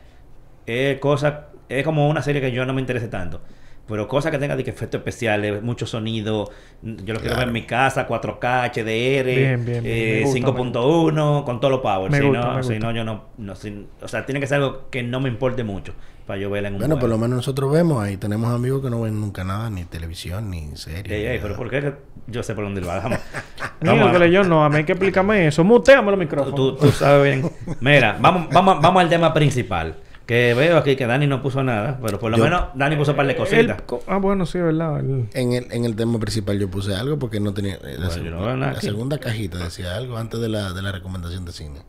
es 0.65 0.98
cosa, 1.00 1.48
es 1.67 1.84
como 1.84 2.08
una 2.10 2.22
serie 2.22 2.41
que 2.41 2.54
yo 2.54 2.65
no 2.65 2.74
me 2.74 2.80
interese 2.80 3.10
tanto. 3.10 3.41
Pero 3.89 4.08
cosas 4.08 4.32
que 4.32 4.38
tengan 4.38 4.58
de 4.58 4.63
que 4.63 4.69
efectos 4.69 4.99
especiales, 4.99 5.62
mucho 5.63 5.86
sonido, 5.88 6.49
yo 6.84 7.13
lo 7.13 7.19
quiero 7.19 7.36
ver 7.38 7.47
en 7.47 7.54
mi 7.54 7.65
casa, 7.65 8.08
4K, 8.08 8.71
HDR, 8.71 9.28
eh, 9.28 9.58
Me 9.58 10.21
gusta, 10.23 10.39
5.1, 10.52 11.43
con 11.43 11.60
todos 11.60 11.71
los 11.71 11.82
powers. 11.82 12.15
Si, 12.15 12.21
gusta, 12.23 12.54
no, 12.54 12.63
si 12.63 12.80
no, 12.80 12.91
yo 12.91 13.04
no, 13.04 13.23
no 13.38 13.56
si- 13.56 13.88
o 14.02 14.08
sea, 14.08 14.25
tiene 14.25 14.39
que 14.39 14.47
ser 14.47 14.58
algo 14.58 14.89
que 14.89 15.02
no 15.04 15.19
me 15.19 15.28
importe 15.30 15.63
mucho 15.63 15.93
para 16.28 16.39
yo 16.39 16.52
verla 16.52 16.67
en 16.69 16.75
un 16.75 16.80
bueno, 16.82 16.99
por 16.99 17.10
lo 17.10 17.17
menos 17.17 17.38
nosotros 17.38 17.71
vemos 17.71 18.04
ahí. 18.04 18.15
Tenemos 18.17 18.54
amigos 18.54 18.84
que 18.84 18.91
no 18.91 19.02
ven 19.02 19.19
nunca 19.19 19.43
nada, 19.43 19.71
ni 19.71 19.84
televisión, 19.86 20.52
ni 20.52 20.78
serie. 20.78 21.15
Ey, 21.15 21.25
ey, 21.25 21.39
pero 21.41 21.56
¿por 21.56 21.69
qué? 21.71 21.82
que 21.82 21.93
Yo 22.28 22.43
sé 22.43 22.54
por 22.54 22.65
dónde 22.65 22.82
lo 22.82 22.88
bajamos. 22.88 23.17
Mira, 23.82 24.12
que 24.19 24.32
yo 24.32 24.43
no, 24.43 24.63
a 24.63 24.69
mí 24.69 24.75
hay 24.78 24.84
que 24.84 24.91
explicarme 24.91 25.47
eso. 25.47 25.63
Muteame 25.63 26.12
los 26.12 26.19
micrófonos. 26.19 26.54
Tú, 26.54 26.75
tú 26.75 26.91
sabes 26.91 27.23
bien. 27.23 27.52
Mira, 27.80 28.17
vamos, 28.21 28.47
vamos, 28.54 28.80
vamos 28.80 29.02
al 29.02 29.10
tema 29.10 29.34
principal. 29.34 29.95
Que 30.30 30.54
veo 30.54 30.78
aquí 30.78 30.96
que 30.96 31.08
Dani 31.08 31.26
no 31.26 31.42
puso 31.42 31.63
nada, 31.63 31.98
pero 32.06 32.20
por 32.20 32.30
lo 32.30 32.38
Yo- 32.38 32.44
menos 32.44 32.65
Dani 32.76 32.96
puso 32.96 33.12
un 33.12 33.18
par 33.18 33.26
de 33.26 33.36
cositas. 33.36 33.82
co- 33.82 34.04
ah, 34.06 34.18
bueno, 34.18 34.46
sí, 34.46 34.60
¿verdad? 34.60 35.00
El- 35.00 35.28
En 35.34 35.54
el, 35.54 35.65
en 35.72 35.86
el 35.86 35.96
tema 35.96 36.20
principal 36.20 36.60
yo 36.60 36.70
puse 36.70 36.94
algo 36.94 37.18
porque 37.18 37.39
no 37.39 37.52
tenía... 37.52 37.78
eh, 37.84 37.96
La, 37.98 38.10
Bueno, 38.10 38.56
no 38.56 38.68
la 38.68 38.80
segunda 38.80 39.18
cajita 39.18 39.58
decía 39.58 39.96
algo 39.96 40.18
antes 40.18 40.39
de 40.39 40.48
la, 40.48 40.72
de 40.72 40.84
la 40.84 40.92
recomendación 40.92 41.46
de 41.46 41.52
cine. 41.52 41.80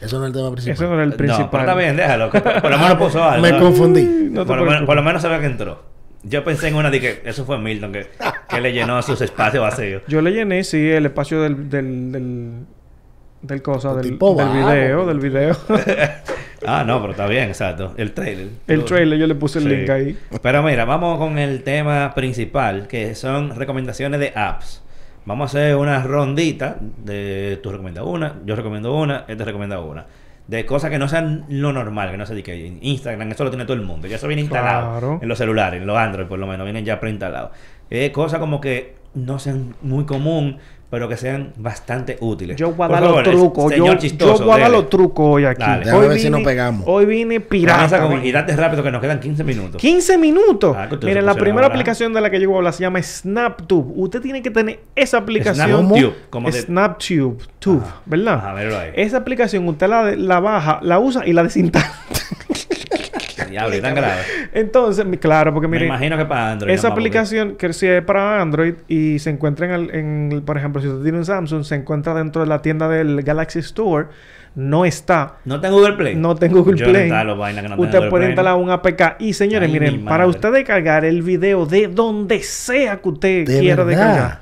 Eso 0.00 0.18
no 0.18 0.24
es 0.24 0.30
el 0.30 0.36
tema 0.36 0.50
principal. 0.50 0.74
Eso 0.74 0.88
no 0.88 0.94
era 0.94 1.04
el 1.04 1.10
No, 1.10 1.16
principal. 1.16 1.48
pero 1.52 1.62
está 1.62 1.74
bien, 1.76 1.96
déjalo. 1.96 2.30
que 2.32 2.40
por, 2.40 2.70
lo 2.70 2.78
menos 2.78 2.94
puso 2.98 3.22
algo. 3.30 3.42
Me 3.46 3.56
confundí. 3.60 4.02
No 4.02 4.44
por, 4.44 4.58
lo 4.58 4.64
menos, 4.64 4.82
por 4.86 4.96
lo 4.96 5.02
menos 5.04 5.22
se 5.22 5.28
ve 5.28 5.38
que 5.38 5.46
entró. 5.46 5.84
Yo 6.24 6.42
pensé 6.42 6.66
en 6.66 6.74
una 6.74 6.90
de 6.90 7.00
que 7.00 7.22
eso 7.24 7.44
fue 7.44 7.58
Milton, 7.60 7.92
que, 7.92 8.08
que 8.48 8.60
le 8.60 8.72
llenó 8.72 9.00
sus 9.02 9.20
espacios 9.20 9.62
vacíos. 9.62 10.02
Yo 10.08 10.20
le 10.20 10.32
llené, 10.32 10.64
sí, 10.64 10.90
el 10.90 11.06
espacio 11.06 11.40
del... 11.42 11.70
del, 11.70 12.10
del 12.10 12.52
del 13.42 13.60
cosa, 13.62 13.94
del, 13.94 14.02
Tipo 14.10 14.34
del 14.34 14.48
video, 14.48 15.04
del 15.06 15.20
video. 15.20 15.54
Ah, 16.66 16.84
no, 16.86 17.00
pero 17.00 17.12
está 17.12 17.26
bien, 17.26 17.44
exacto. 17.48 17.94
El 17.96 18.12
trailer. 18.12 18.48
el 18.66 18.84
trailer, 18.84 19.18
yo 19.18 19.26
le 19.26 19.34
puse 19.34 19.58
el 19.58 19.64
Sí. 19.64 19.70
link 19.70 19.90
ahí. 19.90 20.18
Pero 20.42 20.62
mira, 20.62 20.84
vamos 20.84 21.18
con 21.18 21.38
el 21.38 21.62
tema 21.62 22.12
principal, 22.14 22.86
que 22.88 23.14
son 23.14 23.54
recomendaciones 23.56 24.20
de 24.20 24.32
apps. 24.34 24.82
Vamos 25.26 25.54
a 25.54 25.58
hacer 25.58 25.76
una 25.76 26.02
rondita 26.02 26.76
de 26.80 27.58
tú 27.62 27.70
recomiendas 27.70 28.04
una, 28.04 28.34
yo 28.44 28.56
recomiendo 28.56 28.94
una, 28.94 29.24
este 29.28 29.44
recomienda 29.44 29.80
una. 29.80 30.04
De 30.46 30.66
cosas 30.66 30.90
que 30.90 30.98
no 30.98 31.08
sean 31.08 31.46
lo 31.48 31.72
normal, 31.72 32.10
que 32.10 32.18
no 32.18 32.26
se 32.26 32.42
que 32.42 32.76
Instagram, 32.82 33.30
eso 33.32 33.44
lo 33.44 33.50
tiene 33.50 33.64
todo 33.64 33.76
el 33.78 33.82
mundo. 33.82 34.06
Ya 34.06 34.16
eso 34.16 34.26
viene 34.28 34.42
instalado 34.42 34.90
Claro. 34.98 35.18
en 35.22 35.28
los 35.28 35.38
celulares, 35.38 35.80
en 35.80 35.86
los 35.86 35.96
Android 35.96 36.26
por 36.26 36.38
lo 36.38 36.46
menos, 36.46 36.64
vienen 36.66 36.84
ya 36.84 37.00
preinstalados. 37.00 37.52
Eh, 37.90 38.12
cosas 38.12 38.40
como 38.40 38.60
que 38.60 38.96
no 39.14 39.38
sean 39.38 39.74
muy 39.80 40.04
común, 40.04 40.58
pero 40.94 41.08
que 41.08 41.16
sean 41.16 41.52
bastante 41.56 42.16
útiles. 42.20 42.56
Yo 42.56 42.70
voy 42.70 42.86
a 42.86 42.88
dar 42.88 43.02
los 43.02 43.22
trucos. 43.24 43.72
señor 43.72 43.98
Yo, 43.98 44.16
yo 44.16 44.38
voy 44.44 44.60
a 44.60 44.62
dar 44.62 44.70
los 44.70 44.88
trucos 44.88 45.26
hoy 45.28 45.44
aquí. 45.44 45.60
Dale. 45.60 45.90
Hoy 45.90 46.06
ver 46.06 46.18
si 46.18 46.26
vine- 46.28 46.30
nos 46.38 46.42
pegamos. 46.46 46.84
Hoy 46.86 47.04
vine 47.04 47.40
pirata. 47.40 48.00
con- 48.00 48.10
vine. 48.10 48.28
y 48.28 48.30
date 48.30 48.54
rápido 48.54 48.84
que 48.84 48.92
nos 48.92 49.00
quedan 49.00 49.18
15 49.18 49.42
minutos. 49.42 49.80
15 49.80 50.16
minutos. 50.18 50.76
Ah, 50.78 50.88
Miren, 51.02 51.26
la 51.26 51.34
primera 51.34 51.62
ahora. 51.66 51.74
aplicación 51.74 52.12
de 52.14 52.20
la 52.20 52.30
que 52.30 52.38
yo 52.40 52.46
voy 52.48 52.54
a 52.54 52.58
hablar 52.58 52.74
se 52.74 52.82
llama 52.82 53.02
SnapTube. 53.02 53.92
Usted 53.96 54.20
tiene 54.20 54.40
que 54.40 54.52
tener 54.52 54.78
esa 54.94 55.18
aplicación. 55.18 55.66
SnapTube, 55.88 56.14
como 56.30 56.48
de- 56.52 56.60
SnapTube, 56.62 57.38
Tube, 57.58 57.82
Ajá. 57.82 57.96
¿verdad? 58.06 58.34
Ajá, 58.34 58.52
verlo 58.54 58.78
ahí. 58.78 58.90
Esa 58.94 59.16
aplicación 59.16 59.66
usted 59.66 59.88
la, 59.88 60.14
la 60.14 60.38
baja, 60.38 60.78
la 60.80 61.00
usa 61.00 61.26
y 61.26 61.32
la 61.32 61.42
desinstala. 61.42 61.90
Diablo, 63.50 63.76
y 63.76 63.80
tan 63.80 63.94
grave. 63.94 64.22
Entonces, 64.54 65.04
claro, 65.20 65.52
porque 65.52 65.66
Me 65.68 65.72
miren, 65.76 65.88
imagino 65.88 66.16
que 66.16 66.24
para 66.24 66.52
Android. 66.52 66.72
esa 66.72 66.88
aplicación 66.88 67.56
que 67.56 67.72
si 67.72 67.86
es 67.88 68.02
para 68.02 68.40
Android 68.40 68.74
y 68.88 69.18
se 69.18 69.30
encuentra 69.30 69.66
en, 69.66 69.72
el- 69.72 69.94
en 69.94 70.28
el- 70.32 70.42
por 70.42 70.56
ejemplo, 70.56 70.80
si 70.80 70.86
usted 70.88 71.02
tiene 71.02 71.18
un 71.18 71.24
Samsung, 71.24 71.64
se 71.64 71.74
encuentra 71.74 72.14
dentro 72.14 72.40
de 72.42 72.48
la 72.48 72.62
tienda 72.62 72.88
del 72.88 73.20
Galaxy 73.22 73.58
Store, 73.58 74.06
no 74.54 74.84
está. 74.84 75.38
No 75.44 75.60
tengo 75.60 75.78
Google 75.78 75.94
Play. 75.94 76.14
No 76.14 76.36
tengo 76.36 76.60
Google 76.62 76.76
Yo 76.78 76.86
Play. 76.86 77.02
instalo 77.08 77.36
vaina 77.36 77.60
que 77.62 77.68
no 77.68 77.74
tenga 77.74 77.84
Usted 77.86 77.98
Google 77.98 78.10
puede 78.10 78.20
Play. 78.26 78.30
instalar 78.32 78.54
un 78.56 78.70
APK. 78.70 79.16
Y 79.18 79.32
señores, 79.32 79.66
Ay, 79.66 79.72
miren, 79.72 79.96
mi 79.96 80.08
para 80.08 80.28
usted 80.28 80.52
descargar 80.52 81.04
el 81.04 81.22
video 81.22 81.66
de 81.66 81.88
donde 81.88 82.40
sea 82.44 82.98
que 82.98 83.08
usted 83.08 83.46
De 83.48 83.58
quiera 83.58 83.82
verdad. 83.82 84.06
descargar. 84.06 84.40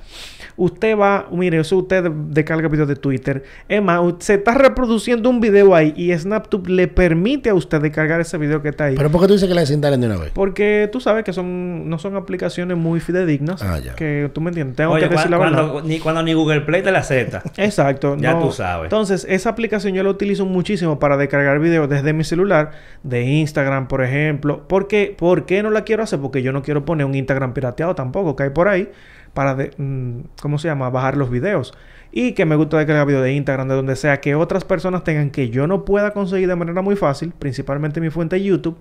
Usted 0.57 0.97
va, 0.97 1.29
mire, 1.31 1.59
eso 1.59 1.79
usted 1.79 2.11
descarga 2.11 2.69
videos 2.69 2.88
de 2.88 2.97
Twitter. 2.97 3.43
Es 3.69 3.83
más, 3.83 4.01
se 4.19 4.35
está 4.35 4.55
reproduciendo 4.55 5.31
un 5.31 5.41
video 5.41 5.75
ahí 5.75 5.93
y 5.97 6.12
SnapTube 6.17 6.69
le 6.69 6.88
permite 6.88 7.51
a 7.51 7.55
usted 7.55 7.81
descargar 7.81 8.21
ese 8.21 8.38
video 8.38 8.62
que 8.62 8.71
está 8.71 8.85
ahí. 8.85 8.95
Pero 8.97 9.11
¿por 9.11 9.21
qué 9.21 9.27
tú 9.29 9.33
dices 9.35 9.49
que 9.49 9.55
la 9.55 9.62
desinstalen 9.62 10.01
de 10.01 10.07
una 10.07 10.17
vez? 10.17 10.33
Porque 10.35 10.88
tú 10.93 11.01
sabes 11.01 11.25
que 11.25 11.33
son 11.33 11.88
no 11.88 11.99
son 11.99 12.17
aplicaciones 12.17 12.77
muy 12.77 13.01
fidedignas. 13.01 13.62
Ah, 13.62 13.79
ya. 13.79 13.95
Que 13.95 14.31
tú 14.33 14.41
me 14.41 14.51
entiendes. 14.51 14.77
Tengo 14.77 14.93
Oye, 14.93 15.09
que 15.09 15.15
decir 15.15 15.31
la 15.31 15.38
verdad. 15.38 15.71
cuando, 15.71 15.88
ni, 15.88 15.99
cuando 15.99 16.23
ni 16.23 16.35
Google 16.35 16.62
Play 16.62 16.83
te 16.83 16.91
la 16.91 17.01
acepta. 17.01 17.43
Exacto. 17.57 18.17
Ya 18.19 18.35
no. 18.35 18.47
tú 18.47 18.53
sabes. 18.53 18.85
Entonces, 18.85 19.27
esa 19.29 19.51
aplicación 19.51 19.95
yo 19.95 20.03
la 20.03 20.11
utilizo 20.11 20.47
muchísimo 20.47 20.99
para 20.99 21.17
descargar 21.17 21.59
videos 21.59 21.88
desde 21.88 22.12
mi 22.12 22.25
celular, 22.25 22.73
de 23.03 23.23
Instagram, 23.23 23.88
por 23.88 24.03
ejemplo. 24.03 24.67
¿Por 24.69 24.88
qué? 24.88 25.15
¿Por 25.17 25.47
qué 25.47 25.62
no 25.62 25.71
la 25.71 25.85
quiero 25.85 26.03
hacer? 26.03 26.21
Porque 26.21 26.43
yo 26.43 26.53
no 26.53 26.62
quiero 26.62 26.85
poner 26.85 27.07
un 27.07 27.15
Instagram 27.15 27.55
pirateado 27.55 27.95
tampoco, 27.95 28.37
que 28.37 28.45
hay 28.45 28.51
por 28.51 28.69
ahí, 28.69 28.91
para, 29.35 29.55
de- 29.55 29.71
mm, 29.77 30.21
¿cómo 30.40 30.59
se 30.59 30.68
llama? 30.68 30.90
Bajar 30.90 31.16
los 31.16 31.31
videos. 31.31 31.75
Y 32.11 32.33
que 32.33 32.45
me 32.45 32.57
gusta 32.57 32.77
descargar 32.77 33.07
videos 33.07 33.25
de 33.25 33.33
Instagram, 33.33 33.68
de 33.68 33.75
donde 33.75 33.97
sea, 33.97 34.21
que 34.21 34.35
otras 34.35 34.64
personas 34.64 35.03
tengan 35.05 35.31
que 35.31 35.49
yo 35.49 35.66
no 35.66 35.85
pueda 35.85 36.12
conseguir 36.12 36.49
de 36.49 36.57
manera 36.57 36.83
muy 36.83 36.95
fácil, 36.97 37.33
principalmente 37.38 38.01
mi 38.01 38.11
fuente 38.11 38.42
YouTube. 38.42 38.77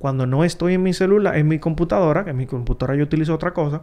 Cuando 0.00 0.26
no 0.26 0.42
estoy 0.44 0.74
en 0.74 0.82
mi 0.82 0.92
celular, 0.92 1.36
en 1.38 1.46
mi 1.46 1.60
computadora, 1.60 2.24
que 2.24 2.30
en 2.30 2.36
mi 2.36 2.46
computadora 2.46 2.96
yo 2.96 3.04
utilizo 3.04 3.32
otra 3.32 3.52
cosa. 3.54 3.82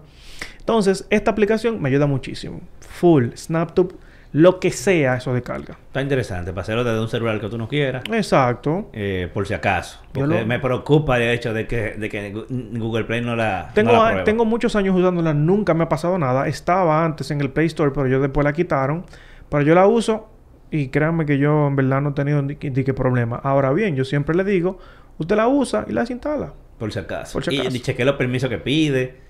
Entonces, 0.59 1.07
esta 1.09 1.31
aplicación 1.31 1.81
me 1.81 1.87
ayuda 1.89 2.05
muchísimo. 2.05 2.59
Full, 2.81 3.29
SnapTube, 3.35 3.95
lo 4.33 4.59
que 4.61 4.71
sea, 4.71 5.15
eso 5.17 5.33
descarga. 5.33 5.77
Está 5.87 6.01
interesante 6.01 6.51
para 6.51 6.61
hacerlo 6.61 6.83
desde 6.85 7.01
un 7.01 7.09
celular 7.09 7.39
que 7.41 7.49
tú 7.49 7.57
no 7.57 7.67
quieras. 7.67 8.03
Exacto. 8.11 8.89
eh, 8.93 9.29
por 9.33 9.45
si 9.47 9.53
acaso. 9.53 9.99
Porque 10.13 10.39
lo- 10.39 10.45
me 10.45 10.59
preocupa 10.59 11.17
el 11.17 11.23
hecho 11.29 11.53
de 11.53 11.67
que, 11.67 11.95
de 11.95 12.07
que 12.09 12.31
Google 12.49 13.03
Play 13.03 13.21
no 13.21 13.35
la. 13.35 13.71
Tengo, 13.73 13.91
no 13.91 13.97
la 14.13 14.23
tengo 14.23 14.45
muchos 14.45 14.75
años 14.75 14.95
usándola, 14.97 15.33
nunca 15.33 15.73
me 15.73 15.83
ha 15.83 15.89
pasado 15.89 16.17
nada. 16.17 16.47
Estaba 16.47 17.03
antes 17.03 17.29
en 17.31 17.41
el 17.41 17.49
Play 17.49 17.67
Store, 17.67 17.91
pero 17.93 18.07
yo 18.07 18.21
después 18.21 18.43
la 18.45 18.53
quitaron. 18.53 19.05
Pero 19.49 19.63
yo 19.63 19.75
la 19.75 19.85
uso 19.85 20.29
y 20.69 20.87
créanme 20.87 21.25
que 21.25 21.37
yo 21.37 21.67
en 21.67 21.75
verdad 21.75 21.99
no 22.01 22.11
he 22.11 22.13
tenido 22.13 22.41
ni, 22.41 22.55
ni 22.55 22.83
qué 22.85 22.93
problema. 22.93 23.35
Ahora 23.43 23.73
bien, 23.73 23.97
yo 23.97 24.05
siempre 24.05 24.33
le 24.33 24.45
digo, 24.45 24.79
usted 25.17 25.35
la 25.35 25.49
usa 25.49 25.83
y 25.89 25.91
la 25.91 26.01
desinstala. 26.01 26.53
Por 26.79 26.91
si 26.93 26.99
acaso. 26.99 27.33
Por 27.33 27.43
si 27.43 27.53
acaso. 27.59 27.75
Y, 27.75 27.79
y 27.79 27.81
chequeé 27.81 28.05
los 28.05 28.15
permisos 28.15 28.49
que 28.49 28.57
pide. 28.59 29.29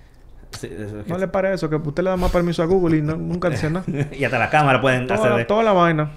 Sí, 0.51 0.67
eso- 0.67 1.03
No 1.07 1.17
le 1.17 1.27
parece 1.27 1.55
eso, 1.55 1.69
que 1.69 1.75
usted 1.77 2.03
le 2.03 2.09
da 2.09 2.17
más 2.17 2.31
permiso 2.31 2.61
a 2.63 2.65
Google 2.65 2.97
y 2.97 3.01
no- 3.01 3.15
nunca 3.17 3.49
dice 3.49 3.69
nada. 3.69 3.85
y 4.11 4.23
hasta 4.23 4.37
la 4.39 4.49
cámara 4.49 4.81
pueden 4.81 5.07
Toda, 5.07 5.19
hacer. 5.19 5.31
la- 5.31 5.47
toda 5.47 5.63
la 5.63 5.73
vaina. 5.73 6.11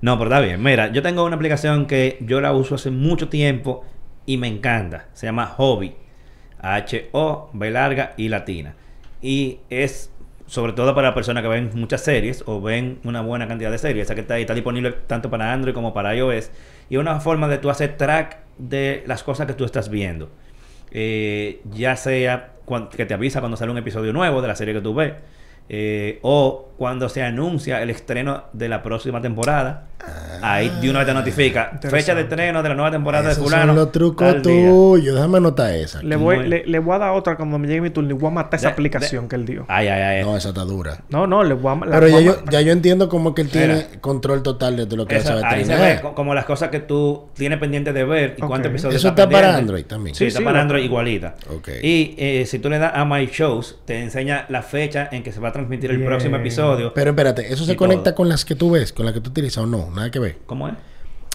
No, 0.00 0.18
pero 0.18 0.30
está 0.30 0.40
bien. 0.40 0.62
Mira, 0.62 0.90
yo 0.92 1.02
tengo 1.02 1.24
una 1.24 1.36
aplicación 1.36 1.86
que 1.86 2.18
yo 2.20 2.40
la 2.40 2.52
uso 2.52 2.74
hace 2.74 2.90
mucho 2.90 3.28
tiempo 3.28 3.84
y 4.26 4.36
me 4.36 4.48
encanta. 4.48 5.06
Se 5.12 5.26
llama 5.26 5.46
Hobby. 5.46 5.94
H-O, 6.60 7.50
B 7.52 7.70
larga 7.70 8.12
y 8.16 8.28
latina. 8.28 8.74
Y 9.20 9.58
es 9.70 10.10
sobre 10.46 10.72
todo 10.74 10.94
para 10.94 11.14
personas 11.14 11.42
que 11.42 11.48
ven 11.48 11.70
muchas 11.74 12.02
series 12.02 12.42
o 12.46 12.60
ven 12.60 12.98
una 13.04 13.20
buena 13.22 13.48
cantidad 13.48 13.70
de 13.70 13.78
series. 13.78 14.04
Esa 14.06 14.14
que 14.14 14.20
está 14.22 14.34
ahí, 14.34 14.42
está 14.42 14.54
disponible 14.54 14.92
tanto 15.06 15.30
para 15.30 15.52
Android 15.52 15.74
como 15.74 15.94
para 15.94 16.14
iOS. 16.14 16.50
Y 16.90 16.96
una 16.98 17.20
forma 17.20 17.48
de 17.48 17.58
tú 17.58 17.70
hacer 17.70 17.96
track 17.96 18.38
de 18.58 19.02
las 19.06 19.22
cosas 19.22 19.46
que 19.46 19.54
tú 19.54 19.64
estás 19.64 19.88
viendo. 19.88 20.30
Eh, 20.90 21.62
ya 21.72 21.96
sea 21.96 22.51
que 22.96 23.06
te 23.06 23.14
avisa 23.14 23.40
cuando 23.40 23.56
sale 23.56 23.70
un 23.72 23.78
episodio 23.78 24.12
nuevo 24.12 24.42
de 24.42 24.48
la 24.48 24.56
serie 24.56 24.74
que 24.74 24.80
tú 24.80 24.94
ves. 24.94 25.14
eh, 25.68 26.18
o 26.22 26.70
cuando 26.76 27.08
se 27.08 27.22
anuncia 27.22 27.80
el 27.82 27.90
estreno 27.90 28.44
de 28.52 28.68
la 28.68 28.82
próxima 28.82 29.20
temporada. 29.22 29.86
Ahí 30.42 30.70
de 30.80 30.90
una 30.90 31.00
vez 31.00 31.08
te 31.08 31.14
notifica 31.14 31.78
fecha 31.82 32.14
de 32.14 32.22
estreno 32.22 32.62
de 32.62 32.68
la 32.68 32.74
nueva 32.74 32.90
temporada 32.90 33.28
de 33.28 33.34
fulano. 33.36 33.66
son 33.68 33.76
los 33.76 33.92
trucos 33.92 34.42
tuyos. 34.42 35.14
Déjame 35.14 35.38
anotar 35.38 35.72
esa. 35.74 36.02
Le 36.02 36.16
voy, 36.16 36.48
le, 36.48 36.66
le 36.66 36.78
voy 36.78 36.96
a 36.96 36.98
dar 36.98 37.10
otra 37.12 37.36
cuando 37.36 37.58
me 37.58 37.68
llegue 37.68 37.80
mi 37.80 37.90
turno 37.90 38.10
y 38.10 38.12
voy 38.14 38.28
a 38.28 38.34
matar 38.34 38.58
esa 38.58 38.68
De- 38.68 38.72
aplicación 38.72 39.28
que 39.28 39.36
él 39.36 39.44
dio. 39.46 39.64
Ay, 39.68 39.88
ay, 39.88 40.02
ay. 40.02 40.24
No, 40.24 40.36
esa 40.36 40.48
está 40.50 40.62
dura. 40.64 40.98
No, 41.10 41.26
no, 41.26 41.44
le 41.44 41.54
voy 41.54 41.72
a 41.72 41.86
la 41.86 42.00
Pero 42.00 42.08
ya 42.08 42.20
yo, 42.20 42.36
ya 42.50 42.60
yo 42.60 42.72
entiendo 42.72 43.08
cómo 43.08 43.34
que 43.34 43.42
él 43.42 43.48
tiene 43.50 43.86
control 44.00 44.42
total 44.42 44.76
de 44.76 44.86
todo 44.86 44.96
lo 44.96 45.06
que 45.06 45.16
Eso, 45.16 45.32
hace 45.34 45.46
ahí 45.46 45.64
se 45.64 45.74
ve 45.76 46.00
como 46.14 46.34
las 46.34 46.44
cosas 46.44 46.70
que 46.70 46.80
tú 46.80 47.28
tienes 47.34 47.58
pendiente 47.58 47.92
de 47.92 48.04
ver 48.04 48.34
y 48.38 48.40
cuántos 48.42 48.70
episodios 48.70 48.96
Eso 48.96 49.08
está 49.08 49.28
para. 49.28 49.56
Android 49.56 49.84
también. 49.84 50.14
Sí, 50.14 50.24
Sí, 50.24 50.26
está 50.28 50.38
sí, 50.40 50.44
para 50.44 50.60
Android 50.60 50.82
igualita. 50.84 51.34
Ok. 51.54 51.68
Y 51.82 52.14
eh, 52.18 52.44
si 52.46 52.58
tú 52.58 52.68
le 52.70 52.78
das 52.78 52.92
a 52.94 53.04
My 53.04 53.26
Shows, 53.26 53.78
te 53.84 54.00
enseña 54.00 54.46
la 54.48 54.62
fecha 54.62 55.08
en 55.12 55.22
que 55.22 55.32
se 55.32 55.40
va 55.40 55.48
a 55.48 55.52
transmitir 55.52 55.90
el 55.90 56.02
próximo 56.04 56.36
episodio. 56.36 56.92
Pero 56.94 57.10
espérate, 57.10 57.52
¿eso 57.52 57.64
se 57.64 57.76
conecta 57.76 58.14
con 58.14 58.28
las 58.28 58.44
que 58.44 58.54
tú 58.54 58.70
ves, 58.72 58.92
con 58.92 59.04
las 59.06 59.14
que 59.14 59.20
tú 59.20 59.30
utilizas 59.30 59.64
o 59.64 59.66
no? 59.66 59.91
Nada 59.94 60.10
que 60.10 60.18
ver. 60.18 60.38
¿Cómo 60.46 60.68
es? 60.68 60.74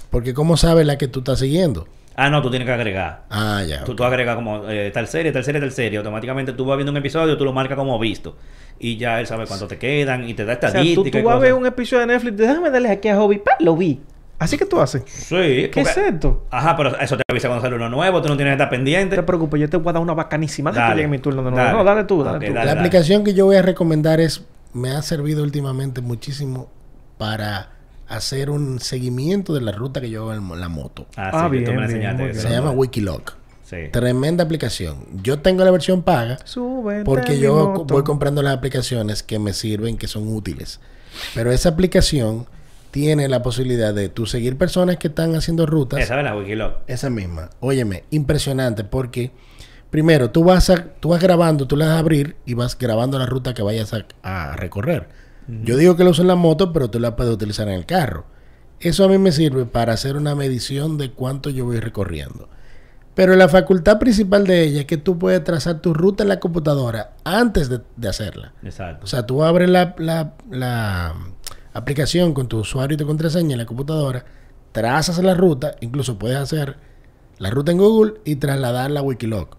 Porque 0.09 0.33
¿cómo 0.33 0.57
sabes 0.57 0.85
la 0.85 0.97
que 0.97 1.07
tú 1.07 1.19
estás 1.19 1.39
siguiendo? 1.39 1.87
Ah, 2.15 2.29
no, 2.31 2.41
tú 2.41 2.49
tienes 2.49 2.65
que 2.65 2.71
agregar. 2.73 3.25
Ah, 3.29 3.61
ya. 3.67 3.83
Tú, 3.83 3.95
tú 3.95 4.03
agregas 4.03 4.35
como 4.35 4.67
eh, 4.69 4.89
tal 4.91 5.07
serie, 5.07 5.31
tal 5.31 5.43
serie, 5.43 5.61
tal 5.61 5.71
serie. 5.71 5.99
Automáticamente 5.99 6.53
tú 6.53 6.65
vas 6.65 6.77
viendo 6.77 6.91
un 6.91 6.97
episodio, 6.97 7.37
tú 7.37 7.45
lo 7.45 7.53
marcas 7.53 7.77
como 7.77 7.99
visto. 7.99 8.35
Y 8.79 8.97
ya 8.97 9.19
él 9.19 9.27
sabe 9.27 9.45
cuánto 9.45 9.67
te 9.67 9.77
quedan 9.77 10.27
y 10.27 10.33
te 10.33 10.43
da 10.45 10.53
O 10.53 10.59
sea, 10.59 10.69
estadística. 10.69 11.11
tú, 11.11 11.19
tú 11.19 11.23
vas 11.23 11.35
a 11.35 11.39
ver 11.39 11.53
un 11.53 11.65
episodio 11.67 12.01
de 12.07 12.13
Netflix, 12.13 12.37
déjame 12.37 12.71
darle 12.71 12.89
aquí 12.89 13.07
a 13.09 13.17
Hobby, 13.17 13.37
¡pa! 13.39 13.51
lo 13.59 13.75
vi. 13.75 14.01
Así 14.39 14.57
que 14.57 14.65
tú 14.65 14.79
haces. 14.79 15.03
Sí. 15.07 15.35
¿Qué 15.35 15.71
porque- 15.73 15.89
es 15.89 15.97
esto? 15.97 16.45
Ajá, 16.51 16.75
pero 16.77 16.97
eso 16.99 17.17
te 17.17 17.23
avisa 17.29 17.47
cuando 17.49 17.63
sale 17.63 17.75
uno 17.75 17.89
nuevo, 17.89 18.21
tú 18.21 18.29
no 18.29 18.35
tienes 18.35 18.51
que 18.51 18.63
estar 18.63 18.67
No 18.67 18.71
pendiente. 18.71 19.15
te 19.15 19.23
preocupes, 19.23 19.59
yo 19.59 19.69
te 19.69 19.77
voy 19.77 19.89
a 19.89 19.93
dar 19.93 20.01
una 20.01 20.13
bacanísima 20.13 20.71
de 20.71 20.79
que 20.79 20.95
llegue 20.95 21.07
mi 21.07 21.19
turno 21.19 21.43
de 21.43 21.51
nuevo. 21.51 21.57
dale. 21.65 21.77
No, 21.77 21.83
dale 21.83 22.03
tú, 22.05 22.23
dale 22.23 22.47
tú. 22.47 22.53
dale. 22.53 22.65
La 22.65 22.71
aplicación 22.79 23.23
que 23.23 23.33
yo 23.33 23.45
voy 23.45 23.55
a 23.57 23.61
recomendar 23.63 24.19
es, 24.19 24.43
me 24.73 24.91
ha 24.91 25.01
servido 25.01 25.41
últimamente 25.43 26.01
muchísimo 26.01 26.69
para 27.17 27.69
hacer 28.07 28.49
un 28.49 28.79
seguimiento 28.79 29.53
de 29.53 29.61
la 29.61 29.71
ruta 29.71 29.99
que 30.01 30.09
yo 30.09 30.29
hago 30.31 30.53
en 30.53 30.59
la 30.61 30.69
moto. 30.69 31.07
Ah, 31.15 31.31
Ah, 31.33 31.43
sí, 31.45 31.51
que 31.51 31.57
bien, 31.57 31.65
tú 31.65 31.71
me 31.71 31.77
bien, 31.77 31.89
enseñaste. 31.89 32.21
muy 32.23 32.31
eso. 32.31 32.41
Se 32.41 32.49
llama 32.49 32.71
Wikiloc. 32.71 33.33
Sí. 33.63 33.75
Tremenda 33.91 34.45
aplicación. 34.45 34.97
Yo 35.21 35.39
tengo 35.39 35.63
la 35.65 35.71
versión 35.71 36.01
paga 36.01 36.37
Sube. 36.45 37.03
porque 37.03 37.37
yo 37.37 37.85
voy 37.85 38.03
comprando 38.03 38.41
las 38.41 38.55
aplicaciones 38.55 39.23
que 39.23 39.39
me 39.39 39.51
sirven, 39.53 39.97
que 39.97 40.07
son 40.07 40.27
útiles. 40.33 40.79
Pero 41.35 41.51
esa 41.51 41.69
aplicación 41.69 42.47
tiene 42.91 43.27
la 43.27 43.41
posibilidad 43.43 43.93
de 43.93 44.07
tú 44.07 44.25
seguir 44.25 44.57
personas 44.57 44.95
que 44.97 45.09
están 45.09 45.35
haciendo 45.35 45.65
rutas. 45.65 45.99
Esa 45.99 46.17
es 46.17 46.23
la 46.23 46.35
Wikiloc. 46.37 46.77
Esa 46.87 47.09
misma. 47.09 47.49
Óyeme, 47.59 48.05
impresionante 48.09 48.85
porque 48.85 49.31
primero 49.89 50.29
tú 50.31 50.45
vas 50.45 50.69
a, 50.69 50.75
tú 51.01 51.09
vas 51.09 51.21
grabando, 51.21 51.67
tú 51.67 51.75
le 51.75 51.85
das 51.85 51.95
a 51.95 51.99
abrir 51.99 52.37
y 52.45 52.53
vas 52.53 52.77
grabando 52.77 53.19
la 53.19 53.25
ruta 53.25 53.53
que 53.53 53.63
vayas 53.63 53.93
a, 53.93 54.05
a 54.23 54.55
recorrer. 54.55 55.09
Yo 55.63 55.77
digo 55.77 55.95
que 55.95 56.03
lo 56.03 56.09
uso 56.09 56.21
en 56.23 56.27
la 56.27 56.35
moto, 56.35 56.73
pero 56.73 56.89
tú 56.89 56.99
la 56.99 57.15
puedes 57.15 57.33
utilizar 57.33 57.67
en 57.69 57.75
el 57.75 57.85
carro. 57.85 58.25
Eso 58.79 59.05
a 59.05 59.07
mí 59.07 59.17
me 59.17 59.31
sirve 59.31 59.65
para 59.65 59.93
hacer 59.93 60.17
una 60.17 60.35
medición 60.35 60.97
de 60.97 61.11
cuánto 61.11 61.49
yo 61.49 61.65
voy 61.65 61.79
recorriendo. 61.79 62.49
Pero 63.15 63.35
la 63.35 63.47
facultad 63.49 63.97
principal 63.97 64.45
de 64.45 64.63
ella 64.63 64.81
es 64.81 64.85
que 64.85 64.97
tú 64.97 65.17
puedes 65.17 65.43
trazar 65.43 65.79
tu 65.81 65.93
ruta 65.93 66.23
en 66.23 66.29
la 66.29 66.39
computadora 66.39 67.15
antes 67.23 67.69
de, 67.69 67.79
de 67.95 68.09
hacerla. 68.09 68.53
Exacto. 68.61 69.05
O 69.05 69.07
sea, 69.07 69.25
tú 69.25 69.43
abres 69.43 69.69
la, 69.69 69.95
la- 69.97 70.33
la 70.51 71.15
aplicación 71.73 72.33
con 72.33 72.47
tu 72.47 72.59
usuario 72.59 72.95
y 72.95 72.97
tu 72.97 73.07
contraseña 73.07 73.53
en 73.53 73.57
la 73.59 73.65
computadora, 73.65 74.25
trazas 74.71 75.17
la 75.23 75.33
ruta, 75.33 75.75
incluso 75.79 76.19
puedes 76.19 76.37
hacer 76.37 76.77
la 77.39 77.49
ruta 77.49 77.71
en 77.71 77.77
Google 77.79 78.15
y 78.25 78.35
trasladarla 78.35 78.99
a 78.99 79.03
Wikiloc. 79.03 79.57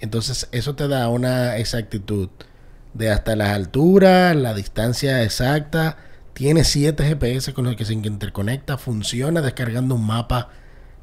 Entonces, 0.00 0.48
eso 0.52 0.74
te 0.74 0.88
da 0.88 1.08
una 1.08 1.56
exactitud 1.58 2.28
de 2.96 3.10
hasta 3.10 3.36
las 3.36 3.50
alturas, 3.50 4.34
la 4.34 4.54
distancia 4.54 5.22
exacta. 5.22 5.98
Tiene 6.32 6.64
7 6.64 7.02
GPS 7.04 7.54
con 7.54 7.64
los 7.64 7.76
que 7.76 7.84
se 7.84 7.94
interconecta, 7.94 8.76
funciona 8.76 9.40
descargando 9.40 9.94
un 9.94 10.06
mapa 10.06 10.50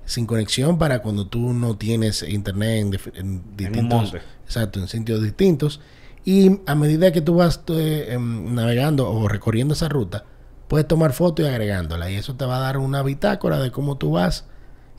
sin 0.05 0.25
conexión 0.25 0.77
para 0.77 1.01
cuando 1.01 1.27
tú 1.27 1.53
no 1.53 1.77
tienes 1.77 2.23
internet 2.23 2.99
en, 3.15 3.41
distintos 3.55 4.13
exacto 4.45 4.79
en 4.79 4.87
sitios 4.87 5.23
distintos 5.23 5.79
y 6.25 6.59
a 6.65 6.75
medida 6.75 7.11
que 7.11 7.21
tú 7.21 7.35
vas 7.35 7.61
eh, 7.69 8.07
em, 8.09 8.53
navegando 8.53 9.09
o 9.09 9.27
recorriendo 9.29 9.73
esa 9.73 9.87
ruta 9.87 10.25
puedes 10.67 10.87
tomar 10.87 11.13
fotos 11.13 11.45
y 11.45 11.49
agregándola 11.49 12.11
y 12.11 12.15
eso 12.15 12.35
te 12.35 12.45
va 12.45 12.57
a 12.57 12.59
dar 12.59 12.77
una 12.77 13.01
bitácora 13.01 13.59
de 13.59 13.71
cómo 13.71 13.97
tú 13.97 14.11
vas 14.11 14.45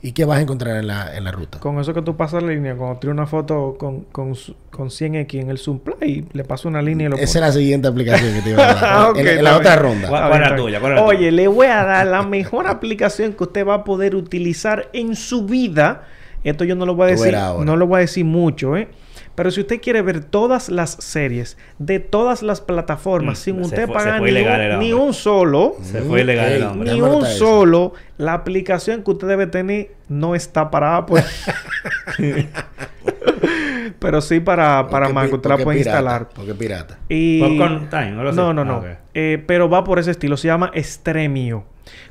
y 0.07 0.11
qué 0.11 0.23
vas 0.23 0.37
a 0.37 0.41
encontrar 0.41 0.77
en 0.77 0.85
la, 0.87 1.15
en 1.17 1.23
la 1.23 1.31
ruta 1.31 1.59
Con 1.59 1.79
eso 1.79 1.93
que 1.93 2.01
tú 2.03 2.15
pasas 2.15 2.43
la 2.43 2.49
línea, 2.51 2.75
cuando 2.75 2.99
tienes 2.99 3.13
una 3.17 3.25
foto 3.25 3.75
con, 3.79 4.01
con, 4.11 4.33
con 4.69 4.89
100x 4.89 5.39
en 5.41 5.49
el 5.49 5.57
Zoom 5.57 5.79
Play, 5.79 6.27
le 6.31 6.43
paso 6.43 6.67
una 6.67 6.81
línea 6.81 7.07
y 7.07 7.09
lo 7.09 7.15
esa 7.17 7.39
es 7.39 7.41
la 7.41 7.51
siguiente 7.51 7.87
aplicación 7.87 8.33
que 8.35 8.41
te 8.41 8.49
iba 8.51 8.69
a 8.69 8.73
dar 8.75 9.17
en, 9.17 9.27
en 9.39 9.43
la 9.43 9.57
otra 9.57 9.75
ronda 9.77 10.07
¿Cuál- 10.07 10.41
la 10.41 10.55
tuya? 10.55 10.79
¿Cuál 10.79 10.95
la 10.95 11.03
Oye, 11.03 11.17
tuya? 11.17 11.31
le 11.31 11.47
voy 11.47 11.67
a 11.67 11.83
dar 11.83 12.05
la 12.07 12.21
mejor 12.21 12.67
aplicación 12.67 13.33
que 13.33 13.43
usted 13.43 13.65
va 13.65 13.73
a 13.75 13.83
poder 13.83 14.15
utilizar 14.15 14.89
en 14.93 15.15
su 15.15 15.45
vida. 15.47 16.03
Esto 16.43 16.63
yo 16.65 16.75
no 16.75 16.85
lo 16.85 16.93
voy 16.93 17.07
a 17.07 17.11
decir, 17.11 17.33
no 17.33 17.75
lo 17.75 17.87
voy 17.87 17.97
a 17.97 18.01
decir 18.01 18.25
mucho, 18.25 18.77
¿eh? 18.77 18.87
Pero 19.35 19.51
si 19.51 19.59
usted 19.61 19.81
quiere 19.81 20.01
ver 20.01 20.23
todas 20.23 20.69
las 20.69 20.91
series 20.91 21.57
de 21.77 21.99
todas 21.99 22.41
las 22.41 22.61
plataformas 22.61 23.39
Mm, 23.39 23.43
sin 23.43 23.61
usted 23.61 23.85
fue- 23.85 23.93
pagar 23.93 24.21
ni, 24.21 24.93
un, 24.93 25.07
ni 25.09 25.13
solo, 25.13 25.75
Se 25.81 26.01
fue 26.01 26.21
ilegal 26.21 26.51
el 26.53 26.61
Ey, 26.61 26.63
hombre. 26.63 26.91
ni 26.93 26.99
déjame 27.01 27.15
un 27.17 27.25
solo, 27.25 27.93
la 28.17 28.33
aplicación 28.33 29.03
que 29.03 29.11
usted 29.11 29.27
debe 29.27 29.47
tener 29.47 29.91
no 30.07 30.35
está 30.35 30.71
para 30.71 30.95
Apple. 30.97 31.23
Pero 33.99 34.21
sí 34.21 34.39
para, 34.39 34.87
para 34.87 35.07
usted 35.09 35.49
la 35.49 35.57
puede 35.57 35.79
pirata, 35.79 35.97
instalar. 35.99 36.29
porque 36.35 36.53
pirata 36.53 36.97
Y... 37.09 37.39
Popcorn 37.41 37.89
Time, 37.89 38.09
algo 38.19 38.29
así. 38.29 38.37
No, 38.37 38.53
no, 38.53 38.61
Ah, 38.61 38.65
no. 38.65 38.77
ok. 38.79 38.85
Eh, 39.13 39.43
pero 39.45 39.69
va 39.69 39.83
por 39.83 39.99
ese 39.99 40.11
estilo. 40.11 40.37
Se 40.37 40.47
llama 40.47 40.71
Stremio. 40.75 41.65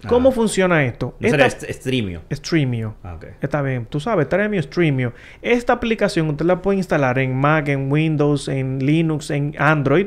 ¿Cómo 0.09 0.29
Ah. 0.29 0.33
funciona 0.33 0.85
esto? 0.85 1.17
No 1.19 1.29
será 1.29 1.47
Esta- 1.47 1.67
est- 1.67 1.81
Streamio. 1.81 2.23
Streamio. 2.31 2.95
Ah, 3.03 3.15
ok. 3.15 3.25
Está 3.41 3.61
bien. 3.63 3.87
Tú 3.87 3.99
sabes, 3.99 4.27
Stremio, 4.27 4.63
Streamio. 4.63 5.13
Esta 5.43 5.73
aplicación 5.73 6.29
usted 6.31 6.45
la 6.47 6.63
puede 6.63 6.79
instalar 6.79 7.19
en 7.19 7.35
Mac, 7.37 7.69
en 7.69 7.91
Windows, 7.91 8.47
en 8.49 8.79
Linux, 8.85 9.31
en 9.31 9.55
Android. 9.59 10.07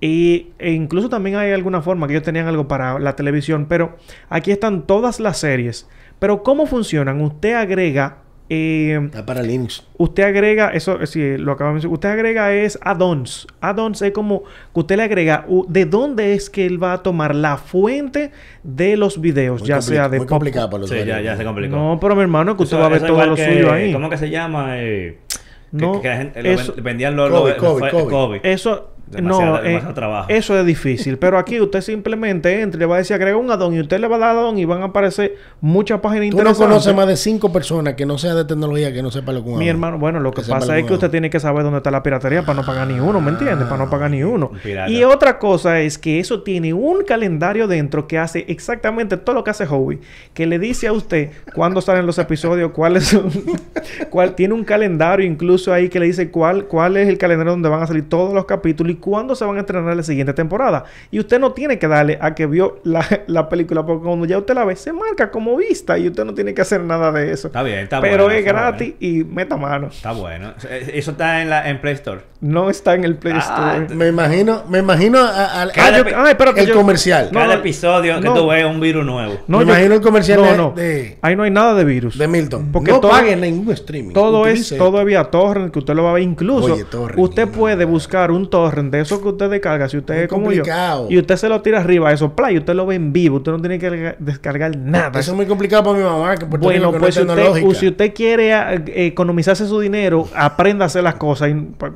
Y, 0.00 0.48
e 0.58 0.72
incluso 0.72 1.08
también 1.08 1.36
hay 1.36 1.52
alguna 1.52 1.80
forma 1.80 2.06
que 2.08 2.14
ellos 2.14 2.24
tenían 2.24 2.46
algo 2.48 2.66
para 2.68 2.98
la 2.98 3.14
televisión. 3.16 3.66
Pero 3.68 3.96
aquí 4.28 4.50
están 4.50 4.82
todas 4.86 5.20
las 5.20 5.38
series. 5.38 5.88
Pero 6.18 6.42
¿cómo 6.42 6.66
funcionan? 6.66 7.20
Usted 7.20 7.54
agrega... 7.54 8.18
eh, 8.50 9.00
está 9.06 9.24
para 9.24 9.42
Linux 9.42 9.82
Usted 9.96 10.22
agrega, 10.24 10.68
eso 10.70 11.00
eh, 11.00 11.06
sí, 11.06 11.38
lo 11.38 11.52
acabamos 11.52 11.82
de 11.82 11.86
decir, 11.88 11.94
usted 11.94 12.08
agrega 12.10 12.52
es 12.52 12.78
add-ons. 12.82 13.46
Add-ons 13.60 14.02
es 14.02 14.12
como 14.12 14.42
que 14.74 14.80
usted 14.80 14.96
le 14.96 15.02
agrega 15.04 15.46
de 15.68 15.84
dónde 15.86 16.34
es 16.34 16.50
que 16.50 16.66
él 16.66 16.82
va 16.82 16.92
a 16.94 17.02
tomar 17.02 17.34
la 17.34 17.56
fuente 17.56 18.32
de 18.62 18.96
los 18.96 19.20
videos, 19.20 19.60
muy, 19.60 19.68
ya 19.68 19.80
sea 19.80 20.08
de 20.08 20.18
muy 20.18 20.26
pop- 20.26 20.34
complicado 20.36 20.68
para 20.68 20.80
los 20.82 20.90
Sí, 20.90 20.96
ya, 21.06 21.20
ya 21.20 21.36
se 21.36 21.44
complicó. 21.44 21.74
No, 21.76 21.98
pero 22.00 22.14
mi 22.16 22.22
hermano, 22.22 22.56
que 22.56 22.64
usted 22.64 22.76
Eso- 22.76 22.80
va 22.82 22.86
a 22.86 22.98
ver 22.98 23.06
todo 23.06 23.24
lo 23.26 23.34
que- 23.34 23.44
suyo 23.46 23.72
ahí. 23.72 23.92
¿Cómo 23.92 24.10
que 24.10 24.18
se 24.18 24.28
llama? 24.30 24.78
Eh, 24.80 25.18
que- 25.28 25.38
No, 25.84 26.00
que, 26.02 26.08
la 26.08 26.16
gente 26.18 26.42
lo 26.42 26.50
eso- 26.50 26.74
ven- 26.74 26.84
vendían 26.84 27.16
los... 27.16 27.30
Kobe. 27.30 27.56
Kobe. 27.90 28.40
Eso, 28.44 28.93
Demasiado- 29.06 29.62
no, 29.62 29.68
eh, 29.68 29.82
trabajo. 29.94 30.26
eso 30.30 30.58
es 30.58 30.66
difícil. 30.66 31.18
pero 31.18 31.38
aquí 31.38 31.60
usted 31.60 31.80
simplemente 31.80 32.60
entra 32.60 32.78
y 32.78 32.80
le 32.80 32.86
va 32.86 32.96
a 32.96 32.98
decir 32.98 33.14
agrega 33.14 33.36
un 33.36 33.50
add-on 33.50 33.74
y 33.74 33.80
usted 33.80 34.00
le 34.00 34.08
va 34.08 34.16
a 34.16 34.18
dar 34.18 34.36
add-on 34.36 34.58
y 34.58 34.64
van 34.64 34.82
a 34.82 34.86
aparecer 34.86 35.36
muchas 35.60 36.00
páginas 36.00 36.30
tú 36.30 36.36
no 36.36 36.42
interesantes. 36.42 36.68
conoces 36.68 36.94
más 36.94 37.06
de 37.06 37.16
cinco 37.16 37.52
personas 37.52 37.94
que 37.94 38.06
no 38.06 38.18
sea 38.18 38.34
de 38.34 38.44
tecnología 38.44 38.92
que 38.92 39.02
no 39.02 39.10
sepa 39.10 39.32
lo 39.32 39.44
que 39.44 39.50
Mi 39.50 39.68
hermano, 39.68 39.98
bueno, 39.98 40.20
lo 40.20 40.32
que, 40.32 40.42
pasa 40.42 40.78
es 40.78 40.84
que 40.86 40.94
usted 40.94 41.10
tiene 41.10 41.30
que 41.30 41.40
saber 41.40 41.62
dónde 41.62 41.78
está 41.78 41.90
la 41.90 42.02
piratería 42.02 42.42
para 42.42 42.60
no 42.60 42.66
pagar 42.66 42.86
ni 42.88 42.98
uno, 42.98 43.20
¿me 43.20 43.30
entiende? 43.30 43.64
Para 43.64 43.84
no 43.84 43.90
pagar 43.90 44.10
ni 44.10 44.22
uno. 44.22 44.50
Pirata. 44.62 44.90
Y 44.90 45.04
otra 45.04 45.38
cosa 45.38 45.80
es 45.80 45.98
que 45.98 46.18
eso 46.18 46.42
tiene 46.42 46.72
un 46.72 47.04
calendario 47.04 47.68
dentro 47.68 48.06
que 48.06 48.18
hace 48.18 48.44
exactamente 48.48 49.16
todo 49.16 49.34
lo 49.34 49.44
que 49.44 49.50
hace 49.50 49.66
Howie, 49.68 50.00
que 50.32 50.46
le 50.46 50.58
dice 50.58 50.86
a 50.86 50.92
usted 50.92 51.30
cuándo 51.54 51.80
salen 51.80 52.06
los 52.06 52.18
episodios, 52.18 52.72
cuáles 52.72 53.04
son, 53.08 53.30
cuál 54.10 54.34
tiene 54.34 54.54
un 54.54 54.64
calendario 54.64 55.26
incluso 55.26 55.72
ahí 55.72 55.88
que 55.88 56.00
le 56.00 56.06
dice 56.06 56.30
cuál 56.30 56.64
cuál 56.64 56.96
es 56.96 57.08
el 57.08 57.18
calendario 57.18 57.52
donde 57.52 57.68
van 57.68 57.82
a 57.82 57.86
salir 57.86 58.08
todos 58.08 58.32
los 58.32 58.44
capítulos 58.44 58.93
y 58.94 58.96
cuándo 58.96 59.34
se 59.34 59.44
van 59.44 59.56
a 59.56 59.60
estrenar 59.60 59.96
la 59.96 60.02
siguiente 60.02 60.32
temporada. 60.32 60.84
Y 61.10 61.18
usted 61.18 61.38
no 61.40 61.52
tiene 61.52 61.78
que 61.78 61.88
darle 61.88 62.18
a 62.20 62.34
que 62.34 62.46
vio 62.46 62.80
la, 62.84 63.04
la 63.26 63.48
película 63.48 63.84
porque 63.84 64.04
cuando 64.04 64.26
ya 64.26 64.38
usted 64.38 64.54
la 64.54 64.64
ve 64.64 64.76
se 64.76 64.92
marca 64.92 65.30
como 65.30 65.56
vista 65.56 65.98
y 65.98 66.08
usted 66.08 66.24
no 66.24 66.34
tiene 66.34 66.54
que 66.54 66.62
hacer 66.62 66.82
nada 66.82 67.12
de 67.12 67.32
eso. 67.32 67.48
Está 67.48 67.62
bien, 67.62 67.80
está 67.80 68.00
Pero 68.00 68.24
bueno, 68.24 68.30
es 68.30 68.38
está 68.46 68.52
gratis 68.52 68.94
y 69.00 69.24
meta 69.24 69.56
mano. 69.56 69.88
Está 69.88 70.12
bueno. 70.12 70.52
Eh, 70.68 70.92
Eso 70.94 71.12
está 71.12 71.42
en 71.42 71.50
la 71.50 71.68
en 71.68 71.80
Play 71.80 71.94
Store. 71.94 72.20
No 72.40 72.68
está 72.70 72.94
en 72.94 73.04
el 73.04 73.16
Play 73.16 73.34
Ah, 73.36 73.76
Store. 73.78 73.94
me 73.94 74.08
imagino 74.08 74.64
me 74.68 74.78
imagino 74.78 75.18
a- 75.18 75.62
a- 75.62 75.68
Cada 75.72 75.98
yo- 75.98 76.04
epi- 76.04 76.30
espérate, 76.30 76.60
el 76.60 76.66
yo- 76.68 76.74
comercial 76.74 77.28
No, 77.32 77.40
Cada 77.40 77.54
no, 77.54 77.60
episodio 77.60 78.20
que 78.20 78.28
tú 78.28 78.48
ves 78.48 78.60
es 78.64 78.70
un 78.70 78.80
virus 78.80 79.04
nuevo. 79.06 79.34
No, 79.46 79.58
me 79.58 79.64
yo- 79.64 79.70
imagino 79.70 79.94
el 79.94 80.00
comercial 80.02 80.40
no, 80.42 80.50
de, 80.50 80.56
no. 80.56 80.70
de, 80.76 81.18
Ahí 81.22 81.36
no 81.36 81.42
hay 81.44 81.50
nada 81.50 81.74
de 81.74 81.84
virus. 81.84 82.18
de 82.18 82.28
Milton 82.28 82.70
Porque 82.70 82.92
no 82.92 83.00
todo- 83.00 83.10
paguen 83.12 83.40
ningún 83.40 83.72
streaming 83.72 84.12
Todo 84.12 84.46
es, 84.46 84.74
todo 84.76 85.00
es 85.00 85.06
vía 85.06 85.24
torrent 85.24 85.72
que 85.72 85.78
usted 85.78 85.94
lo 85.94 86.04
va 86.04 86.10
a 86.10 86.12
ver. 86.14 86.22
Incluso 86.22 86.74
Oye, 86.74 86.84
torrent, 86.84 87.18
usted 87.18 87.48
puede 87.48 87.84
no. 87.86 87.90
buscar 87.92 88.30
un 88.30 88.50
torrent 88.50 88.83
de 88.90 89.00
eso 89.00 89.20
que 89.22 89.28
usted 89.28 89.50
descarga. 89.50 89.88
Si 89.88 89.96
usted 89.98 90.14
Muy 90.14 90.22
es 90.24 90.28
como 90.28 90.44
complicado. 90.46 91.08
yo. 91.08 91.14
Y 91.16 91.18
usted 91.20 91.36
se 91.36 91.48
lo 91.48 91.60
tira 91.62 91.80
arriba 91.80 92.08
a 92.08 92.12
esos 92.12 92.32
play. 92.32 92.58
Usted 92.58 92.74
lo 92.74 92.86
ve 92.86 92.94
en 92.96 93.12
vivo. 93.12 93.36
Usted 93.38 93.52
no 93.52 93.60
tiene 93.60 93.78
que 93.78 94.16
descargar- 94.18 94.76
nada. 94.76 95.20
eso 95.20 95.30
es 95.32 95.36
muy 95.36 95.46
complicado 95.46 95.82
para 95.84 95.98
mi 95.98 96.04
mamá 96.04 96.36
que 96.36 96.44
bueno, 96.44 96.92
no 96.92 96.98
pues 96.98 97.16
es 97.16 97.24
si 97.24 97.30
usted, 97.30 97.78
si 97.80 97.88
usted 97.88 98.14
quiere 98.14 98.50
eh, 98.52 99.06
economizarse 99.06 99.66
su 99.66 99.78
dinero, 99.80 100.28
aprenda 100.34 100.84
a 100.84 100.86
hacer 100.86 101.02
las 101.02 101.14
cosas. 101.14 101.50
y- 101.50 101.54
pa- 101.54 101.92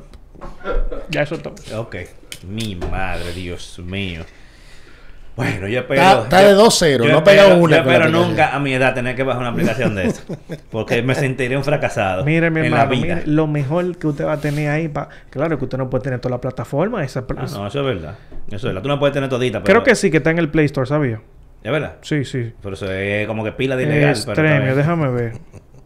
ya 1.11 1.22
eso 1.22 1.34
es 1.36 1.43
todo. 1.43 1.55
Ok. 1.78 1.97
Mi 2.49 2.76
madre, 2.76 3.32
Dios 3.32 3.80
mío. 3.84 4.22
Bueno, 5.39 5.68
yo 5.68 5.78
espero. 5.80 6.03
Está- 6.03 6.22
está 6.24 6.43
yo- 6.43 6.49
de 6.49 6.55
2-0, 6.57 7.05
yo 7.05 7.12
no 7.12 7.18
espero- 7.18 7.57
una 7.59 7.76
Yo 7.76 7.82
espero 7.82 8.09
nunca 8.11 8.55
a 8.55 8.59
mi 8.59 8.74
edad 8.74 8.93
tener 8.95 9.14
que 9.14 9.22
bajar 9.22 9.41
una 9.41 9.51
aplicación 9.51 9.95
de 9.95 10.07
eso. 10.09 10.22
Porque 10.70 11.01
me 11.03 11.14
sentiría 11.14 11.57
un 11.57 11.64
fracasado. 11.64 12.24
Mire, 12.24 12.51
mi 12.51 12.59
en 12.61 12.66
hermano, 12.66 12.84
la 12.84 12.91
vida. 12.91 13.14
mire, 13.16 13.26
lo 13.28 13.47
mejor 13.47 13.97
que 13.97 14.09
usted 14.09 14.26
va 14.26 14.32
a 14.32 14.41
tener 14.41 14.68
ahí, 14.68 14.89
pa... 14.89 15.09
claro 15.30 15.57
que 15.57 15.64
usted 15.64 15.78
no 15.78 15.89
puede 15.89 16.03
tener 16.05 16.18
toda 16.20 16.34
la 16.34 16.41
plataforma. 16.41 17.05
Esa... 17.05 17.20
Ah, 17.20 17.47
no, 17.53 17.66
eso 17.68 17.80
es 17.80 17.86
verdad. 17.86 18.14
Eso 18.49 18.57
es 18.57 18.62
verdad. 18.64 18.82
Tú 18.82 18.89
no 18.89 18.99
puedes 18.99 19.14
tener 19.14 19.28
todita, 19.30 19.62
pero. 19.62 19.72
Creo 19.80 19.84
que 19.84 19.95
sí, 19.95 20.11
que 20.11 20.16
está 20.18 20.30
en 20.30 20.39
el 20.39 20.49
Play 20.51 20.66
Store, 20.66 20.86
¿sabía? 20.86 21.20
Es 21.62 21.72
verdad. 21.72 21.95
Sí, 22.03 22.24
sí. 22.24 22.53
Pero 22.62 22.74
eso 22.74 22.91
es 22.93 23.26
como 23.26 23.45
que 23.45 23.53
pila 23.53 23.76
de 23.76 23.84
ilegal. 23.84 24.14
pero 24.24 24.32
Extremio, 24.32 24.62
bien. 24.64 24.76
déjame 24.76 25.09
ver. 25.11 25.32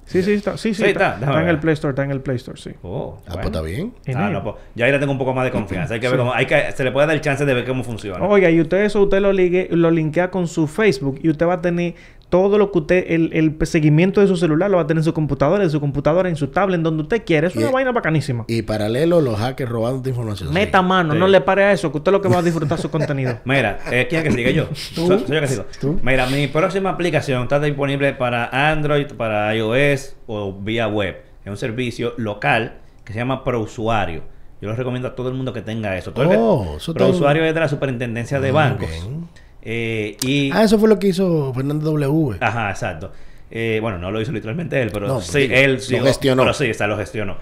Sí, 0.05 0.23
sí, 0.23 0.33
está. 0.33 0.57
Sí, 0.59 0.75
sí, 0.75 0.83
Sí, 0.83 0.91
está, 0.91 1.15
está, 1.15 1.43
en 1.43 1.49
el 1.49 1.59
Play 1.59 1.75
Store, 1.75 1.93
está 1.93 2.05
en 2.05 2.11
el 2.11 2.21
Play 2.21 2.37
Store, 2.37 2.61
sí. 2.61 2.71
Oh, 2.83 3.19
Ah, 3.27 3.33
pues 3.35 3.47
está 3.47 3.63
bien. 3.63 3.95
En 4.05 4.17
Ah, 4.17 4.31
no, 4.31 4.43
pues, 4.43 4.57
ya 4.75 4.87
ahí 4.87 4.93
le 4.93 4.99
tengo 4.99 5.13
un 5.13 5.19
poco 5.19 5.33
más 5.33 5.45
de 5.45 5.51
confianza. 5.51 5.95
Hay 5.95 6.01
que 6.01 6.09
ver 6.09 6.19
cómo, 6.19 6.33
hay 6.33 6.47
que, 6.47 6.73
se 6.73 6.85
le 6.85 6.93
puede 6.93 7.07
dar 7.07 7.15
el 7.17 7.23
chance 7.23 7.45
de 7.45 7.55
ver 7.55 7.65
cómo 7.65 7.83
funciona. 7.85 8.25
Oiga, 8.27 8.51
y 8.51 8.61
usted 8.61 8.85
eso 8.85 9.03
usted 9.03 9.21
lo 9.21 9.33
ligue, 9.33 9.69
lo 9.71 9.91
linkea 9.91 10.31
con 10.31 10.47
su 10.49 10.67
Facebook 10.67 11.21
y 11.23 11.31
usted 11.31 11.47
va 11.47 11.55
a 11.55 11.61
tener 11.63 11.95
todo 12.33 12.57
lo 12.57 12.73
que 12.73 12.79
usted, 12.79 13.05
el, 13.09 13.29
el 13.35 13.67
seguimiento 13.67 14.23
de 14.23 14.27
su 14.27 14.39
celular 14.39 14.71
lo 14.71 14.79
va 14.79 14.85
a 14.85 14.87
tener 14.87 15.01
en 15.01 15.05
su 15.05 15.13
computadora, 15.13 15.63
en 15.65 15.69
su 15.69 15.81
computadora, 15.81 16.31
en 16.31 16.37
su 16.37 16.47
tablet, 16.49 16.77
en 16.79 16.83
donde 16.83 17.03
usted 17.03 17.25
quiera. 17.27 17.49
Es 17.49 17.55
Y- 17.55 17.59
una 17.59 17.71
vaina 17.71 17.93
bacanísima. 17.93 18.47
Y 18.49 18.63
paralelo, 18.63 19.21
los 19.21 19.39
hackers 19.39 19.71
robando 19.71 20.01
tu 20.01 20.09
información. 20.09 20.49
sí. 20.49 20.55
Meta 20.55 20.81
mano, 20.81 21.13
Sí. 21.13 21.19
no 21.19 21.29
le 21.29 21.43
pare 21.43 21.65
a 21.65 21.73
eso, 21.73 21.93
que 21.93 21.99
usted 21.99 22.11
lo 22.11 22.23
que 22.23 22.29
va 22.29 22.39
a 22.39 22.43
disfrutar 22.43 22.79
su 22.79 22.91
contenido. 22.91 23.39
Mira, 23.45 23.81
eh, 23.91 24.07
¿quién 24.09 24.23
es 24.23 24.29
que 24.31 24.35
sigue 24.35 24.55
yo? 24.55 24.65
Tú. 24.95 25.07
Soy, 25.09 25.19
soy 25.27 25.35
yo 25.35 25.41
que 25.43 25.47
sigo. 25.47 25.65
Tú. 25.79 26.01
Mira, 26.03 26.25
mi 26.27 26.47
próxima 26.47 26.89
aplicación 26.89 27.43
está 27.43 27.61
disponible 27.61 28.15
para 28.15 28.71
Android, 28.71 29.09
para 29.15 29.55
iOS 29.55 30.17
o 30.27 30.55
vía 30.55 30.89
web. 30.89 31.19
Es 31.45 31.51
un 31.51 31.59
servicio 31.59 32.15
local 32.17 32.77
que 33.05 33.13
se 33.13 33.19
llama 33.19 33.45
ProUsuario. 33.45 34.23
Yo 34.63 34.71
lo 34.71 34.75
recomiendo 34.77 35.09
a 35.09 35.15
todo 35.15 35.29
el 35.29 35.35
mundo 35.35 35.53
que 35.53 35.61
tenga 35.61 35.99
eso. 35.99 36.13
Todo 36.13 36.25
el 36.25 36.31
que- 36.31 36.37
Oh, 36.39 36.77
eso 36.79 36.95
ProUsuario 36.95 37.45
es 37.45 37.53
de 37.53 37.61
la 37.61 37.69
Superintendencia 37.69 38.41
de 38.41 38.53
Muy 38.53 38.55
Bancos. 38.63 38.89
bien. 38.89 39.29
Eh, 39.63 40.17
y 40.23 40.51
Ah, 40.53 40.65
eso 40.65 40.79
fue 40.79 40.89
lo 40.89 40.99
que 40.99 41.09
hizo 41.09 41.53
Fernando 41.55 41.91
W. 41.93 42.39
Ajá, 42.41 42.71
exacto. 42.71 43.13
Eh, 43.51 43.79
bueno, 43.81 43.99
no 43.99 44.11
lo 44.11 44.21
hizo 44.21 44.33
literalmente 44.33 44.81
él, 44.81 44.91
pero 44.93 45.07
No, 45.07 45.21
sí, 45.21 45.49
él 45.51 45.75
lo 45.91 46.05
gestionó. 46.05 46.43
Pero 46.43 46.55
sí, 46.55 46.67
está, 46.67 46.87
lo 46.87 46.97
gestionó. 46.97 47.37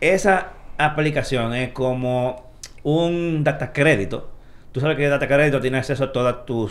Esa 0.00 0.52
aplicación 0.76 1.54
es 1.54 1.70
como 1.70 2.50
un 2.82 3.44
data 3.44 3.72
crédito. 3.72 4.30
Tú 4.72 4.80
sabes 4.80 4.96
que 4.96 5.08
data 5.08 5.28
crédito 5.28 5.60
tiene 5.60 5.78
acceso 5.78 6.04
a 6.04 6.12
toda 6.12 6.44
tu 6.44 6.68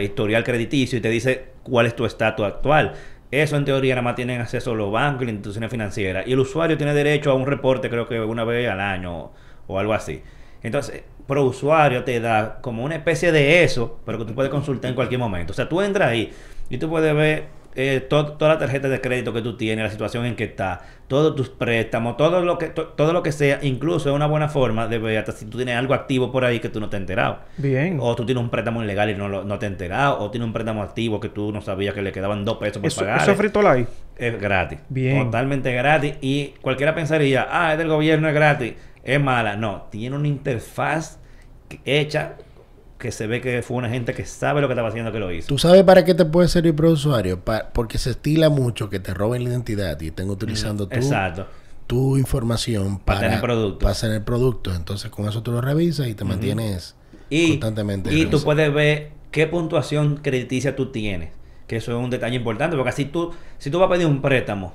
historial 0.00 0.44
crediticio 0.44 0.98
y 0.98 1.02
te 1.02 1.10
dice 1.10 1.52
cuál 1.62 1.86
es 1.86 1.94
tu 1.94 2.06
estatus 2.06 2.46
actual. 2.46 2.94
Eso 3.30 3.56
en 3.56 3.64
teoría 3.64 3.94
nada 3.94 4.02
más 4.02 4.14
tienen 4.14 4.40
acceso 4.40 4.74
los 4.74 4.90
bancos 4.90 5.22
y 5.22 5.26
las 5.26 5.34
instituciones 5.34 5.70
financieras. 5.70 6.26
Y 6.26 6.32
el 6.32 6.38
usuario 6.40 6.76
tiene 6.76 6.94
derecho 6.94 7.30
a 7.30 7.34
un 7.34 7.46
reporte 7.46 7.88
creo 7.88 8.08
que 8.08 8.20
una 8.20 8.44
vez 8.44 8.68
al 8.68 8.80
año 8.80 9.30
o 9.66 9.78
algo 9.78 9.94
así. 9.94 10.22
Entonces, 10.62 11.02
pro 11.26 11.44
usuario 11.44 12.04
te 12.04 12.20
da 12.20 12.58
como 12.60 12.84
una 12.84 12.96
especie 12.96 13.32
de 13.32 13.64
eso, 13.64 13.98
pero 14.04 14.18
que 14.18 14.24
tú 14.24 14.34
puedes 14.34 14.50
consultar 14.50 14.88
en 14.90 14.94
cualquier 14.94 15.20
momento. 15.20 15.52
O 15.52 15.54
sea, 15.54 15.68
tú 15.68 15.80
entras 15.80 16.08
ahí 16.10 16.32
y 16.68 16.78
tú 16.78 16.88
puedes 16.88 17.14
ver 17.14 17.44
eh, 17.74 18.04
to- 18.06 18.32
toda 18.34 18.52
la 18.54 18.58
tarjeta 18.58 18.88
de 18.90 19.00
crédito 19.00 19.32
que 19.32 19.40
tú 19.40 19.56
tienes, 19.56 19.82
la 19.82 19.90
situación 19.90 20.26
en 20.26 20.36
que 20.36 20.44
está, 20.44 20.82
todos 21.08 21.34
tus 21.34 21.48
préstamos, 21.48 22.18
todo 22.18 22.42
lo 22.42 22.58
que 22.58 22.66
to- 22.66 22.88
todo 22.88 23.14
lo 23.14 23.22
que 23.22 23.32
sea, 23.32 23.60
incluso 23.62 24.10
es 24.10 24.14
una 24.14 24.26
buena 24.26 24.48
forma 24.50 24.88
de 24.88 24.98
ver 24.98 25.16
hasta 25.16 25.32
si 25.32 25.46
tú 25.46 25.56
tienes 25.56 25.76
algo 25.76 25.94
activo 25.94 26.30
por 26.30 26.44
ahí 26.44 26.60
que 26.60 26.68
tú 26.68 26.80
no 26.80 26.90
te 26.90 26.96
has 26.96 27.00
enterado. 27.00 27.38
Bien. 27.56 27.96
O 27.98 28.14
tú 28.14 28.26
tienes 28.26 28.44
un 28.44 28.50
préstamo 28.50 28.82
ilegal 28.84 29.08
y 29.08 29.14
no, 29.14 29.26
lo- 29.30 29.44
no 29.44 29.58
te 29.58 29.64
has 29.64 29.72
enterado. 29.72 30.18
O 30.18 30.30
tienes 30.30 30.46
un 30.46 30.52
préstamo 30.52 30.82
activo 30.82 31.18
que 31.18 31.30
tú 31.30 31.50
no 31.50 31.62
sabías 31.62 31.94
que 31.94 32.02
le 32.02 32.12
quedaban 32.12 32.44
dos 32.44 32.58
pesos 32.58 32.76
por 32.82 32.88
Eso, 32.88 33.00
pagar. 33.00 33.22
eso 33.22 33.30
es 33.30 33.36
frito. 33.38 33.62
Es 34.18 34.38
gratis. 34.38 34.78
Bien. 34.90 35.24
Totalmente 35.24 35.72
gratis. 35.72 36.14
Y 36.20 36.48
cualquiera 36.60 36.94
pensaría, 36.94 37.46
ah, 37.50 37.72
es 37.72 37.78
del 37.78 37.88
gobierno, 37.88 38.28
es 38.28 38.34
gratis. 38.34 38.74
Es 39.04 39.20
mala. 39.20 39.56
No, 39.56 39.86
tiene 39.90 40.16
una 40.16 40.28
interfaz 40.28 41.18
hecha 41.84 42.36
que 42.98 43.10
se 43.10 43.26
ve 43.26 43.40
que 43.40 43.62
fue 43.62 43.76
una 43.78 43.88
gente 43.88 44.14
que 44.14 44.24
sabe 44.24 44.60
lo 44.60 44.68
que 44.68 44.74
estaba 44.74 44.88
haciendo 44.88 45.10
que 45.10 45.18
lo 45.18 45.32
hizo. 45.32 45.48
¿Tú 45.48 45.58
sabes 45.58 45.82
para 45.82 46.04
qué 46.04 46.14
te 46.14 46.24
puede 46.24 46.46
servir 46.48 46.74
pro 46.76 46.90
usuario? 46.92 47.40
Pa- 47.44 47.70
porque 47.72 47.98
se 47.98 48.10
estila 48.10 48.48
mucho 48.48 48.88
que 48.88 49.00
te 49.00 49.12
roben 49.12 49.42
la 49.44 49.50
identidad 49.50 50.00
y 50.00 50.08
estén 50.08 50.30
utilizando 50.30 50.86
tu, 50.86 50.94
Exacto. 50.96 51.46
tu 51.88 52.16
información 52.16 52.98
Para 53.00 53.18
para, 53.18 53.28
tener 53.28 53.40
productos. 53.40 53.82
para 53.82 53.98
tener 54.00 54.24
productos. 54.24 54.76
Entonces 54.76 55.10
con 55.10 55.28
eso 55.28 55.42
tú 55.42 55.50
lo 55.50 55.60
revisas 55.60 56.06
y 56.06 56.14
te 56.14 56.22
mantienes 56.24 56.94
Y, 57.28 57.50
constantemente. 57.50 58.10
y 58.10 58.12
tú 58.12 58.18
revisando. 58.38 58.44
puedes 58.44 58.72
ver 58.74 59.10
qué 59.32 59.46
puntuación 59.48 60.18
crediticia 60.18 60.76
tú 60.76 60.92
tienes. 60.92 61.30
Que 61.66 61.76
eso 61.78 61.90
es 61.90 62.04
un 62.04 62.10
detalle 62.10 62.36
importante. 62.36 62.76
Porque 62.76 62.90
así 62.90 63.06
tú, 63.06 63.32
si 63.58 63.68
tú 63.70 63.80
vas 63.80 63.88
a 63.88 63.92
pedir 63.92 64.06
un 64.06 64.22
préstamo, 64.22 64.72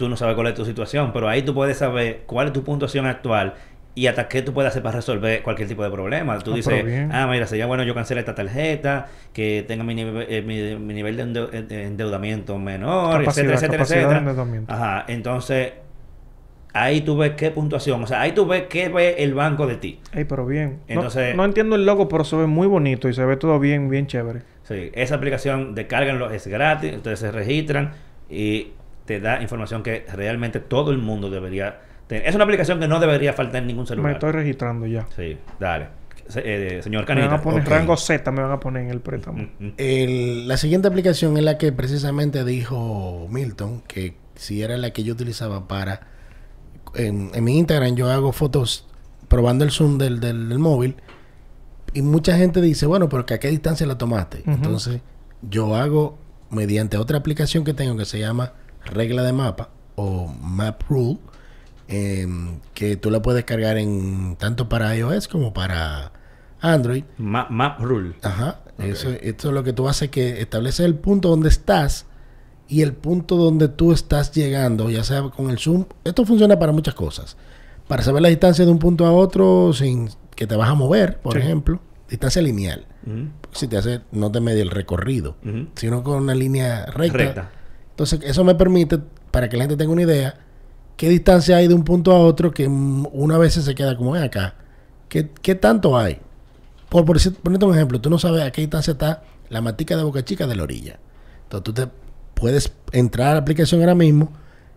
tú 0.00 0.08
no 0.08 0.16
sabes 0.16 0.34
cuál 0.34 0.48
es 0.48 0.54
tu 0.54 0.64
situación. 0.64 1.12
Pero 1.12 1.28
ahí 1.28 1.42
tú 1.42 1.54
puedes 1.54 1.76
saber 1.76 2.22
cuál 2.26 2.48
es 2.48 2.52
tu 2.52 2.64
puntuación 2.64 3.06
actual 3.06 3.54
y 3.94 4.06
hasta 4.06 4.28
qué 4.28 4.40
tú 4.40 4.54
puedes 4.54 4.70
hacer 4.70 4.82
para 4.82 4.96
resolver 4.96 5.42
cualquier 5.42 5.68
tipo 5.68 5.82
de 5.84 5.90
problema. 5.90 6.38
Tú 6.38 6.52
Ah, 6.52 6.56
dices, 6.56 6.84
ah, 7.12 7.26
mira, 7.30 7.46
sería 7.46 7.66
bueno 7.66 7.82
yo 7.82 7.94
cancelar 7.94 8.20
esta 8.20 8.34
tarjeta, 8.34 9.08
que 9.32 9.64
tenga 9.68 9.84
mi, 9.84 9.94
nive- 9.94 10.26
eh, 10.28 10.42
mi, 10.42 10.76
mi 10.84 10.94
nivel 10.94 11.16
de 11.16 11.48
eh, 11.52 11.62
de 11.62 11.84
endeudamiento 11.84 12.58
menor, 12.58 13.18
Capacidad, 13.20 13.52
etcétera, 13.54 13.82
etcétera, 13.82 14.18
etcétera. 14.18 14.64
Ajá, 14.68 15.04
entonces 15.08 15.72
ahí 16.72 17.00
tú 17.00 17.16
ves 17.16 17.32
qué 17.32 17.50
puntuación, 17.50 18.02
o 18.02 18.06
sea, 18.06 18.20
ahí 18.20 18.32
tú 18.32 18.46
ves 18.46 18.64
qué 18.68 18.88
ve 18.88 19.16
el 19.18 19.34
banco 19.34 19.66
de 19.66 19.76
ti. 19.76 19.98
Ey, 20.14 20.24
pero 20.24 20.46
bien. 20.46 20.78
No- 20.88 20.94
Entonces- 20.94 21.34
no, 21.34 21.44
entiendo 21.44 21.74
el 21.76 21.84
logo, 21.84 22.08
pero 22.08 22.22
se 22.24 22.36
ve 22.36 22.46
muy 22.46 22.68
bonito 22.68 23.08
y 23.08 23.12
se 23.12 23.24
ve 23.24 23.36
todo 23.36 23.58
bien, 23.58 23.90
bien 23.90 24.06
chévere. 24.06 24.42
Sí, 24.62 24.90
esa 24.94 25.16
aplicación, 25.16 25.74
descárganlo, 25.74 26.30
es 26.30 26.46
gratis, 26.46 26.94
ustedes 26.96 27.18
se 27.18 27.32
registran 27.32 27.90
y 28.30 28.68
te 29.10 29.18
da 29.20 29.42
información 29.42 29.82
que 29.82 30.06
realmente 30.12 30.60
todo 30.60 30.92
el 30.92 30.98
mundo 30.98 31.30
debería 31.30 31.80
tener. 32.06 32.28
Es 32.28 32.34
una 32.36 32.44
aplicación 32.44 32.78
que 32.78 32.86
no 32.86 33.00
debería 33.00 33.32
faltar 33.32 33.60
en 33.62 33.66
ningún 33.66 33.82
Me 33.82 33.88
celular. 33.88 34.12
estoy 34.12 34.30
registrando 34.30 34.86
ya. 34.86 35.04
Sí, 35.16 35.36
dale. 35.58 35.88
Se- 36.28 36.42
eh, 36.44 36.80
señor 36.80 37.02
Me 37.08 37.14
van 37.14 37.16
Canita. 37.28 37.34
a 37.34 37.42
poner 37.42 37.68
rango 37.68 37.96
Z, 37.96 38.30
me 38.30 38.40
van 38.40 38.52
a 38.52 38.60
poner 38.60 38.84
en 38.84 38.90
el 38.90 39.00
préstamo. 39.00 39.48
El- 39.78 40.46
la 40.46 40.56
siguiente 40.56 40.86
aplicación 40.86 41.36
es 41.36 41.42
la 41.42 41.58
que 41.58 41.72
precisamente 41.72 42.44
dijo 42.44 43.26
Milton, 43.30 43.82
que 43.88 44.14
si 44.36 44.62
era 44.62 44.76
la 44.76 44.90
que 44.92 45.02
yo 45.02 45.12
utilizaba 45.14 45.66
para... 45.66 46.06
En, 46.94 47.30
en 47.34 47.42
mi 47.44 47.58
Instagram 47.58 47.96
yo 47.96 48.08
hago 48.10 48.30
fotos 48.30 48.86
probando 49.26 49.64
el 49.64 49.72
zoom 49.72 49.98
del, 49.98 50.20
del- 50.20 50.48
del 50.48 50.58
móvil 50.60 50.94
y 51.94 52.02
mucha 52.02 52.36
gente 52.36 52.60
dice, 52.60 52.86
bueno, 52.86 53.08
pero 53.08 53.26
que 53.26 53.34
a 53.34 53.40
qué 53.40 53.48
distancia 53.48 53.86
la 53.88 53.98
tomaste. 53.98 54.42
Entonces 54.46 55.00
yo 55.42 55.74
hago 55.74 56.16
mediante 56.50 56.96
otra 56.96 57.18
aplicación 57.18 57.64
que 57.64 57.74
tengo 57.74 57.96
que 57.96 58.04
se 58.04 58.20
llama 58.20 58.52
Regla 58.84 59.22
de 59.22 59.32
Mapa 59.32 59.70
o 59.96 60.26
Map 60.40 60.82
Rule, 60.88 61.18
em, 61.88 62.60
que 62.74 62.96
tú 62.96 63.10
la 63.10 63.20
puedes 63.22 63.44
cargar 63.44 63.76
en 63.78 64.36
tanto 64.36 64.68
para 64.68 64.94
iOS 64.96 65.28
como 65.28 65.52
para 65.52 66.12
Android. 66.60 67.04
Ma- 67.18 67.48
Map 67.50 67.80
Rule. 67.80 68.14
Ajá. 68.22 68.60
Eso, 68.78 69.10
esto 69.10 69.48
es 69.48 69.54
lo 69.54 69.62
que 69.62 69.72
tú 69.74 69.88
haces 69.88 70.08
que 70.10 70.40
establece 70.40 70.84
el 70.86 70.94
punto 70.94 71.28
donde 71.28 71.48
estás 71.50 72.06
y 72.66 72.80
el 72.82 72.94
punto 72.94 73.36
donde 73.36 73.68
tú 73.68 73.92
estás 73.92 74.32
llegando, 74.32 74.88
ya 74.90 75.04
sea 75.04 75.22
con 75.22 75.50
el 75.50 75.58
zoom. 75.58 75.84
Esto 76.04 76.24
funciona 76.24 76.58
para 76.58 76.72
muchas 76.72 76.94
cosas. 76.94 77.36
Para 77.88 78.02
saber 78.02 78.22
la 78.22 78.28
distancia 78.28 78.64
de 78.64 78.70
un 78.70 78.78
punto 78.78 79.04
a 79.04 79.12
otro 79.12 79.72
sin 79.74 80.08
que 80.34 80.46
te 80.46 80.56
vas 80.56 80.70
a 80.70 80.74
mover, 80.74 81.18
por 81.18 81.34
Sí. 81.34 81.40
ejemplo. 81.40 81.80
Distancia 82.08 82.40
lineal. 82.40 82.86
Si 83.52 83.66
te 83.68 83.76
hace, 83.76 84.00
no 84.12 84.30
te 84.32 84.40
media 84.40 84.62
el 84.62 84.70
recorrido, 84.70 85.36
sino 85.74 86.02
con 86.02 86.22
una 86.22 86.34
línea 86.34 86.86
recta. 86.86 87.18
Recta. 87.18 87.50
Entonces, 88.00 88.20
eso 88.24 88.44
me 88.44 88.54
permite, 88.54 88.98
para 89.30 89.50
que 89.50 89.58
la 89.58 89.64
gente 89.64 89.76
tenga 89.76 89.92
una 89.92 90.00
idea, 90.00 90.34
qué 90.96 91.10
distancia 91.10 91.58
hay 91.58 91.68
de 91.68 91.74
un 91.74 91.84
punto 91.84 92.12
a 92.12 92.18
otro 92.18 92.50
que 92.50 92.66
una 92.66 93.36
vez 93.36 93.52
se 93.52 93.74
queda 93.74 93.94
como 93.94 94.12
ven 94.12 94.22
acá. 94.22 94.54
¿Qué, 95.10 95.30
qué 95.42 95.54
tanto 95.54 95.98
hay? 95.98 96.18
Por, 96.88 97.04
por 97.04 97.18
ponerte 97.42 97.66
un 97.66 97.74
ejemplo, 97.74 98.00
tú 98.00 98.08
no 98.08 98.18
sabes 98.18 98.42
a 98.42 98.52
qué 98.52 98.62
distancia 98.62 98.92
está 98.92 99.22
la 99.50 99.60
matica 99.60 99.98
de 99.98 100.02
Boca 100.02 100.24
Chica 100.24 100.46
de 100.46 100.56
la 100.56 100.62
orilla. 100.62 100.98
Entonces, 101.42 101.62
tú 101.62 101.74
te 101.74 101.88
puedes 102.32 102.72
entrar 102.92 103.28
a 103.28 103.32
la 103.34 103.40
aplicación 103.40 103.82
ahora 103.82 103.94
mismo, 103.94 104.32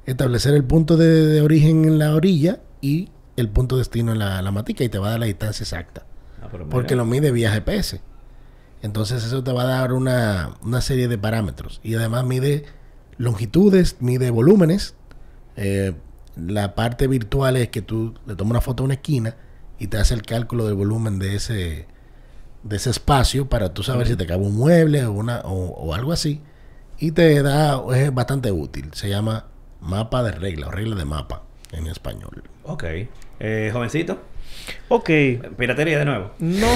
establecer 0.05 0.53
el 0.53 0.65
punto 0.65 0.97
de, 0.97 1.26
de 1.28 1.41
origen 1.41 1.86
en 1.86 1.99
la 1.99 2.13
orilla 2.15 2.59
y 2.82 3.07
el 3.38 3.47
punto 3.47 3.78
de 3.78 3.84
destino 3.84 4.11
en 4.11 4.19
la, 4.19 4.41
la 4.41 4.51
matica 4.51 4.84
y 4.84 4.89
te 4.89 4.99
va 4.99 5.07
a 5.07 5.11
dar 5.11 5.21
la 5.21 5.28
distancia 5.28 5.63
exacta. 5.63 6.03
Ah, 6.41 6.49
Porque 6.69 6.97
lo 6.97 7.05
mide 7.05 7.32
vía 7.32 7.53
GPS. 7.53 8.01
Entonces 8.82 9.24
eso 9.24 9.45
te 9.45 9.53
va 9.53 9.61
a 9.61 9.67
dar 9.67 9.93
una, 9.93 10.57
una 10.61 10.82
serie 10.82 11.07
de 11.07 11.17
parámetros. 11.17 11.80
Y 11.86 11.95
además 11.95 12.26
mide 12.26 12.65
longitudes, 13.18 13.97
mide 13.99 14.30
volúmenes. 14.30 14.95
Eh, 15.55 15.93
la 16.36 16.76
parte 16.76 17.07
virtual 17.07 17.57
es 17.57 17.70
que 17.70 17.82
tú 17.82 18.16
le 18.26 18.36
tomas 18.36 18.51
una 18.51 18.61
foto 18.61 18.84
a 18.84 18.86
una 18.86 18.95
esquina 18.95 19.36
y 19.80 19.88
te 19.88 19.97
hace 19.97 20.14
el 20.14 20.24
cálculo 20.24 20.66
del 20.66 20.76
volumen 20.76 21.20
de 21.20 21.36
ese, 21.36 21.88
de 22.64 22.76
ese 22.76 22.89
espacio 22.89 23.49
para 23.49 23.74
tú 23.74 23.84
saber 23.84 24.07
si 24.07 24.16
te 24.16 24.26
cabe 24.26 24.43
un 24.43 24.55
mueble 24.55 25.05
o, 25.05 25.11
una, 25.11 25.41
o, 25.41 25.93
algo 25.93 26.11
así. 26.11 26.41
Y 26.97 27.11
te 27.11 27.41
da, 27.43 27.82
es 27.95 28.14
bastante 28.14 28.51
útil. 28.51 28.91
Se 28.93 29.09
llama 29.09 29.47
mapa 29.82 30.24
de 30.24 30.32
regla 30.32 30.68
o 30.68 30.72
regla 30.72 30.95
de 30.95 31.05
mapa 31.05 31.43
en 31.72 31.88
español. 31.88 32.43
Ok. 32.64 32.84
Eh, 33.39 33.70
jovencito. 33.74 34.20
Ok. 34.89 35.10
Piratería 35.58 35.99
de 35.99 36.06
nuevo. 36.06 36.32
No, 36.39 36.68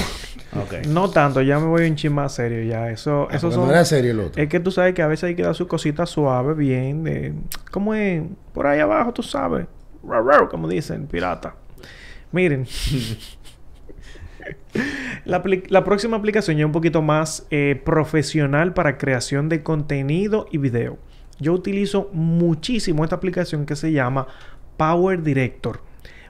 Ok. 0.62 0.88
no 0.88 1.10
tanto. 1.10 1.42
Ya 1.42 1.60
me 1.60 1.66
voy 1.68 1.90
un 1.90 1.96
chin 1.96 2.14
más 2.14 2.34
serio 2.36 2.64
ya. 2.64 2.90
Eso, 2.90 3.28
Ah, 3.30 3.36
eso 3.36 3.52
son... 3.52 3.66
no 3.66 3.72
era 3.72 3.86
serio 3.86 4.12
el 4.12 4.20
otro. 4.20 4.42
Es 4.42 4.50
que 4.50 4.60
tú 4.60 4.72
sabes 4.72 4.94
que 4.94 5.02
a 5.02 5.08
veces 5.08 5.26
hay 5.26 5.36
que 5.36 5.44
dar 5.44 5.56
sus 5.56 5.68
cositas 5.68 6.10
suaves, 6.10 6.56
bien. 6.58 7.04
De, 7.04 7.34
¿Cómo 7.72 7.94
es? 7.94 8.24
Por 8.54 8.68
ahí 8.68 8.80
abajo, 8.80 9.14
tú 9.14 9.24
sabes. 9.24 9.68
Como 10.50 10.68
dicen, 10.68 11.08
pirata. 11.08 11.56
Miren. 12.32 12.66
La, 15.26 15.84
próxima 15.84 16.16
aplicación 16.18 16.58
ya 16.58 16.62
es 16.64 16.66
un 16.66 16.72
poquito 16.72 17.02
más 17.02 17.46
eh, 17.52 17.82
profesional 17.84 18.74
para 18.74 18.98
creación 18.98 19.50
de 19.50 19.64
contenido 19.64 20.48
y 20.52 20.58
video. 20.58 20.98
Yo 21.40 21.54
utilizo 21.54 22.10
muchísimo 22.14 23.04
esta 23.04 23.18
aplicación 23.18 23.66
que 23.66 23.76
se 23.76 23.92
llama 23.92 24.28
Power 24.78 25.22
Director. 25.22 25.82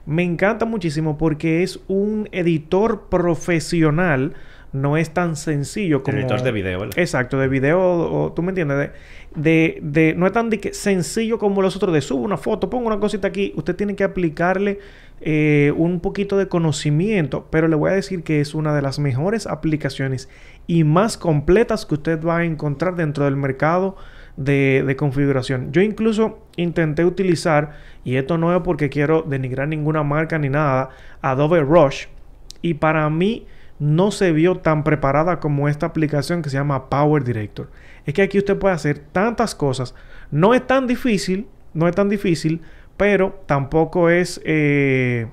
Me 0.08 0.22
encanta 0.22 0.64
muchísimo 0.64 1.18
porque 1.18 1.62
es 1.62 1.80
un 1.86 2.28
editor 2.32 3.08
profesional. 3.10 4.32
No 4.72 4.96
es 4.98 5.10
tan 5.14 5.36
sencillo 5.36 6.02
como... 6.02 6.18
Editor 6.18 6.42
de 6.42 6.52
video, 6.52 6.80
¿verdad? 6.80 6.98
Exacto, 6.98 7.38
de 7.38 7.48
video, 7.48 7.80
o, 7.80 8.32
tú 8.34 8.42
me 8.42 8.50
entiendes, 8.50 8.76
de, 8.78 8.90
de, 9.34 9.78
de- 9.82 10.14
no 10.14 10.26
es 10.26 10.32
tan 10.32 10.50
de 10.50 10.60
que 10.60 10.74
sencillo 10.74 11.38
como 11.38 11.62
los 11.62 11.74
otros 11.76 11.94
de 11.94 12.02
subo 12.02 12.22
una 12.22 12.36
foto, 12.36 12.68
pongo 12.68 12.86
una 12.86 13.00
cosita 13.00 13.28
aquí. 13.28 13.52
Usted 13.56 13.76
tiene 13.76 13.96
que 13.96 14.04
aplicarle 14.04 14.78
eh, 15.22 15.72
un 15.74 16.00
poquito 16.00 16.36
de 16.36 16.48
conocimiento, 16.48 17.46
pero 17.50 17.66
le 17.66 17.76
voy 17.76 17.90
a 17.92 17.94
decir 17.94 18.22
que 18.22 18.42
es 18.42 18.54
una 18.54 18.74
de 18.74 18.82
las 18.82 18.98
mejores 18.98 19.46
aplicaciones 19.46 20.28
y 20.66 20.84
más 20.84 21.16
completas 21.16 21.86
que 21.86 21.94
usted 21.94 22.22
va 22.22 22.38
a 22.38 22.44
encontrar 22.44 22.94
dentro 22.94 23.24
del 23.24 23.36
mercado 23.36 23.96
de, 24.38 24.94
configuración. 24.96 25.72
Yo 25.72 25.82
incluso 25.82 26.46
intenté 26.56 27.04
utilizar, 27.04 27.72
y 28.04 28.16
esto 28.16 28.38
no 28.38 28.54
es 28.54 28.62
porque 28.62 28.88
quiero 28.88 29.22
denigrar 29.22 29.68
ninguna 29.68 30.02
marca 30.02 30.38
ni 30.38 30.48
nada, 30.48 30.90
Adobe 31.20 31.60
Rush, 31.60 32.06
y 32.62 32.74
para 32.74 33.08
mí 33.10 33.46
no 33.78 34.10
se 34.10 34.32
vio 34.32 34.56
tan 34.56 34.84
preparada 34.84 35.40
como 35.40 35.68
esta 35.68 35.86
aplicación 35.86 36.42
que 36.42 36.50
se 36.50 36.56
llama 36.56 36.88
Power 36.88 37.24
Director. 37.24 37.70
Es 38.06 38.14
que 38.14 38.22
aquí 38.22 38.38
usted 38.38 38.58
puede 38.58 38.74
hacer 38.74 38.98
tantas 38.98 39.54
cosas. 39.54 39.94
No 40.30 40.54
es 40.54 40.66
tan 40.66 40.86
difícil, 40.86 41.46
no 41.74 41.86
es 41.86 41.94
tan 41.94 42.08
difícil, 42.08 42.62
pero 42.96 43.40
tampoco 43.46 44.08
es 44.08 44.40
eh, 44.44 45.26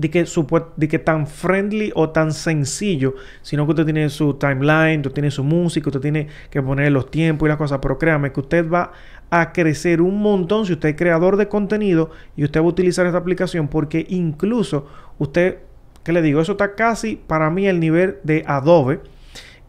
de, 0.00 0.88
que 0.88 0.98
tan 0.98 1.26
friendly 1.26 1.92
o 1.94 2.10
tan 2.10 2.32
sencillo, 2.32 3.14
sino 3.42 3.66
que 3.66 3.70
usted 3.70 3.84
tiene 3.84 4.08
su 4.08 4.34
timeline, 4.34 5.00
usted 5.00 5.12
tiene 5.12 5.30
su 5.30 5.44
música, 5.44 5.88
usted 5.88 6.00
tiene 6.00 6.28
que 6.50 6.62
poner 6.62 6.90
los 6.92 7.10
tiempos 7.10 7.46
y 7.46 7.50
las 7.50 7.58
cosas, 7.58 7.78
pero 7.82 7.98
créame 7.98 8.32
que 8.32 8.40
usted 8.40 8.68
va 8.68 8.92
a 9.30 9.52
crecer 9.52 10.00
un 10.00 10.20
montón 10.20 10.66
si 10.66 10.72
usted 10.72 10.90
es 10.90 10.96
creador 10.96 11.36
de 11.36 11.48
contenido 11.48 12.10
y 12.36 12.44
usted 12.44 12.60
va 12.60 12.64
a 12.64 12.68
utilizar 12.68 13.06
esta 13.06 13.18
aplicación 13.18 13.68
porque 13.68 14.06
incluso 14.08 14.86
usted 15.18 15.58
¿Qué 16.04 16.12
le 16.12 16.22
digo? 16.22 16.40
Eso 16.40 16.52
está 16.52 16.74
casi 16.74 17.16
para 17.16 17.50
mí 17.50 17.66
el 17.66 17.78
nivel 17.78 18.18
de 18.22 18.42
Adobe 18.46 19.00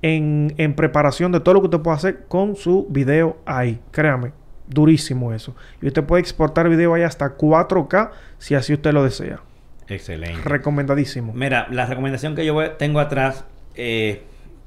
en, 0.02 0.54
en 0.58 0.76
preparación 0.76 1.32
de 1.32 1.42
todo 1.42 1.56
lo 1.56 1.62
que 1.62 1.68
usted 1.68 1.82
puede 1.82 1.98
hacer 1.98 2.26
con 2.28 2.56
su 2.56 2.88
video 2.90 3.38
ahí. 3.46 3.80
Créame, 3.92 4.32
durísimo 4.68 5.34
eso. 5.34 5.56
Y 5.82 5.88
usted 5.88 6.04
puede 6.04 6.22
exportar 6.22 6.70
video 6.70 6.94
ahí 6.94 7.04
hasta 7.04 7.38
4K 7.38 8.12
si 8.38 8.56
así 8.56 8.74
usted 8.74 8.94
lo 8.94 9.04
desea. 9.04 9.42
Excelente. 9.94 10.42
Recomendadísimo. 10.48 11.34
Mira, 11.34 11.68
la 11.70 11.86
recomendación 11.86 12.36
que 12.36 12.46
yo 12.46 12.72
tengo 12.72 13.00
atrás 13.00 13.46
eh, 13.76 14.24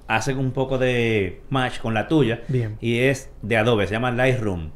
hace 0.06 0.34
un 0.34 0.52
poco 0.52 0.78
de 0.78 1.40
match 1.50 1.78
con 1.78 1.94
la 1.94 2.08
tuya. 2.08 2.42
Bien. 2.48 2.76
Y 2.80 2.98
es 2.98 3.30
de 3.42 3.56
Adobe, 3.56 3.86
se 3.86 3.92
llama 3.94 4.10
Lightroom. 4.10 4.70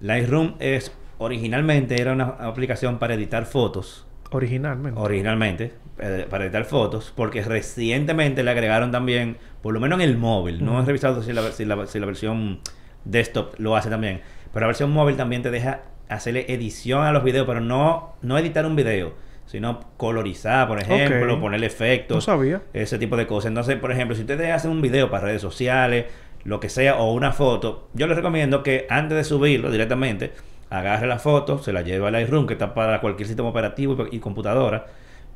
Lightroom 0.00 0.54
es 0.58 0.92
originalmente 1.18 2.00
era 2.00 2.12
una 2.12 2.24
aplicación 2.24 2.98
para 2.98 3.14
editar 3.14 3.46
fotos. 3.46 4.06
Originalmente. 4.32 5.00
Originalmente, 5.00 5.72
eh, 5.98 6.26
para 6.28 6.44
editar 6.44 6.64
fotos, 6.64 7.12
porque 7.16 7.42
recientemente 7.42 8.42
le 8.42 8.50
agregaron 8.50 8.90
también, 8.90 9.38
por 9.62 9.72
lo 9.72 9.80
menos 9.80 10.00
en 10.00 10.08
el 10.10 10.18
móvil, 10.18 10.64
no 10.64 10.80
he 10.82 10.84
revisado 10.84 11.22
si 11.22 11.32
la, 11.32 11.52
si 11.52 11.64
la- 11.64 11.86
si 11.86 11.98
la 12.00 12.06
versión 12.06 12.60
desktop 13.04 13.54
lo 13.58 13.76
hace 13.76 13.88
también, 13.88 14.20
pero 14.52 14.62
la 14.62 14.66
versión 14.66 14.90
móvil 14.90 15.16
también 15.16 15.42
te 15.42 15.50
deja 15.50 15.82
hacerle 16.08 16.44
edición 16.48 17.04
a 17.04 17.12
los 17.12 17.22
videos, 17.24 17.46
pero 17.46 17.60
no, 17.60 18.14
no 18.20 18.36
editar 18.36 18.66
un 18.66 18.74
video, 18.76 19.14
sino 19.46 19.80
colorizar, 19.96 20.68
por 20.68 20.80
ejemplo, 20.80 21.34
Ok. 21.34 21.40
ponerle 21.40 21.66
efectos 21.66 22.16
no 22.16 22.20
sabía. 22.20 22.62
ese 22.72 22.98
tipo 22.98 23.16
de 23.16 23.26
cosas. 23.26 23.48
Entonces, 23.48 23.76
por 23.76 23.90
ejemplo, 23.92 24.14
si 24.14 24.22
ustedes 24.22 24.52
hacen 24.52 24.70
un 24.70 24.82
video 24.82 25.10
para 25.10 25.24
redes 25.26 25.42
sociales, 25.42 26.06
lo 26.44 26.60
que 26.60 26.68
sea, 26.68 26.96
o 26.96 27.12
una 27.12 27.32
foto, 27.32 27.88
yo 27.94 28.06
les 28.06 28.16
recomiendo 28.16 28.62
que 28.62 28.86
antes 28.90 29.16
de 29.16 29.24
subirlo 29.24 29.70
directamente, 29.70 30.32
agarre 30.70 31.06
la 31.06 31.18
foto, 31.18 31.58
se 31.62 31.72
la 31.72 31.82
lleve 31.82 32.06
a 32.06 32.10
Lightroom, 32.10 32.46
que 32.46 32.54
está 32.54 32.74
para 32.74 33.00
cualquier 33.00 33.26
sistema 33.26 33.48
operativo 33.48 34.06
y, 34.10 34.16
y 34.16 34.18
computadora, 34.20 34.86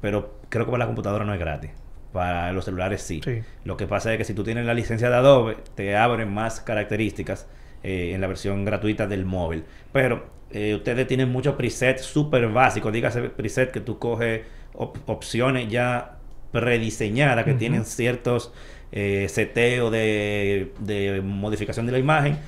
pero 0.00 0.38
creo 0.48 0.64
que 0.64 0.70
para 0.70 0.80
la 0.84 0.86
computadora 0.86 1.24
no 1.24 1.32
es 1.34 1.40
gratis. 1.40 1.70
Para 2.12 2.52
los 2.52 2.64
celulares 2.64 3.02
sí. 3.02 3.20
Sí. 3.24 3.40
Lo 3.64 3.76
que 3.76 3.86
pasa 3.86 4.10
es 4.12 4.18
que 4.18 4.24
si 4.24 4.34
tú 4.34 4.42
tienes 4.42 4.66
la 4.66 4.74
licencia 4.74 5.08
de 5.10 5.14
Adobe, 5.16 5.56
te 5.76 5.96
abren 5.96 6.32
más 6.34 6.60
características 6.60 7.48
eh, 7.84 8.10
en 8.14 8.20
la 8.20 8.26
versión 8.26 8.64
gratuita 8.64 9.06
del 9.06 9.24
móvil. 9.24 9.62
Pero 9.92 10.24
eh, 10.52 10.74
ustedes 10.74 11.06
tienen 11.06 11.30
muchos 11.30 11.54
presets 11.54 12.02
súper 12.02 12.48
básicos. 12.48 12.92
Dígase 12.92 13.22
preset 13.22 13.70
que 13.70 13.80
tú 13.80 13.98
coges 13.98 14.42
op- 14.74 14.98
opciones 15.06 15.68
ya 15.68 16.16
prediseñadas 16.52 17.44
que 17.44 17.54
tienen 17.54 17.84
ciertos 17.84 18.52
eh, 18.92 19.26
seteos 19.28 19.92
de, 19.92 20.72
de 20.80 21.20
modificación 21.22 21.86
de 21.86 21.92
la 21.92 21.98
imagen 21.98 22.38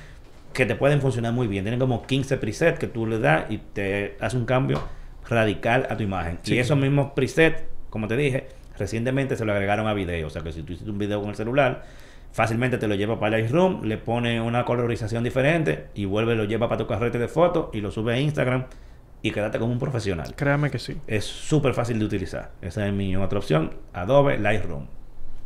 que 0.53 0.65
te 0.65 0.75
pueden 0.75 1.01
funcionar 1.01 1.33
muy 1.33 1.47
bien. 1.47 1.63
Tienen 1.63 1.79
como 1.79 2.05
15 2.05 2.37
presets 2.37 2.77
que 2.79 2.87
tú 2.87 3.07
le 3.07 3.19
das 3.19 3.49
y 3.49 3.57
te 3.57 4.17
hace 4.19 4.37
un 4.37 4.45
cambio 4.45 4.81
radical 5.29 5.87
a 5.89 5.95
tu 5.97 6.03
imagen. 6.03 6.37
Sí. 6.43 6.55
Y 6.55 6.59
esos 6.59 6.77
mismos 6.77 7.11
presets, 7.15 7.63
como 7.89 8.07
te 8.07 8.17
dije, 8.17 8.47
recientemente 8.77 9.35
se 9.35 9.45
lo 9.45 9.53
agregaron 9.53 9.87
a 9.87 9.93
video. 9.93 10.27
O 10.27 10.29
sea 10.29 10.41
que 10.43 10.51
si 10.51 10.61
tú 10.63 10.73
hiciste 10.73 10.91
un 10.91 10.97
video 10.97 11.21
con 11.21 11.29
el 11.29 11.35
celular, 11.35 11.85
fácilmente 12.33 12.77
te 12.77 12.87
lo 12.87 12.95
lleva 12.95 13.19
para 13.19 13.37
Lightroom, 13.37 13.83
le 13.83 13.97
pone 13.97 14.41
una 14.41 14.65
colorización 14.65 15.23
diferente 15.23 15.87
y 15.93 16.05
vuelve, 16.05 16.35
lo 16.35 16.43
lleva 16.43 16.67
para 16.67 16.79
tu 16.79 16.87
carrete 16.87 17.19
de 17.19 17.27
fotos 17.27 17.69
y 17.73 17.79
lo 17.79 17.91
sube 17.91 18.13
a 18.13 18.19
Instagram 18.19 18.65
y 19.21 19.31
quédate 19.31 19.59
como 19.59 19.71
un 19.71 19.79
profesional. 19.79 20.33
Créame 20.35 20.69
que 20.69 20.79
sí. 20.79 20.97
Es 21.07 21.23
súper 21.23 21.73
fácil 21.73 21.99
de 21.99 22.05
utilizar. 22.05 22.51
Esa 22.61 22.85
es 22.87 22.93
mi 22.93 23.15
otra 23.15 23.37
opción, 23.37 23.75
Adobe 23.93 24.37
Lightroom. 24.39 24.87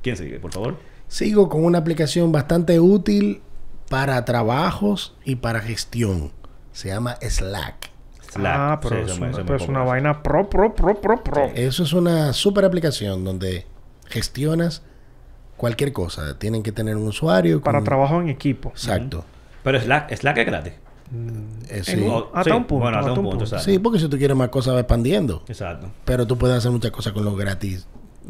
¿Quién 0.02 0.16
sigue, 0.16 0.40
por 0.40 0.52
favor? 0.52 0.78
Sigo 1.08 1.50
con 1.50 1.64
una 1.64 1.78
aplicación 1.78 2.32
bastante 2.32 2.80
útil 2.80 3.42
para 3.90 4.24
trabajos 4.26 5.16
y 5.26 5.36
para 5.36 5.60
gestión. 5.60 6.32
Se 6.72 6.88
llama 6.88 7.18
Slack. 7.22 7.92
Slack. 8.32 8.56
Ah, 8.58 8.80
pero 8.82 9.06
Sí, 9.06 9.12
es, 9.12 9.18
una, 9.20 9.32
pero 9.46 9.56
es 9.56 9.68
una 9.68 9.84
vaina 9.84 10.24
pro, 10.24 10.50
pro, 10.50 10.74
pro, 10.74 11.00
pro, 11.00 11.22
pro. 11.24 11.52
Eso 11.54 11.84
es 11.84 11.92
una 11.92 12.32
super 12.34 12.64
aplicación 12.64 13.26
donde 13.26 13.66
gestionas 14.08 14.84
cualquier 15.58 15.92
cosa. 15.92 16.38
Tienen 16.40 16.64
que 16.64 16.72
tener 16.72 16.96
un 16.96 17.08
usuario. 17.08 17.62
Para 17.62 17.80
con- 17.80 17.86
trabajo 17.86 18.22
en 18.22 18.30
equipo. 18.30 18.70
Exacto. 18.70 19.26
Pero 19.64 19.80
Slack, 19.82 20.16
Slack 20.16 20.38
es 20.38 20.46
gratis. 20.46 20.74
Eh, 20.74 21.78
En 21.78 21.84
sí. 21.84 22.06
O- 22.10 22.32
hasta 22.34 22.56
un 22.56 22.66
punto, 22.66 22.84
Bueno, 22.84 22.98
hasta 22.98 23.10
hasta 23.10 23.12
un 23.20 23.26
un 23.26 23.32
punto, 23.32 23.38
punto. 23.40 23.44
exacto. 23.46 23.66
Sí, 23.72 23.80
porque 23.80 24.00
si 24.00 24.08
tú 24.08 24.18
quieres 24.18 24.36
más 24.38 24.50
cosas 24.50 24.76
va 24.76 24.80
expandiendo. 24.82 25.44
Exacto. 25.48 25.92
Pero 26.06 26.26
tú 26.28 26.38
puedes 26.38 26.58
hacer 26.58 26.72
muchas 26.72 26.92
cosas 26.92 27.14
con 27.14 27.24
lo 27.26 27.36
gratis 27.36 27.88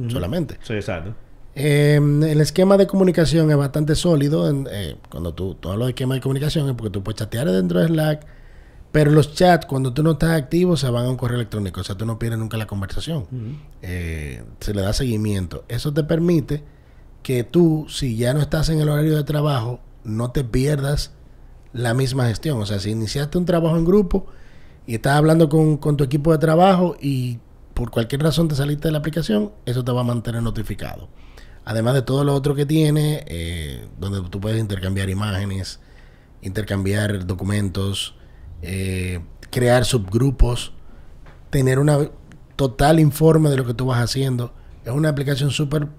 solamente. 0.10 0.58
Sí, 0.64 0.74
exacto. 0.74 1.14
Eh, 1.56 1.96
el 1.96 2.40
esquema 2.40 2.78
de 2.78 2.86
comunicación 2.86 3.50
es 3.50 3.58
bastante 3.58 3.96
sólido. 3.96 4.48
en- 4.50 4.68
eh, 4.72 4.96
cuando 5.10 5.34
tú, 5.34 5.56
tú 5.56 5.70
hablas 5.70 5.88
de 5.88 5.92
esquema 5.92 6.14
de 6.16 6.22
comunicación 6.22 6.70
es 6.70 6.76
porque 6.76 6.92
tú 6.92 7.04
puedes 7.04 7.18
chatear 7.18 7.50
dentro 7.52 7.80
de 7.80 7.88
Slack. 7.88 8.26
Pero 8.92 9.12
los 9.12 9.34
chats, 9.34 9.66
cuando 9.66 9.92
tú 9.94 10.02
no 10.04 10.12
estás 10.12 10.32
activo, 10.32 10.78
se 10.78 10.90
van 10.90 11.06
a 11.06 11.10
un 11.10 11.18
correo 11.18 11.36
electrónico. 11.38 11.82
O 11.82 11.84
sea, 11.84 11.96
tú 11.96 12.06
no 12.06 12.18
pierdes 12.20 12.40
nunca 12.40 12.58
la 12.58 12.68
conversación. 12.68 13.26
Eh, 13.82 14.44
se 14.60 14.74
le 14.74 14.82
da 14.82 14.94
seguimiento. 14.94 15.66
Eso 15.68 15.94
te 15.94 16.04
permite 16.04 16.64
que 17.28 17.44
tú, 17.44 17.88
si 17.90 18.16
ya 18.16 18.34
no 18.34 18.40
estás 18.40 18.70
en 18.70 18.80
el 18.80 18.88
horario 18.88 19.18
de 19.18 19.26
trabajo, 19.26 19.82
no 20.06 20.32
te 20.32 20.46
pierdas 20.46 21.12
la 21.74 21.94
misma 21.94 22.26
gestión. 22.28 22.58
O 22.62 22.66
sea, 22.66 22.80
si 22.80 22.92
iniciaste 22.92 23.38
un 23.38 23.44
trabajo 23.44 23.76
en 23.76 23.84
grupo 23.84 24.28
y 24.86 24.96
estás 24.96 25.18
hablando 25.18 25.50
con, 25.50 25.76
con 25.76 25.98
tu 25.98 26.06
equipo 26.06 26.32
de 26.32 26.38
trabajo 26.38 26.96
y 27.02 27.40
por 27.74 27.92
cualquier 27.92 28.22
razón 28.22 28.48
te 28.48 28.56
saliste 28.56 28.88
de 28.88 28.94
la 28.94 29.00
aplicación, 29.00 29.52
eso 29.66 29.84
te 29.84 29.92
va 29.92 30.00
a 30.00 30.04
mantener 30.06 30.42
notificado. 30.42 31.10
Además 31.66 31.96
de 31.96 32.02
todo 32.02 32.24
lo 32.24 32.34
otro 32.34 32.56
que 32.56 32.66
tiene, 32.66 33.26
eh, 33.28 33.90
donde 34.00 34.22
tú 34.30 34.40
puedes 34.40 34.58
intercambiar 34.58 35.10
imágenes, 35.10 35.82
intercambiar 36.42 37.28
documentos, 37.28 38.16
eh, 38.62 39.20
crear 39.52 39.84
subgrupos, 39.84 40.72
tener 41.50 41.78
una 41.80 42.10
total 42.56 43.02
informe 43.02 43.50
de 43.50 43.58
lo 43.58 43.66
que 43.66 43.74
tú 43.74 43.88
vas 43.88 44.00
haciendo. 44.02 44.54
Es 44.86 44.94
una 44.94 45.10
aplicación 45.10 45.52
súper 45.52 45.90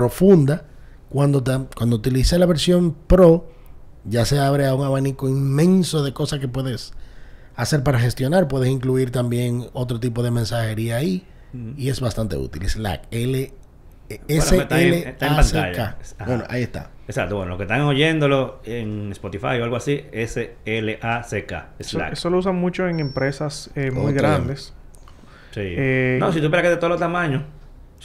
profunda. 0.00 0.64
Cuando, 1.08 1.42
te- 1.42 1.58
cuando 1.74 1.96
utiliza 1.96 2.36
la 2.38 2.44
versión 2.46 2.94
Pro, 3.06 3.48
ya 4.04 4.24
se 4.26 4.38
abre 4.38 4.66
a 4.66 4.74
un 4.74 4.84
abanico 4.84 5.28
inmenso 5.28 6.04
de 6.04 6.12
cosas 6.12 6.38
que 6.40 6.48
puedes 6.48 6.92
hacer 7.54 7.82
para 7.82 7.98
gestionar. 7.98 8.46
Puedes 8.48 8.68
incluir 8.68 9.10
también 9.10 9.66
otro 9.72 9.98
tipo 9.98 10.22
de 10.22 10.30
mensajería 10.30 10.96
ahí. 10.96 11.24
Y 11.78 11.88
es 11.88 12.00
bastante 12.00 12.36
útil. 12.36 12.68
Slack. 12.68 13.04
L 13.10 13.50
S 14.28 14.48
Bueno, 14.50 14.62
está 14.62 14.80
en- 14.82 14.88
L 14.88 15.08
está 15.08 15.26
en 15.26 15.80
A. 15.80 15.96
Bueno, 16.26 16.44
ahí 16.50 16.62
está. 16.64 16.90
Exacto, 17.08 17.36
bueno, 17.36 17.50
los 17.50 17.56
que 17.58 17.62
están 17.64 17.80
oyéndolo 17.82 18.60
en 18.64 19.10
Spotify 19.12 19.58
o 19.60 19.64
algo 19.64 19.76
así, 19.76 20.02
S-L-A-C-K, 20.12 21.68
Eso, 21.78 21.90
Slack. 21.98 22.12
eso 22.12 22.30
lo 22.30 22.38
usan 22.38 22.56
mucho 22.56 22.88
en 22.88 22.98
empresas 23.00 23.70
eh, 23.76 23.90
muy 23.92 24.12
grandes. 24.12 24.74
Sí. 25.52 25.60
Eh, 25.62 26.18
no, 26.20 26.32
si 26.32 26.40
tú 26.40 26.46
esperas 26.46 26.64
que 26.64 26.70
de 26.70 26.76
todos 26.76 26.90
los 26.90 27.00
tamaños. 27.00 27.42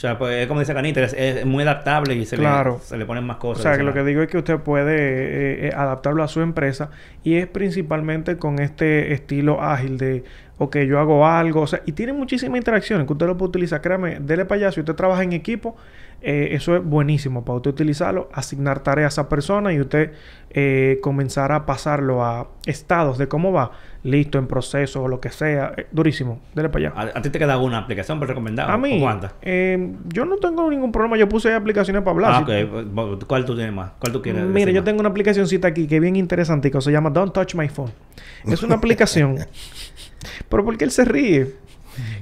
O 0.02 0.04
sea, 0.04 0.18
pues 0.18 0.34
es 0.34 0.48
como 0.48 0.58
dice 0.58 0.74
Canita, 0.74 1.00
es, 1.00 1.12
es 1.12 1.46
muy 1.46 1.62
adaptable 1.62 2.16
y 2.16 2.26
se, 2.26 2.36
Claro. 2.36 2.78
le, 2.80 2.84
se 2.84 2.96
le 2.96 3.06
ponen 3.06 3.22
más 3.22 3.36
O 3.36 3.38
cosas. 3.38 3.62
sea, 3.62 3.76
que 3.76 3.84
lo 3.84 3.92
que 3.94 4.02
digo 4.02 4.20
es 4.20 4.26
que 4.28 4.36
usted 4.36 4.58
puede 4.58 4.96
eh, 4.96 5.68
eh, 5.68 5.72
adaptarlo 5.76 6.24
a 6.24 6.26
su 6.28 6.40
empresa 6.40 6.90
y 7.22 7.36
es 7.36 7.46
principalmente 7.46 8.36
con 8.36 8.58
este 8.58 9.12
estilo 9.12 9.62
ágil 9.62 9.98
de 9.98 10.24
ok, 10.58 10.78
yo 10.78 10.98
hago 10.98 11.24
algo, 11.24 11.60
o 11.60 11.66
sea, 11.68 11.82
y 11.86 11.92
tiene 11.92 12.12
muchísimas 12.14 12.56
interacciones 12.58 13.06
que 13.06 13.12
usted 13.12 13.26
lo 13.26 13.36
puede 13.36 13.50
utilizar, 13.50 13.80
créame, 13.80 14.18
dele 14.18 14.44
para 14.44 14.62
allá, 14.62 14.72
si 14.72 14.80
usted 14.80 14.94
trabaja 14.94 15.22
en 15.22 15.34
equipo, 15.34 15.76
eh, 16.22 16.50
eso 16.52 16.76
es 16.76 16.84
buenísimo 16.84 17.44
para 17.44 17.56
usted 17.56 17.70
utilizarlo, 17.70 18.28
asignar 18.32 18.80
tareas 18.80 19.18
a 19.18 19.22
esa 19.22 19.28
persona 19.28 19.72
y 19.72 19.80
usted 19.80 20.12
eh, 20.50 20.98
comenzar 21.02 21.50
a 21.52 21.66
pasarlo 21.66 22.24
a 22.24 22.48
estados 22.66 23.18
de 23.18 23.26
cómo 23.28 23.52
va, 23.52 23.72
listo, 24.04 24.38
en 24.38 24.46
proceso 24.46 25.02
o 25.02 25.08
lo 25.08 25.20
que 25.20 25.30
sea, 25.30 25.72
eh, 25.76 25.86
durísimo, 25.90 26.40
dele 26.54 26.68
para 26.68 26.88
allá. 26.90 27.12
¿A, 27.14 27.18
a 27.18 27.22
ti 27.22 27.30
te 27.30 27.38
queda 27.38 27.54
alguna 27.54 27.78
aplicación 27.78 28.18
por 28.18 28.28
recomendar? 28.28 28.70
A 28.70 28.78
mí, 28.78 28.98
¿O 28.98 29.00
cuántas? 29.00 29.34
eh, 29.42 29.94
yo 30.08 30.24
no 30.24 30.36
tengo 30.36 30.70
ningún 30.70 30.92
problema, 30.92 31.16
yo 31.16 31.28
puse 31.28 31.52
aplicaciones 31.54 32.02
para 32.02 32.12
hablar. 32.12 32.32
Ah, 32.34 32.40
ok. 32.40 33.26
¿Cuál 33.26 33.44
tú 33.44 33.54
tienes 33.56 33.72
más? 33.74 33.92
¿Cuál 33.98 34.12
tú 34.12 34.22
quieres? 34.22 34.44
Mire, 34.44 34.72
yo 34.72 34.80
más? 34.80 34.84
tengo 34.84 35.00
una 35.00 35.08
aplicacioncita 35.08 35.68
aquí 35.68 35.86
que 35.86 35.96
es 35.96 36.00
bien 36.02 36.16
interesante 36.16 36.70
que 36.70 36.80
se 36.80 36.92
llama 36.92 37.10
Don't 37.10 37.32
Touch 37.32 37.54
My 37.54 37.68
Phone. 37.68 37.90
Es 38.46 38.62
una 38.62 38.76
aplicación. 38.76 39.38
Pero 40.48 40.64
¿por 40.64 40.76
qué 40.78 40.84
él 40.84 40.90
se 40.90 41.04
ríe? 41.04 41.54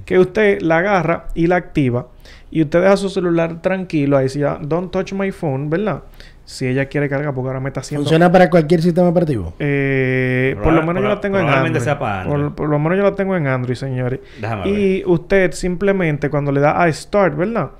Que 0.04 0.18
usted 0.18 0.60
la 0.62 0.78
agarra 0.78 1.26
y 1.34 1.46
la 1.46 1.56
activa 1.56 2.08
y 2.50 2.62
usted 2.62 2.80
deja 2.82 2.96
su 2.96 3.08
celular 3.08 3.62
tranquilo 3.62 4.16
ahí 4.16 4.24
decía 4.24 4.58
Don't 4.60 4.90
Touch 4.90 5.12
My 5.12 5.30
Phone, 5.30 5.70
¿verdad? 5.70 6.02
Si 6.44 6.66
ella 6.66 6.86
quiere 6.86 7.08
cargar, 7.08 7.32
porque 7.32 7.46
ahora 7.48 7.60
me 7.60 7.68
está 7.68 7.78
haciendo... 7.80 8.02
¿Funciona 8.04 8.32
para 8.32 8.50
cualquier 8.50 8.82
sistema 8.82 9.08
operativo? 9.08 9.54
Eh, 9.60 10.56
por 10.60 10.72
lo 10.72 10.82
menos 10.82 11.00
yo 11.02 11.08
la 11.08 11.20
tengo 11.20 11.38
en 11.38 11.48
Android. 11.48 11.80
sea 11.80 11.96
para 11.98 12.22
Android. 12.22 12.42
Por, 12.46 12.54
por 12.56 12.68
lo 12.70 12.78
menos 12.80 12.98
yo 12.98 13.04
la 13.04 13.14
tengo 13.14 13.36
en 13.36 13.46
Android, 13.46 13.76
señores. 13.76 14.18
Déjame 14.40 14.68
Y 14.68 15.04
usted 15.06 15.52
simplemente 15.52 16.28
cuando 16.28 16.50
le 16.50 16.60
da 16.60 16.82
a 16.82 16.92
Start, 16.92 17.36
¿verdad? 17.36 17.70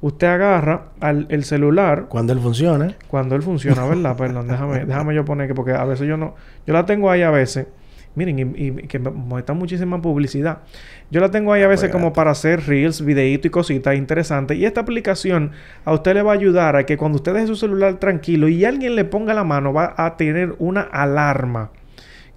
Usted 0.00 0.28
agarra 0.28 0.84
al, 1.00 1.26
el 1.28 1.42
celular 1.44 2.06
Cuando 2.08 2.32
él 2.32 2.38
funciona. 2.38 2.94
cuando 3.08 3.34
él 3.34 3.42
funciona, 3.42 3.84
¿verdad? 3.84 4.16
Perdón, 4.18 4.46
déjame, 4.46 4.84
déjame 4.84 5.14
yo 5.14 5.24
poner 5.24 5.48
que 5.48 5.54
porque 5.54 5.72
a 5.72 5.84
veces 5.84 6.06
yo 6.06 6.16
no, 6.16 6.36
yo 6.66 6.72
la 6.72 6.86
tengo 6.86 7.10
ahí 7.10 7.22
a 7.22 7.30
veces. 7.30 7.66
Miren, 8.14 8.38
y, 8.56 8.66
y 8.66 8.72
que 8.88 8.98
muestra 8.98 9.54
muchísima 9.54 10.02
publicidad. 10.02 10.58
Yo 11.10 11.20
la 11.20 11.30
tengo 11.30 11.52
ahí 11.52 11.62
a 11.62 11.68
veces 11.68 11.90
como 11.90 12.12
para 12.12 12.32
hacer 12.32 12.66
reels, 12.66 13.04
videitos 13.04 13.46
y 13.46 13.50
cositas 13.50 13.96
interesantes. 13.96 14.58
Y 14.58 14.64
esta 14.64 14.80
aplicación 14.80 15.52
a 15.84 15.92
usted 15.92 16.14
le 16.14 16.22
va 16.22 16.32
a 16.32 16.34
ayudar 16.34 16.76
a 16.76 16.86
que 16.86 16.96
cuando 16.96 17.16
usted 17.16 17.34
deje 17.34 17.46
su 17.46 17.56
celular 17.56 17.98
tranquilo 18.00 18.48
y 18.48 18.64
alguien 18.64 18.96
le 18.96 19.04
ponga 19.04 19.32
la 19.32 19.44
mano, 19.44 19.72
va 19.72 19.94
a 19.96 20.16
tener 20.16 20.54
una 20.58 20.80
alarma. 20.80 21.70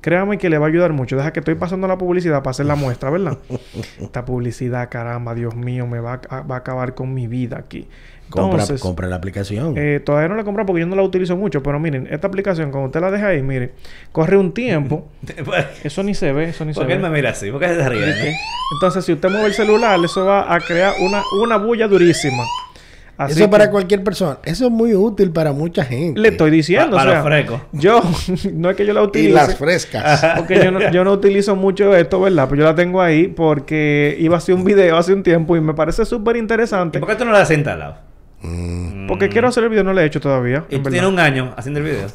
Créame 0.04 0.38
que 0.38 0.50
le 0.50 0.58
va 0.58 0.66
a 0.66 0.70
ayudar 0.70 0.92
mucho. 0.92 1.16
Deja 1.16 1.32
que 1.32 1.40
estoy 1.40 1.56
pasando 1.56 1.88
la 1.88 1.98
publicidad 1.98 2.40
para 2.40 2.52
hacer 2.52 2.66
la 2.66 2.76
muestra, 2.76 3.10
¿verdad? 3.10 3.38
Esta 4.02 4.26
publicidad, 4.26 4.90
caramba, 4.90 5.34
Dios 5.34 5.56
mío, 5.56 5.88
me 5.88 6.02
va 6.02 6.20
a, 6.30 6.42
va 6.42 6.56
a 6.56 6.58
acabar 6.58 6.94
con 6.94 7.14
mi 7.14 7.28
vida 7.28 7.58
aquí. 7.58 7.88
Compra, 8.42 8.62
Entonces, 8.62 8.82
compra 8.82 9.08
la 9.08 9.16
aplicación. 9.18 9.76
eh, 9.78 10.02
todavía 10.04 10.28
no 10.30 10.36
la 10.36 10.42
he 10.42 10.44
comprado 10.46 10.66
porque 10.68 10.82
yo 10.82 10.88
no 10.88 10.96
la 10.96 11.04
utilizo 11.04 11.38
mucho, 11.38 11.62
pero 11.62 11.80
miren, 11.80 12.08
esta 12.10 12.28
aplicación, 12.28 12.72
cuando 12.72 12.88
usted 12.88 13.00
la 13.00 13.12
deja 13.12 13.28
ahí, 13.28 13.42
mire, 13.44 13.74
corre 14.12 14.38
un 14.38 14.54
tiempo, 14.54 15.08
eso 15.84 16.02
ni 16.04 16.16
se 16.16 16.34
ve, 16.34 16.46
eso 16.50 16.66
ni 16.66 16.74
se 16.74 16.80
¿Por 16.80 16.88
qué 16.88 16.96
ve. 16.96 17.02
me 17.04 17.10
mira 17.10 17.30
así? 17.30 17.52
¿Por 17.52 17.60
qué 17.60 17.68
se 17.68 17.88
ríe? 17.90 18.34
Entonces, 18.76 19.06
si 19.06 19.14
usted 19.14 19.30
mueve 19.30 19.48
el 19.48 19.54
celular, 19.54 20.00
eso 20.04 20.26
va 20.26 20.54
a 20.54 20.60
crear 20.60 20.94
una, 21.02 21.22
una 21.44 21.58
bulla 21.58 21.88
durísima. 21.88 22.44
Así 23.16 23.34
Eso 23.40 23.48
para 23.48 23.70
cualquier 23.70 24.04
persona. 24.04 24.40
Eso 24.44 24.66
es 24.66 24.72
muy 24.72 24.96
útil 24.96 25.30
para 25.30 25.52
mucha 25.54 25.86
gente. 25.86 26.20
le 26.20 26.30
estoy 26.30 26.50
diciendo, 26.50 26.98
Pa- 26.98 27.04
para 27.06 27.12
o 27.12 27.14
los 27.14 27.14
sea, 27.14 27.24
frescos. 27.24 27.62
yo 27.72 28.02
no 28.54 28.72
es 28.72 28.76
que 28.76 28.88
yo 28.88 28.94
la 28.96 29.02
Y 29.02 29.06
utilice, 29.06 29.34
las 29.34 29.56
frescas. 29.56 30.26
porque 30.36 30.56
yo 30.64 30.72
no, 30.72 30.90
yo 30.92 31.04
no 31.04 31.12
utilizo 31.14 31.56
mucho 31.56 31.96
esto, 31.96 32.20
¿verdad? 32.20 32.48
Pero 32.50 32.62
yo 32.64 32.66
la 32.68 32.74
tengo 32.74 33.00
ahí 33.04 33.28
porque 33.28 34.16
iba 34.20 34.34
a 34.34 34.38
hacer 34.40 34.56
un 34.56 34.64
video 34.64 34.98
hace 34.98 35.14
un 35.14 35.22
tiempo 35.22 35.56
y 35.56 35.62
me 35.62 35.76
parece 35.76 36.06
súper 36.06 36.38
¿Y 36.38 36.40
interesante. 36.40 36.98
por 37.00 37.08
qué 37.08 37.16
tú 37.16 37.24
no 37.26 37.32
lo 37.32 37.38
has 37.38 37.52
instalado? 37.52 37.98
Porque 39.08 39.30
quiero 39.30 39.48
hacer 39.48 39.64
el 39.64 39.70
video, 39.70 39.84
no 39.84 39.94
lo 39.94 40.02
he 40.02 40.06
hecho 40.06 40.20
todavía. 40.20 40.66
Y 40.70 40.80
tú 40.80 40.90
tienes 40.90 41.10
un 41.10 41.20
año 41.20 41.54
haciendo 41.58 41.80
el 41.80 41.86
video. 41.86 42.08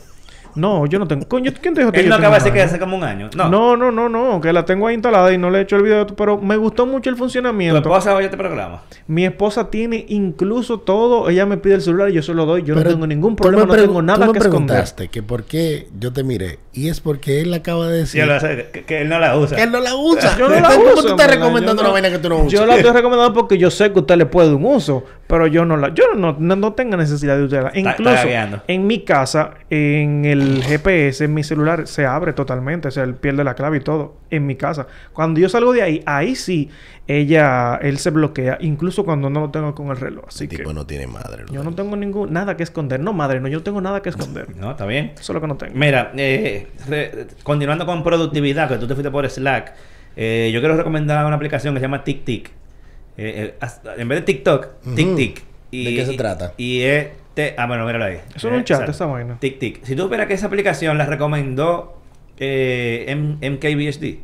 No, 0.59 0.86
yo 0.86 0.98
no 0.98 1.06
tengo. 1.06 1.26
Coño, 1.28 1.52
¿quién 1.61 1.74
te 1.74 1.80
dijo 1.80 1.92
que 1.92 2.00
Él 2.00 2.06
yo 2.06 2.11
no 2.11 2.16
acaba 2.16 2.34
de 2.36 2.40
decir 2.40 2.52
que 2.52 2.62
hace 2.62 2.78
como 2.78 2.96
un 2.96 3.04
año. 3.04 3.30
No. 3.36 3.48
No, 3.48 3.76
no, 3.76 3.90
no, 3.90 4.09
no, 4.09 4.40
que 4.40 4.52
la 4.52 4.64
tengo 4.64 4.86
ahí 4.86 4.94
instalada 4.94 5.32
y 5.32 5.38
no 5.38 5.50
le 5.50 5.59
he 5.59 5.62
hecho 5.62 5.76
el 5.76 5.82
video, 5.82 6.06
pero 6.06 6.38
me 6.38 6.56
gustó 6.56 6.84
mucho 6.86 7.11
el 7.11 7.16
Tu 7.16 7.20
funcionamiento. 7.20 7.78
esposa 7.78 8.14
oye 8.14 8.26
este 8.26 8.36
programa. 8.36 8.82
Mi 9.06 9.24
esposa 9.24 9.70
tiene 9.70 10.04
incluso 10.09 10.80
todo, 10.80 11.28
ella 11.28 11.46
me 11.46 11.56
pide 11.56 11.74
el 11.74 11.82
celular 11.82 12.11
y 12.11 12.14
yo 12.14 12.22
se 12.22 12.34
lo 12.34 12.44
doy, 12.46 12.62
yo 12.62 12.74
Pero 12.74 12.84
no 12.90 12.94
tengo 12.94 13.06
ningún 13.06 13.36
tú 13.36 13.42
problema, 13.42 13.66
no 13.66 13.74
tengo 13.74 13.94
tú 13.94 14.02
nada 14.02 14.26
me 14.26 14.32
que 14.32 14.38
esconder. 14.38 14.66
preguntaste 14.66 15.09
que 15.09 15.22
por 15.22 15.44
qué 15.44 15.88
yo 15.98 16.12
te 16.12 16.24
miré. 16.24 16.59
Y 16.72 16.88
es 16.88 17.00
porque 17.00 17.40
él 17.40 17.52
acaba 17.54 17.88
de 17.88 17.98
decir 17.98 18.20
yo 18.20 18.26
lo 18.26 18.38
sé, 18.38 18.68
que, 18.72 18.84
que 18.84 19.00
él 19.02 19.09
no 19.09 19.18
la 19.18 19.36
usa. 19.36 19.56
que 19.56 19.62
él 19.64 19.72
no 19.72 19.80
la 19.80 19.96
usa. 19.96 20.36
Yo 20.38 20.48
no 20.48 20.61
la 20.61 20.68
uso. 20.70 20.78
¿Cómo 20.94 21.02
tú 21.02 21.09
estás 21.09 21.30
recomendando 21.30 21.82
una 21.82 21.90
vaina 21.92 22.11
que 22.11 22.18
tú 22.18 22.28
no 22.28 22.36
usas? 22.38 22.52
Yo 22.52 22.66
la 22.66 22.76
estoy 22.76 22.92
recomendando 22.92 23.32
porque 23.34 23.59
yo 23.59 23.70
sé 23.70 23.92
que 23.92 23.98
usted 24.00 24.16
le 24.16 24.26
puede 24.26 24.48
dar 24.48 24.56
un 24.56 24.64
uso, 24.66 25.04
pero 25.26 25.46
yo 25.46 25.64
no 25.64 25.76
la, 25.76 25.92
yo 25.94 26.04
no, 26.14 26.36
no, 26.38 26.56
no 26.56 26.72
tengo 26.74 26.96
necesidad 26.96 27.36
de 27.36 27.44
usarla. 27.44 27.68
está 27.70 27.90
Incluso 27.90 28.12
gagueando. 28.14 28.62
en 28.68 28.86
mi 28.86 29.00
casa, 29.00 29.50
en 29.70 30.24
el 30.24 30.47
GPS, 30.62 31.24
en 31.24 31.34
mi 31.34 31.42
celular, 31.44 31.86
se 31.86 32.07
abre 32.07 32.32
totalmente, 32.32 32.88
o 32.88 32.90
sea, 32.90 33.05
él 33.05 33.14
pierde 33.14 33.44
la 33.44 33.55
clave 33.55 33.78
y 33.78 33.80
todo. 33.80 34.16
En 34.30 34.46
mi 34.46 34.57
casa. 34.57 34.86
Cuando 35.12 35.40
yo 35.40 35.49
salgo 35.49 35.72
de 35.72 35.82
ahí, 35.82 36.03
ahí 36.07 36.34
sí, 36.34 36.68
ella, 37.07 37.76
él 37.82 37.99
se 37.99 38.11
bloquea, 38.11 38.59
incluso 38.61 39.05
cuando 39.05 39.30
no 39.30 39.40
lo 39.40 39.51
tengo 39.51 39.74
con 39.74 39.88
el 39.88 39.96
reloj. 39.96 40.24
Así 40.28 40.44
El 40.44 40.51
que 40.51 40.57
tipo 40.59 40.72
no 40.72 40.86
tiene 40.86 41.07
madre. 41.07 41.44
yo 41.51 41.62
no 41.64 41.74
tengo 41.74 41.96
ningún, 41.96 42.32
nada 42.32 42.57
que 42.57 42.62
esconder. 42.62 43.01
No, 43.01 43.12
madre, 43.12 43.40
no, 43.40 43.49
yo 43.49 43.59
no 43.59 43.64
tengo 43.64 43.80
nada 43.80 44.03
que 44.03 44.11
esconder. 44.11 44.55
No, 44.57 44.72
está 44.72 44.84
bien. 44.86 45.12
Eso 45.14 45.32
es 45.32 45.34
lo 45.34 45.40
que 45.40 45.46
no 45.46 45.57
tengo. 45.57 45.74
Mira, 45.74 46.12
eh, 46.16 46.66
re- 46.88 47.26
continuando 47.42 47.86
con 47.86 48.03
productividad, 48.03 48.68
que 48.68 48.76
tú 48.76 48.86
te 48.86 48.94
fuiste 48.94 49.11
por 49.11 49.28
Slack, 49.28 49.74
eh, 50.16 50.51
yo 50.53 50.61
quiero 50.61 50.76
recomendar 50.76 51.24
una 51.24 51.36
aplicación 51.36 51.74
que 51.74 51.80
se 51.80 51.84
llama 51.86 52.05
TicTic. 52.05 52.51
Eh, 53.16 53.55
eh, 53.61 53.68
en 53.96 54.09
vez 54.09 54.18
de 54.20 54.22
TikTok. 54.22 54.68
TicTic. 54.94 55.42
¿De 55.70 55.94
qué 55.94 56.07
se 56.07 56.14
trata? 56.14 56.55
Y 56.57 56.80
es... 56.82 57.09
te- 57.39 57.55
ah, 57.57 57.66
bueno, 57.68 57.86
míralo 57.86 58.05
ahí. 58.07 58.18
Eso 58.34 58.49
es 58.49 58.55
un 58.59 58.64
chat, 58.64 58.80
esa 58.91 59.07
vaina. 59.07 59.36
TicTic. 59.39 59.84
Si 59.84 59.95
tú 59.95 60.03
supieras 60.03 60.26
que 60.26 60.34
esa 60.34 60.47
aplicación 60.49 60.99
la 60.99 61.07
recomendó 61.07 62.01
eh, 62.39 63.05
M- 63.09 63.36
MKBHD, 63.41 64.18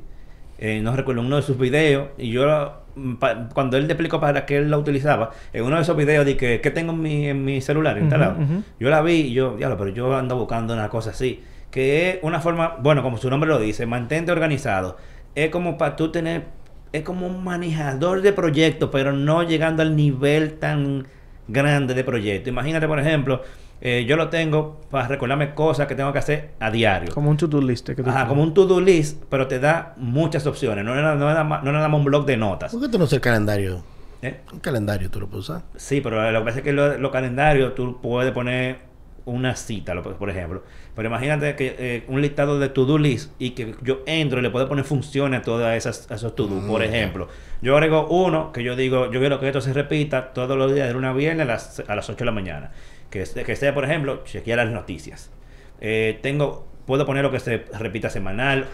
eh, 0.59 0.81
no 0.83 0.97
recuerdo, 0.97 1.21
uno 1.21 1.37
de 1.37 1.43
sus 1.43 1.57
videos, 1.57 2.09
y 2.19 2.31
yo 2.31 2.73
mm, 2.97 3.15
pa- 3.15 3.49
cuando 3.55 3.77
él 3.77 3.87
te 3.87 3.93
explicó 3.93 4.19
para 4.21 4.47
qué 4.47 4.57
él 4.57 4.71
la 4.71 4.79
utilizaba, 4.79 5.31
en 5.53 5.63
uno 5.65 5.77
de 5.77 5.83
esos 5.83 5.97
videos 5.97 6.27
de 6.27 6.37
que, 6.37 6.61
¿qué 6.61 6.71
tengo 6.73 6.93
en 6.93 7.01
mi, 7.03 7.29
en 7.29 7.45
mi 7.45 7.61
celular 7.61 7.97
instalado? 7.99 8.37
Yo 8.81 8.89
la 8.91 9.01
vi 9.01 9.13
y 9.15 9.33
yo, 9.33 9.57
diablo, 9.57 9.77
pero 9.79 9.91
yo 9.91 10.17
ando 10.17 10.37
buscando 10.37 10.75
una 10.75 10.89
cosa 10.89 11.11
así, 11.11 11.43
que 11.71 12.11
es 12.11 12.19
una 12.23 12.41
forma, 12.41 12.77
bueno, 12.81 13.03
como 13.03 13.17
su 13.19 13.31
nombre 13.31 13.49
lo 13.49 13.59
dice, 13.61 13.87
mantente 13.87 14.33
organizado. 14.33 14.97
Es 15.37 15.51
como 15.51 15.77
para 15.79 15.97
tú 15.97 16.11
tener, 16.13 16.45
es 16.93 17.03
como 17.03 17.27
un 17.27 17.43
manejador 17.45 18.23
de 18.23 18.33
proyectos, 18.33 18.91
pero 18.93 19.13
no 19.13 19.43
llegando 19.43 19.83
al 19.83 19.97
nivel 19.97 20.55
tan 20.55 21.07
grande 21.49 21.95
de 21.95 22.05
proyecto. 22.05 22.49
Imagínate, 22.51 22.87
por 22.89 22.99
ejemplo, 22.99 23.43
eh, 23.81 24.05
yo 24.09 24.17
lo 24.17 24.29
tengo 24.31 24.81
para 24.91 25.09
recordarme 25.09 25.55
cosas 25.55 25.87
que 25.87 25.95
tengo 25.95 26.13
que 26.13 26.19
hacer 26.19 26.51
a 26.61 26.71
diario. 26.71 27.13
Como 27.13 27.31
un 27.31 27.37
to-do 27.37 27.61
list. 27.61 27.87
que 27.91 28.03
tú 28.03 28.09
Ajá, 28.11 28.27
como 28.27 28.43
un 28.43 28.55
to-do 28.55 28.81
list, 28.81 29.23
pero 29.29 29.47
te 29.47 29.59
da 29.59 29.95
muchas 29.97 30.47
opciones. 30.47 30.85
No 30.85 30.95
es 30.97 31.03
nada, 31.03 31.15
no 31.17 31.27
nada 31.27 31.45
no 31.63 31.73
nada 31.73 31.89
más 31.89 31.99
un 31.99 32.05
blog 32.05 32.25
de 32.25 32.37
notas. 32.37 32.73
¿Por 32.73 32.81
qué 32.83 32.89
tú 32.89 32.99
no 32.99 33.05
usas 33.05 33.15
el 33.15 33.21
calendario? 33.21 33.83
¿eh? 34.23 34.41
Un 34.53 34.61
calendario 34.61 35.11
tú 35.11 35.21
lo 35.21 35.27
puedes 35.29 35.49
usar. 35.51 35.63
Sí, 35.77 36.01
pero 36.01 36.31
lo 36.33 36.39
que 36.41 36.45
pasa 36.47 36.59
es 36.59 36.65
que 36.65 36.73
lo- 36.73 36.97
los 36.97 37.11
calendarios 37.11 37.75
tú 37.75 37.99
puedes 38.01 38.33
poner 38.33 38.79
una 39.27 39.57
cita, 39.57 39.95
por 40.03 40.29
ejemplo. 40.31 40.63
Pero 40.95 41.09
imagínate 41.09 41.57
que 41.57 41.75
eh, 41.79 42.05
un 42.09 42.21
listado 42.21 42.59
de 42.59 42.69
to-do 42.69 42.99
list 42.99 43.33
y 43.39 43.51
que 43.51 43.75
yo 43.83 44.01
entro 44.07 44.39
y 44.39 44.43
le 44.43 44.51
puedo 44.51 44.69
poner 44.69 44.85
funciones 44.85 45.41
a 45.41 45.43
todas 45.43 45.77
esas 45.77 46.11
a 46.11 46.17
esos 46.17 46.35
to-do. 46.37 46.67
Por 46.67 46.81
Mm. 46.81 46.85
ejemplo, 46.85 47.29
yo 47.63 47.75
agrego 47.77 48.07
uno 48.09 48.53
que 48.53 48.63
yo 48.63 48.77
digo, 48.77 49.11
yo 49.11 49.21
quiero 49.21 49.41
que 49.41 49.47
esto 49.47 49.61
se 49.61 49.73
repita 49.73 50.33
todos 50.35 50.57
los 50.59 50.75
días 50.75 50.89
de 50.89 50.95
lunes 50.95 51.11
a 51.11 51.15
viernes 51.15 51.47
a 51.47 51.51
las, 51.51 51.83
a 51.89 51.97
las 51.97 52.09
8 52.11 52.19
de 52.19 52.25
la 52.27 52.33
mañana. 52.33 52.73
Que 53.11 53.25
sea, 53.57 53.73
por 53.75 53.85
ejemplo, 53.85 54.23
chequear 54.25 54.59
las 54.59 54.71
noticias. 54.71 55.31
Eh, 55.81 56.19
tengo, 56.23 56.67
puedo 56.87 57.07
poner 57.07 57.23
lo 57.23 57.31
que 57.31 57.41
se 57.41 57.65
repita 57.79 58.11
semanal, 58.11 58.67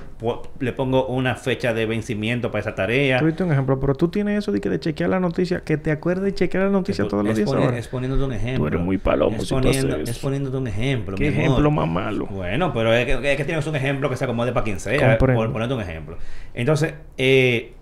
le 0.59 0.73
pongo 0.73 1.07
una 1.07 1.37
fecha 1.37 1.73
de 1.73 1.87
vencimiento 1.87 2.51
para 2.51 2.61
esa 2.61 2.75
tarea. 2.75 3.19
Tú 3.19 3.27
diste 3.27 3.45
un 3.45 3.53
ejemplo, 3.53 3.79
pero 3.79 3.95
tú 3.95 4.09
tienes 4.09 4.39
eso 4.39 4.53
de 4.53 4.61
que 4.61 4.69
de 4.69 4.81
chequear 4.81 5.11
la 5.11 5.21
noticia, 5.21 5.61
que 5.61 5.77
te 5.77 5.91
acuerdes 5.91 6.25
de 6.25 6.35
chequear 6.35 6.65
la 6.65 6.71
noticia 6.71 7.07
todos 7.07 7.25
los 7.25 7.37
días 7.37 7.53
ahora. 7.53 7.79
es 7.79 7.89
poniéndote 7.89 8.25
un 8.25 8.33
ejemplo. 8.33 8.67
eres 8.67 8.81
muy 8.81 8.99
palomo 8.99 9.37
Es, 9.37 9.45
si 9.45 9.49
tú 9.49 9.61
poniendo, 9.61 9.97
es 9.97 10.19
poniéndote 10.19 10.57
un 10.57 10.67
ejemplo. 10.67 11.17
Qué 11.17 11.29
ejemplo 11.29 11.71
más 11.71 11.89
malo. 11.89 12.27
Bueno, 12.27 12.73
pero 12.73 12.93
es 12.93 13.07
que, 13.07 13.33
es 13.33 13.37
que 13.37 13.45
tienes 13.45 13.67
un 13.67 13.77
ejemplo 13.77 14.11
que 14.11 14.17
se 14.17 14.25
acomode 14.25 14.53
para 14.53 14.65
quien 14.65 14.81
sea. 14.81 15.19
Por 15.19 15.53
ponerte 15.53 15.75
un 15.75 15.81
ejemplo. 15.81 16.19
Entonces, 16.55 16.95
eh, 17.17 17.75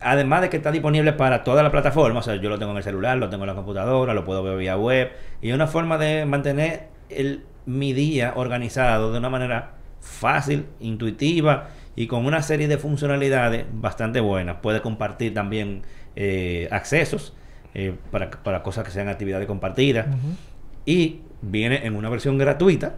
además 0.00 0.42
de 0.42 0.50
que 0.50 0.56
está 0.56 0.70
disponible 0.70 1.12
para 1.12 1.42
toda 1.42 1.62
la 1.62 1.70
plataforma, 1.70 2.20
o 2.20 2.22
sea, 2.22 2.36
yo 2.36 2.48
lo 2.48 2.58
tengo 2.58 2.72
en 2.72 2.78
el 2.78 2.82
celular, 2.84 3.18
lo 3.18 3.28
tengo 3.28 3.44
en 3.44 3.48
la 3.48 3.54
computadora, 3.54 4.14
lo 4.14 4.24
puedo 4.24 4.42
ver 4.42 4.56
vía 4.56 4.76
web, 4.76 5.10
y 5.42 5.48
es 5.48 5.54
una 5.54 5.66
forma 5.66 5.98
de 5.98 6.24
mantener 6.24 6.88
el, 7.08 7.44
mi 7.68 7.92
día 7.92 8.32
organizado 8.34 9.12
de 9.12 9.18
una 9.18 9.28
manera 9.28 9.72
fácil, 10.00 10.66
intuitiva 10.80 11.68
y 11.94 12.06
con 12.06 12.24
una 12.24 12.42
serie 12.42 12.66
de 12.66 12.78
funcionalidades 12.78 13.66
bastante 13.72 14.20
buenas. 14.20 14.56
Puede 14.62 14.80
compartir 14.80 15.34
también 15.34 15.82
eh, 16.16 16.68
accesos 16.70 17.34
eh, 17.74 17.94
para, 18.10 18.30
para 18.30 18.62
cosas 18.62 18.84
que 18.84 18.90
sean 18.90 19.08
actividades 19.08 19.46
compartidas. 19.46 20.06
Y 20.86 21.20
viene 21.42 21.86
en 21.86 21.94
una 21.94 22.08
versión 22.08 22.38
gratuita. 22.38 22.96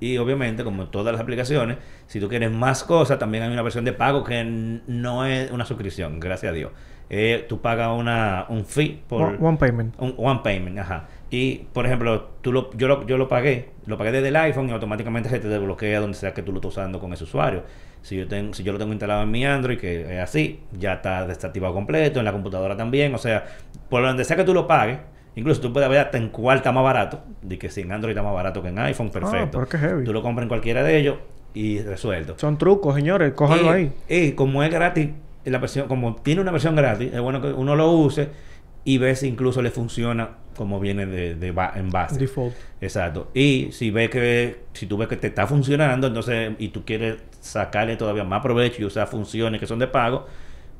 Y 0.00 0.16
obviamente, 0.16 0.64
como 0.64 0.86
todas 0.88 1.12
las 1.12 1.20
aplicaciones, 1.20 1.76
si 2.06 2.18
tú 2.18 2.28
quieres 2.28 2.50
más 2.50 2.82
cosas, 2.82 3.18
también 3.18 3.44
hay 3.44 3.52
una 3.52 3.62
versión 3.62 3.84
de 3.84 3.92
pago 3.92 4.24
que 4.24 4.42
no 4.44 5.26
es 5.26 5.50
una 5.50 5.66
suscripción, 5.66 6.18
gracias 6.18 6.50
a 6.50 6.54
Dios. 6.54 6.72
Eh, 7.10 7.44
tú 7.48 7.60
pagas 7.60 7.90
una, 7.96 8.46
un 8.48 8.64
fee 8.64 9.02
por 9.06 9.22
One, 9.22 9.38
one 9.40 9.58
payment. 9.58 9.94
un 9.98 10.14
one 10.16 10.40
payment, 10.42 10.78
ajá. 10.78 11.08
Y 11.30 11.66
por 11.72 11.86
ejemplo, 11.86 12.28
tú 12.40 12.52
lo, 12.52 12.72
yo, 12.72 12.88
lo, 12.88 13.06
yo 13.06 13.16
lo 13.16 13.28
pagué, 13.28 13.68
lo 13.86 13.96
pagué 13.96 14.10
desde 14.10 14.28
el 14.28 14.36
iPhone 14.36 14.68
y 14.68 14.72
automáticamente 14.72 15.28
se 15.28 15.38
te 15.38 15.46
desbloquea 15.46 16.00
donde 16.00 16.16
sea 16.16 16.34
que 16.34 16.42
tú 16.42 16.50
lo 16.50 16.58
estés 16.58 16.72
usando 16.72 16.98
con 16.98 17.12
ese 17.12 17.22
usuario. 17.24 17.62
Si 18.02 18.16
yo, 18.16 18.26
tengo, 18.26 18.52
si 18.52 18.64
yo 18.64 18.72
lo 18.72 18.78
tengo 18.78 18.92
instalado 18.92 19.22
en 19.22 19.30
mi 19.30 19.44
Android, 19.44 19.78
que 19.78 20.16
es 20.16 20.20
así, 20.20 20.60
ya 20.72 20.94
está 20.94 21.26
desactivado 21.26 21.72
completo, 21.72 22.18
en 22.18 22.24
la 22.24 22.32
computadora 22.32 22.76
también. 22.76 23.14
O 23.14 23.18
sea, 23.18 23.44
por 23.88 24.02
donde 24.02 24.24
sea 24.24 24.36
que 24.36 24.42
tú 24.42 24.54
lo 24.54 24.66
pagues, 24.66 24.98
incluso 25.36 25.60
tú 25.60 25.72
puedes 25.72 25.88
ver 25.88 26.00
hasta 26.00 26.18
en 26.18 26.30
cuál 26.30 26.58
está 26.58 26.72
más 26.72 26.82
barato. 26.82 27.22
De 27.42 27.58
que 27.58 27.68
si 27.70 27.82
en 27.82 27.92
Android 27.92 28.12
está 28.12 28.24
más 28.24 28.34
barato 28.34 28.60
que 28.60 28.68
en 28.68 28.78
iPhone, 28.80 29.10
perfecto. 29.10 29.58
pero 29.58 29.68
qué 29.68 29.78
heavy. 29.78 30.04
Tú 30.04 30.12
lo 30.12 30.22
compras 30.22 30.44
en 30.44 30.48
cualquiera 30.48 30.82
de 30.82 30.98
ellos 30.98 31.18
y 31.54 31.80
resuelto. 31.80 32.34
Son 32.38 32.58
trucos, 32.58 32.96
señores. 32.96 33.34
Cójanlo 33.34 33.70
ahí. 33.70 33.92
Y 34.08 34.32
como 34.32 34.64
es 34.64 34.70
gratis, 34.70 35.10
la 35.44 35.58
versión, 35.58 35.86
como 35.86 36.16
tiene 36.16 36.40
una 36.40 36.50
versión 36.50 36.74
gratis, 36.74 37.12
es 37.12 37.20
bueno 37.20 37.40
que 37.40 37.48
uno 37.48 37.76
lo 37.76 37.92
use 37.92 38.49
y 38.84 38.98
ve 38.98 39.14
si 39.16 39.28
incluso 39.28 39.62
le 39.62 39.70
funciona 39.70 40.30
como 40.56 40.78
viene 40.80 41.06
de, 41.06 41.34
de 41.36 41.52
ba- 41.52 41.72
en 41.76 41.90
base. 41.90 42.18
Default. 42.18 42.54
Exacto. 42.80 43.30
Y 43.34 43.68
si 43.72 43.90
ves 43.90 44.10
que, 44.10 44.60
si 44.72 44.86
tú 44.86 44.96
ves 44.98 45.08
que 45.08 45.16
te 45.16 45.28
está 45.28 45.46
funcionando, 45.46 46.06
entonces, 46.08 46.52
y 46.58 46.68
tú 46.68 46.84
quieres 46.84 47.16
sacarle 47.40 47.96
todavía 47.96 48.24
más 48.24 48.42
provecho 48.42 48.82
y 48.82 48.84
usar 48.84 49.06
funciones 49.08 49.58
que 49.60 49.66
son 49.66 49.78
de 49.78 49.86
pago, 49.86 50.26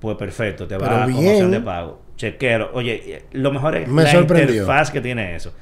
pues 0.00 0.16
perfecto, 0.16 0.66
te 0.66 0.76
va 0.76 1.06
bien. 1.06 1.18
opción 1.28 1.50
de 1.50 1.60
pago. 1.60 2.02
Chequero. 2.16 2.70
Oye, 2.74 3.02
eh, 3.06 3.24
lo 3.32 3.50
mejor 3.52 3.76
es 3.76 3.88
Me 3.88 4.02
la 4.02 4.10
sorprendió. 4.12 4.50
interfaz 4.62 4.90
que 4.90 5.00
tiene 5.00 5.34
eso. 5.36 5.52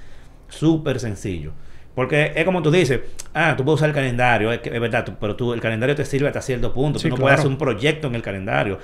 Súper 0.48 0.98
sencillo. 0.98 1.52
Porque 1.94 2.32
es 2.36 2.44
como 2.44 2.62
tú 2.62 2.70
dices, 2.70 3.00
ah, 3.34 3.54
tú 3.56 3.64
puedes 3.64 3.78
usar 3.80 3.88
el 3.88 3.94
calendario, 3.94 4.52
es, 4.52 4.60
que- 4.60 4.70
es 4.72 4.80
verdad, 4.80 5.04
tú- 5.04 5.14
pero 5.20 5.34
tú, 5.34 5.52
el 5.52 5.60
calendario 5.60 5.94
te 5.96 6.04
sirve 6.04 6.28
hasta 6.28 6.40
cierto 6.40 6.72
punto. 6.72 6.98
Sí, 6.98 7.04
tú 7.04 7.10
no 7.10 7.16
claro. 7.16 7.24
puedes 7.26 7.38
hacer 7.40 7.50
un 7.50 7.58
proyecto 7.58 8.06
en 8.06 8.14
el 8.14 8.22
calendario. 8.22 8.78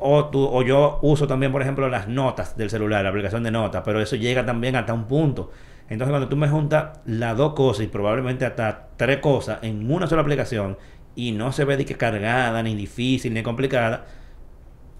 O, 0.00 0.26
tú, 0.26 0.44
o 0.44 0.62
yo 0.62 0.98
uso 1.02 1.26
también, 1.26 1.52
por 1.52 1.62
ejemplo, 1.62 1.88
las 1.88 2.08
notas 2.08 2.56
del 2.56 2.70
celular, 2.70 3.02
la 3.02 3.10
aplicación 3.10 3.42
de 3.42 3.50
notas, 3.50 3.82
pero 3.84 4.00
eso 4.00 4.16
llega 4.16 4.46
también 4.46 4.76
hasta 4.76 4.94
un 4.94 5.04
punto. 5.04 5.50
Entonces, 5.88 6.10
cuando 6.10 6.28
tú 6.28 6.36
me 6.36 6.48
juntas 6.48 7.00
las 7.04 7.36
dos 7.36 7.54
cosas 7.54 7.84
y 7.84 7.88
probablemente 7.88 8.46
hasta 8.46 8.88
tres 8.96 9.18
cosas 9.18 9.58
en 9.62 9.90
una 9.90 10.06
sola 10.06 10.22
aplicación 10.22 10.78
y 11.14 11.32
no 11.32 11.52
se 11.52 11.64
ve 11.64 11.76
de 11.76 11.84
que 11.84 11.96
cargada, 11.96 12.62
ni 12.62 12.74
difícil, 12.74 13.34
ni 13.34 13.42
complicada, 13.42 14.06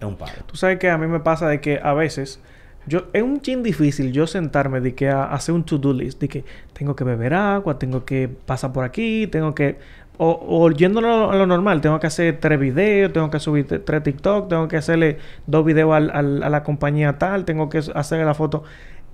es 0.00 0.06
un 0.06 0.16
palo. 0.16 0.32
Tú 0.46 0.56
sabes 0.56 0.78
que 0.78 0.90
a 0.90 0.98
mí 0.98 1.06
me 1.06 1.20
pasa 1.20 1.48
de 1.48 1.60
que 1.60 1.80
a 1.82 1.94
veces 1.94 2.40
yo 2.86 3.08
es 3.12 3.22
un 3.22 3.40
chin 3.40 3.62
difícil 3.62 4.10
yo 4.12 4.26
sentarme 4.26 4.80
de 4.80 4.94
que 4.94 5.08
a, 5.08 5.24
hacer 5.24 5.54
un 5.54 5.64
to-do 5.64 5.92
list 5.92 6.20
de 6.20 6.28
que 6.28 6.44
tengo 6.72 6.96
que 6.96 7.04
beber 7.04 7.34
agua, 7.34 7.78
tengo 7.78 8.04
que 8.04 8.28
pasar 8.28 8.72
por 8.72 8.84
aquí, 8.84 9.26
tengo 9.26 9.54
que 9.54 9.78
o, 10.18 10.38
o 10.48 10.70
yéndolo 10.70 11.30
a 11.30 11.36
lo 11.36 11.46
normal, 11.46 11.80
tengo 11.80 11.98
que 11.98 12.06
hacer 12.06 12.38
tres 12.40 12.58
videos, 12.60 13.12
tengo 13.12 13.30
que 13.30 13.40
subir 13.40 13.66
tres 13.66 14.02
TikTok, 14.02 14.48
tengo 14.48 14.68
que 14.68 14.76
hacerle 14.76 15.18
dos 15.46 15.64
videos 15.64 15.94
al- 15.94 16.10
al- 16.10 16.42
a 16.42 16.50
la 16.50 16.62
compañía 16.62 17.18
tal, 17.18 17.44
tengo 17.44 17.68
que 17.68 17.78
hacer 17.78 18.24
la 18.26 18.34
foto. 18.34 18.62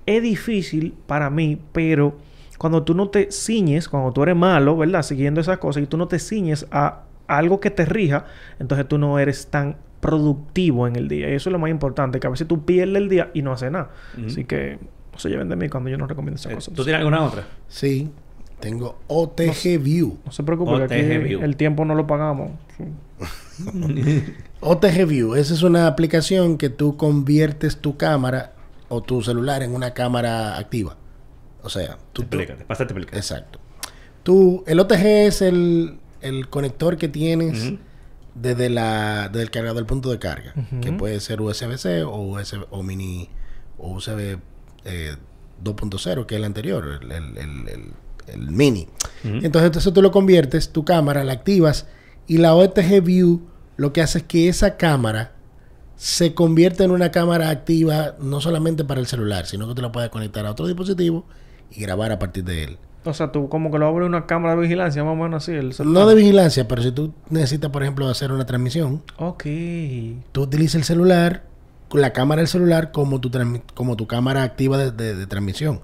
Es 0.05 0.21
difícil 0.21 0.93
para 1.05 1.29
mí, 1.29 1.61
pero 1.71 2.17
cuando 2.57 2.83
tú 2.83 2.93
no 2.93 3.09
te 3.09 3.31
ciñes, 3.31 3.87
cuando 3.87 4.11
tú 4.11 4.23
eres 4.23 4.35
malo, 4.35 4.75
¿verdad? 4.75 5.01
Siguiendo 5.03 5.39
esas 5.41 5.57
cosas 5.59 5.83
y 5.83 5.85
tú 5.87 5.95
no 5.97 6.07
te 6.07 6.19
ciñes 6.19 6.65
a 6.71 7.03
algo 7.27 7.59
que 7.59 7.69
te 7.71 7.85
rija, 7.85 8.25
entonces 8.59 8.87
tú 8.87 8.97
no 8.97 9.19
eres 9.19 9.47
tan 9.47 9.77
productivo 9.99 10.87
en 10.87 10.95
el 10.95 11.07
día. 11.07 11.29
Y 11.29 11.33
eso 11.33 11.49
es 11.49 11.51
lo 11.51 11.59
más 11.59 11.69
importante, 11.69 12.19
que 12.19 12.27
a 12.27 12.29
veces 12.29 12.47
tú 12.47 12.65
pierdes 12.65 12.95
el 12.97 13.09
día 13.09 13.31
y 13.33 13.41
no 13.41 13.51
haces 13.51 13.71
nada. 13.71 13.89
Así 14.25 14.45
que 14.45 14.79
no 15.11 15.19
se 15.19 15.29
lleven 15.29 15.49
de 15.49 15.55
mí 15.55 15.69
cuando 15.69 15.89
yo 15.89 15.97
no 15.97 16.07
recomiendo 16.07 16.37
esas 16.39 16.51
Eh, 16.51 16.55
cosas. 16.55 16.73
¿Tú 16.73 16.83
tienes 16.83 16.99
alguna 16.99 17.23
otra? 17.23 17.43
Sí, 17.67 18.09
tengo 18.59 18.97
OTG 19.07 19.79
View. 19.79 20.17
No 20.25 20.31
se 20.31 20.43
preocupe, 20.43 20.71
que 20.71 20.83
OTG 20.83 20.93
aquí 20.93 21.17
View. 21.23 21.41
el 21.43 21.55
tiempo 21.55 21.85
no 21.85 21.95
lo 21.95 22.07
pagamos. 22.07 22.51
Sí. 22.77 22.83
OTG 24.61 25.05
View, 25.07 25.35
esa 25.35 25.53
es 25.53 25.63
una 25.63 25.87
aplicación 25.87 26.57
que 26.57 26.69
tú 26.69 26.97
conviertes 26.97 27.77
tu 27.77 27.97
cámara 27.97 28.53
o 28.89 29.01
tu 29.01 29.21
celular 29.21 29.63
en 29.63 29.73
una 29.75 29.93
cámara 29.93 30.57
activa. 30.57 30.95
O 31.63 31.69
sea, 31.69 31.97
tú, 32.13 32.21
Explícate, 32.23 32.65
pásate 32.65 32.93
a 32.93 32.97
explicar. 32.97 33.17
exacto. 33.17 33.59
Tú, 34.23 34.63
el 34.67 34.79
OTG 34.79 35.05
es 35.05 35.41
el, 35.41 35.99
el 36.21 36.49
conector 36.49 36.97
que 36.97 37.07
tienes 37.07 37.73
desde 38.35 38.69
la 38.69 39.29
desde 39.29 39.43
el 39.43 39.51
cargador 39.51 39.77
del 39.77 39.85
punto 39.85 40.11
de 40.11 40.19
carga, 40.19 40.53
que 40.81 40.91
puede 40.91 41.19
ser 41.19 41.41
USB-C 41.41 42.03
o 42.03 42.17
USB 42.17 42.65
o 42.69 42.83
mini 42.83 43.29
o 43.77 43.93
USB 43.93 44.37
eh, 44.85 45.15
2.0, 45.63 46.25
que 46.25 46.35
es 46.35 46.39
el 46.39 46.45
anterior, 46.45 46.99
el, 47.01 47.11
el- 47.11 47.37
el- 47.37 47.91
el- 48.27 48.51
mini. 48.51 48.87
Ujú. 49.23 49.37
Entonces, 49.43 49.75
eso 49.77 49.93
tú 49.93 50.01
lo 50.01 50.11
conviertes, 50.11 50.69
tu 50.71 50.85
cámara 50.85 51.23
la 51.23 51.33
activas 51.33 51.87
y 52.27 52.37
la 52.37 52.53
OTG 52.55 53.01
View 53.01 53.41
lo 53.77 53.93
que 53.93 54.01
hace 54.01 54.19
es 54.19 54.23
que 54.23 54.47
esa 54.49 54.77
cámara 54.77 55.31
se 55.95 56.33
convierte 56.33 56.83
en 56.83 56.91
una 56.91 57.11
cámara 57.11 57.49
activa 57.49 58.15
no 58.19 58.39
solamente 58.41 58.83
para 58.83 58.99
el 58.99 59.07
celular, 59.07 59.45
sino 59.47 59.67
que 59.67 59.73
tú 59.73 59.81
la 59.81 59.91
puedes 59.91 60.09
conectar 60.09 60.45
a 60.45 60.51
otro 60.51 60.67
dispositivo 60.67 61.25
y 61.71 61.81
grabar 61.81 62.11
a 62.11 62.19
partir 62.19 62.43
de 62.43 62.63
él. 62.63 62.77
O 63.05 63.13
sea, 63.13 63.31
tú 63.31 63.47
como 63.49 63.71
que 63.71 63.79
lo 63.79 63.87
abres 63.87 64.07
una 64.07 64.25
cámara 64.25 64.55
de 64.55 64.61
vigilancia, 64.61 65.03
más 65.03 65.13
o 65.13 65.15
menos 65.15 65.43
así. 65.43 65.53
El 65.53 65.73
celular. 65.73 66.03
No 66.03 66.09
de 66.09 66.15
vigilancia, 66.15 66.67
pero 66.67 66.81
si 66.83 66.91
tú 66.91 67.13
necesitas, 67.29 67.71
por 67.71 67.81
ejemplo, 67.81 68.07
hacer 68.09 68.31
una 68.31 68.45
transmisión, 68.45 69.01
Ok. 69.17 69.43
tú 70.33 70.41
utilizas 70.41 70.75
el 70.75 70.83
celular, 70.83 71.43
con 71.89 72.01
la 72.01 72.11
cámara 72.11 72.41
del 72.41 72.49
celular 72.49 72.91
como 72.91 73.21
tu, 73.21 73.31
como 73.73 73.95
tu 73.95 74.07
cámara 74.07 74.43
activa 74.43 74.77
de, 74.77 74.91
de- 74.91 75.15
de 75.15 75.25
transmisión. 75.25 75.79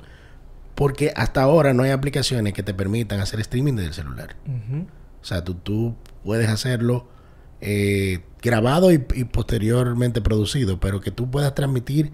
Porque 0.76 1.14
hasta 1.16 1.42
ahora 1.42 1.74
no 1.74 1.84
hay 1.84 1.92
aplicaciones 1.92 2.54
que 2.54 2.64
te 2.64 2.74
permitan 2.74 3.20
hacer 3.20 3.40
streaming 3.40 3.76
del 3.76 3.94
celular. 3.94 4.36
Ujú. 4.46 4.88
O 5.22 5.26
sea, 5.26 5.44
tú, 5.44 5.54
tú 5.56 5.96
puedes 6.24 6.50
hacerlo 6.50 7.08
eh, 7.62 8.22
grabado 8.42 8.92
y, 8.92 9.06
y 9.14 9.24
posteriormente 9.26 10.22
producido, 10.22 10.80
pero 10.80 11.00
que 11.00 11.12
tú 11.12 11.30
puedas 11.30 11.54
transmitir 11.56 12.12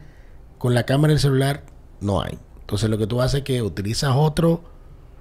con 0.57 0.74
la 0.74 0.84
cámara 0.84 1.14
del 1.14 1.20
celular, 1.20 1.64
no 2.01 2.22
hay. 2.22 2.38
Entonces 2.62 2.89
lo 2.89 2.97
que 2.99 3.07
tú 3.07 3.22
haces 3.22 3.39
es 3.39 3.43
que 3.45 3.62
utilizas 3.64 4.12
otro 4.16 4.64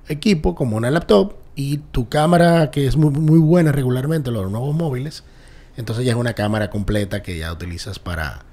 equipo 0.09 0.55
como 0.55 0.76
una 0.76 0.91
laptop 0.91 1.34
y 1.55 1.78
tu 1.78 2.09
cámara, 2.09 2.70
que 2.70 2.86
es 2.86 2.97
muy, 2.97 3.11
muy 3.11 3.39
buena 3.39 3.72
regularmente, 3.72 4.30
los 4.30 4.51
nuevos 4.51 4.76
móviles, 4.76 5.24
entonces 5.76 6.05
ya 6.05 6.12
es 6.12 6.18
una 6.18 6.34
cámara 6.34 6.70
completa 6.70 7.22
que 7.22 7.39
ya 7.39 7.53
utilizas 7.53 7.99
para, 7.99 8.45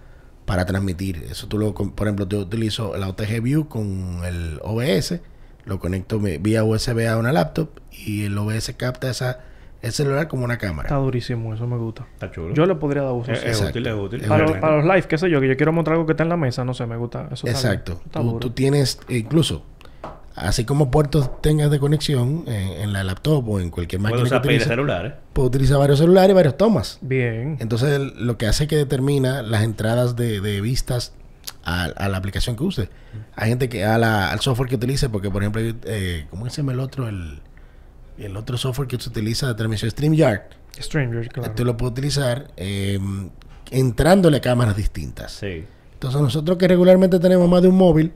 para 0.46 0.66
transmitir. 0.66 1.26
Eso 1.30 1.48
tú 1.48 1.58
lo, 1.58 1.74
con- 1.74 1.92
por 1.92 2.08
ejemplo, 2.08 2.28
yo 2.28 2.40
utilizo 2.40 2.96
la 2.98 3.10
OTG 3.10 3.42
View 3.42 3.68
con 3.68 4.22
el 4.26 4.60
OBS, 4.64 5.20
lo 5.66 5.80
conecto 5.80 6.20
vía 6.20 6.64
USB 6.64 7.08
a 7.10 7.18
una 7.18 7.32
laptop 7.34 7.70
y 7.92 8.26
el 8.26 8.38
OBS 8.38 8.74
capta 8.78 9.10
esa, 9.10 9.40
el 9.82 9.92
celular 9.92 10.28
como 10.28 10.46
una 10.46 10.58
cámara. 10.58 10.88
Está 10.88 10.98
durísimo, 10.98 11.54
eso 11.54 11.66
me 11.68 11.78
gusta. 11.78 12.06
Está 12.14 12.30
chulo. 12.32 12.54
Yo 12.54 12.66
le 12.68 12.76
podría 12.76 13.02
dar 13.04 13.14
uso. 13.14 13.32
Es, 13.32 13.44
es 13.44 13.62
útil, 13.62 13.88
es 13.88 13.94
útil. 13.96 14.22
Para, 14.28 14.44
los, 14.44 14.58
para 14.58 14.78
los 14.78 14.86
live, 14.86 15.04
qué 15.08 15.18
sé 15.18 15.30
yo, 15.30 15.42
que 15.42 15.48
yo 15.48 15.58
quiero 15.58 15.74
mostrar 15.74 15.96
algo 15.96 16.06
que 16.06 16.14
está 16.14 16.24
en 16.24 16.30
la 16.30 16.38
mesa, 16.38 16.64
no 16.64 16.74
sé, 16.76 16.86
me 16.86 16.98
gusta. 16.98 17.30
Eso 17.32 17.48
Exacto. 17.48 18.02
Está 18.06 18.20
Tú, 18.20 18.26
duro. 18.28 18.40
tú 18.40 18.50
tienes, 18.52 19.00
incluso, 19.10 19.64
así 20.36 20.66
como 20.66 20.92
puertos 20.92 21.42
tengas 21.42 21.72
de 21.72 21.80
conexión 21.80 22.44
en, 22.48 22.54
en 22.82 22.94
la 22.94 23.04
laptop 23.04 23.48
o 23.50 23.60
en 23.60 23.70
cualquier 23.70 24.02
máquina 24.02 24.18
Puedes 24.20 24.30
que 24.32 24.36
usar 24.36 24.42
pila 24.42 24.52
de 24.52 24.56
utilices, 24.58 24.70
celulares. 24.70 25.14
puedes 25.34 25.48
utilizar 25.50 25.78
varios 25.80 26.00
celulares 26.00 26.32
y 26.32 26.34
varios 26.34 26.58
tomas. 26.58 26.98
Bien. 27.02 27.58
Entonces, 27.60 27.90
el- 27.94 28.26
lo 28.28 28.38
que 28.38 28.48
hace 28.48 28.68
que 28.68 28.76
determina 28.76 29.42
las 29.42 29.64
entradas 29.64 30.16
de, 30.16 30.42
de 30.42 30.62
vistas 30.62 31.14
a, 31.64 31.84
a 31.86 32.10
la 32.10 32.18
aplicación 32.18 32.56
que 32.56 32.64
use. 32.64 32.90
Hay 33.36 33.50
gente 33.50 33.70
que 33.70 33.86
a 33.86 33.98
la- 33.98 34.30
al 34.32 34.40
software 34.42 34.70
que 34.70 34.76
utilice, 34.76 35.10
porque 35.10 35.30
por 35.32 35.42
ejemplo, 35.44 35.62
eh, 35.86 36.28
¿cómo 36.30 36.50
se 36.50 36.58
llama 36.58 36.74
el 36.74 36.80
otro? 36.80 37.08
El, 37.08 37.40
el 38.18 38.36
otro 38.38 38.58
software 38.58 38.88
que 38.88 39.00
se 39.00 39.10
utiliza 39.10 39.48
de 39.48 39.56
transmisión 39.56 39.90
StreamYard. 39.92 40.42
Strangers, 40.80 41.30
claro. 41.30 41.54
Tú 41.56 41.64
lo 41.64 41.78
puedes 41.78 41.94
utilizar 41.94 42.48
eh, 42.58 43.00
entrándole 43.72 44.38
a 44.38 44.42
cámaras 44.42 44.76
distintas. 44.76 45.32
Sí. 45.34 45.64
Entonces 45.94 46.22
nosotros 46.22 46.58
que 46.58 46.68
regularmente 46.68 47.20
tenemos 47.20 47.50
más 47.50 47.62
de 47.62 47.68
un 47.70 47.78
móvil, 47.78 48.12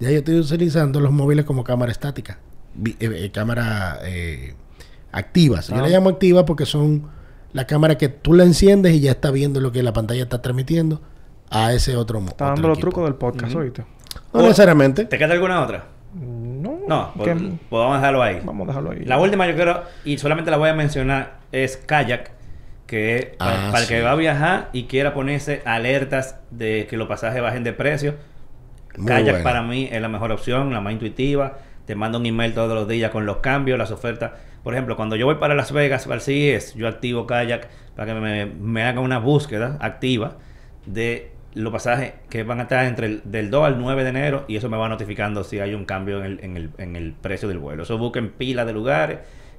ya 0.00 0.10
yo 0.10 0.18
estoy 0.18 0.38
utilizando 0.40 1.00
los 1.00 1.12
móviles 1.12 1.44
como 1.44 1.64
cámara 1.64 1.90
estática, 1.92 2.38
eh, 2.84 2.94
eh, 3.00 3.30
cámara 3.32 3.98
eh, 4.04 4.54
activas. 5.12 5.68
Yo 5.68 5.76
Ah. 5.76 5.82
le 5.82 5.90
llamo 5.90 6.10
activa 6.10 6.44
porque 6.44 6.66
son 6.66 7.08
la 7.52 7.66
cámara 7.66 7.96
que 7.96 8.08
tú 8.08 8.34
la 8.34 8.44
enciendes 8.44 8.94
y 8.94 9.00
ya 9.00 9.12
está 9.12 9.30
viendo 9.30 9.60
lo 9.60 9.72
que 9.72 9.82
la 9.82 9.92
pantalla 9.92 10.22
está 10.24 10.42
transmitiendo 10.42 11.00
a 11.50 11.72
ese 11.72 11.96
otro 11.96 12.18
móvil. 12.20 12.32
Está 12.32 12.46
dando 12.46 12.68
los 12.68 12.78
trucos 12.78 13.04
del 13.04 13.14
podcast, 13.14 13.52
Ujú. 13.52 13.62
¿oíste? 13.62 13.84
No 14.34 14.42
necesariamente. 14.42 15.04
¿Te 15.06 15.16
queda 15.18 15.32
alguna 15.32 15.62
otra? 15.62 15.86
No. 16.14 16.80
No, 16.88 17.12
pues, 17.16 17.28
que- 17.28 17.34
pues 17.44 17.58
vamos 17.70 17.94
a 17.94 17.98
dejarlo 17.98 18.22
ahí. 18.22 18.40
Vamos 18.44 18.64
a 18.64 18.68
dejarlo 18.68 18.90
ahí. 18.92 19.04
La 19.04 19.18
última 19.18 19.46
yo 19.48 19.54
quiero, 19.56 19.82
y 20.04 20.18
solamente 20.18 20.50
la 20.50 20.56
voy 20.56 20.68
a 20.68 20.74
mencionar, 20.74 21.38
es 21.52 21.76
Kayak, 21.78 22.30
que 22.86 23.34
para, 23.38 23.68
Ah, 23.68 23.70
para 23.72 23.82
el 23.82 23.88
que 23.88 24.02
va 24.02 24.12
a 24.12 24.14
viajar 24.14 24.70
y 24.72 24.84
quiera 24.84 25.12
ponerse 25.14 25.62
alertas 25.64 26.36
de 26.50 26.86
que 26.88 26.96
los 26.96 27.08
pasajes 27.08 27.42
bajen 27.42 27.64
de 27.64 27.72
precio. 27.72 28.14
Muy 28.96 29.08
Kayak 29.08 29.36
buena. 29.36 29.44
para 29.44 29.62
mí 29.62 29.88
es 29.90 30.00
la 30.00 30.08
mejor 30.08 30.32
opción, 30.32 30.72
la 30.72 30.80
más 30.80 30.92
intuitiva. 30.92 31.58
Te 31.86 31.94
manda 31.94 32.18
un 32.18 32.26
email 32.26 32.52
todos 32.54 32.74
los 32.74 32.88
días 32.88 33.10
con 33.10 33.26
los 33.26 33.38
cambios, 33.38 33.78
las 33.78 33.90
ofertas. 33.90 34.32
Por 34.62 34.74
ejemplo, 34.74 34.96
cuando 34.96 35.14
yo 35.16 35.26
voy 35.26 35.36
para 35.36 35.54
Las 35.54 35.70
Vegas, 35.72 36.04
para 36.04 36.16
el 36.16 36.20
CES, 36.20 36.74
yo 36.74 36.88
activo 36.88 37.26
Kayak 37.26 37.68
para 37.94 38.12
que 38.12 38.20
me, 38.20 38.46
me 38.46 38.82
haga 38.82 39.00
una 39.00 39.18
búsqueda 39.18 39.78
activa 39.80 40.36
de 40.86 41.30
los 41.54 41.72
pasajes 41.72 42.12
que 42.28 42.42
van 42.42 42.58
a 42.60 42.64
estar 42.64 42.84
entre 42.84 43.06
el 43.06 43.22
del 43.24 43.50
2 43.50 43.64
al 43.64 43.78
9 43.78 44.02
de 44.02 44.10
enero 44.10 44.44
y 44.46 44.56
eso 44.56 44.68
me 44.68 44.76
va 44.76 44.88
notificando 44.88 45.42
si 45.42 45.58
hay 45.58 45.72
un 45.72 45.86
cambio 45.86 46.18
en 46.18 46.24
el, 46.24 46.40
en 46.42 46.56
el, 46.56 46.70
en 46.78 46.96
el 46.96 47.12
precio 47.12 47.48
del 47.48 47.58
vuelo. 47.58 47.84
Eso 47.84 47.96
busca 47.96 48.18
en 48.18 48.30
pila 48.30 48.64
de 48.64 48.72
lugares. 48.74 49.18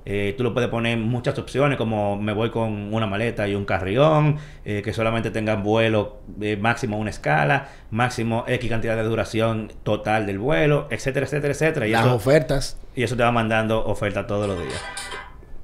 Eh, 0.10 0.36
tú 0.38 0.43
lo 0.45 0.53
puedes 0.53 0.70
poner 0.70 0.97
muchas 0.97 1.38
opciones 1.38 1.78
como 1.78 2.16
me 2.16 2.32
voy 2.32 2.49
con 2.49 2.93
una 2.93 3.08
maleta 3.08 3.45
y 3.45 3.55
un 3.55 3.66
carrión, 3.66 4.38
eh, 4.64 4.82
que 4.82 4.93
solamente 4.93 5.32
tengan 5.32 5.64
vuelo 5.64 6.22
eh, 6.39 6.55
máximo 6.55 6.97
una 6.97 7.10
escala, 7.10 7.68
máximo 7.91 8.45
X 8.47 8.70
cantidad 8.70 8.95
de 8.95 9.03
duración 9.03 9.70
total 9.84 10.26
del 10.26 10.39
vuelo, 10.39 10.88
etcétera, 10.91 11.26
etcétera, 11.26 11.51
etcétera. 11.51 11.88
Y 11.88 11.91
Las 11.91 12.05
eso, 12.05 12.16
ofertas. 12.16 12.78
y 12.95 13.03
eso 13.03 13.18
te 13.18 13.24
va 13.24 13.34
mandando 13.34 13.84
ofertas 13.86 14.26
todos 14.28 14.47
los 14.47 14.58
días. 14.58 14.82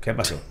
¿Qué 0.02 0.14
pasó? 0.14 0.41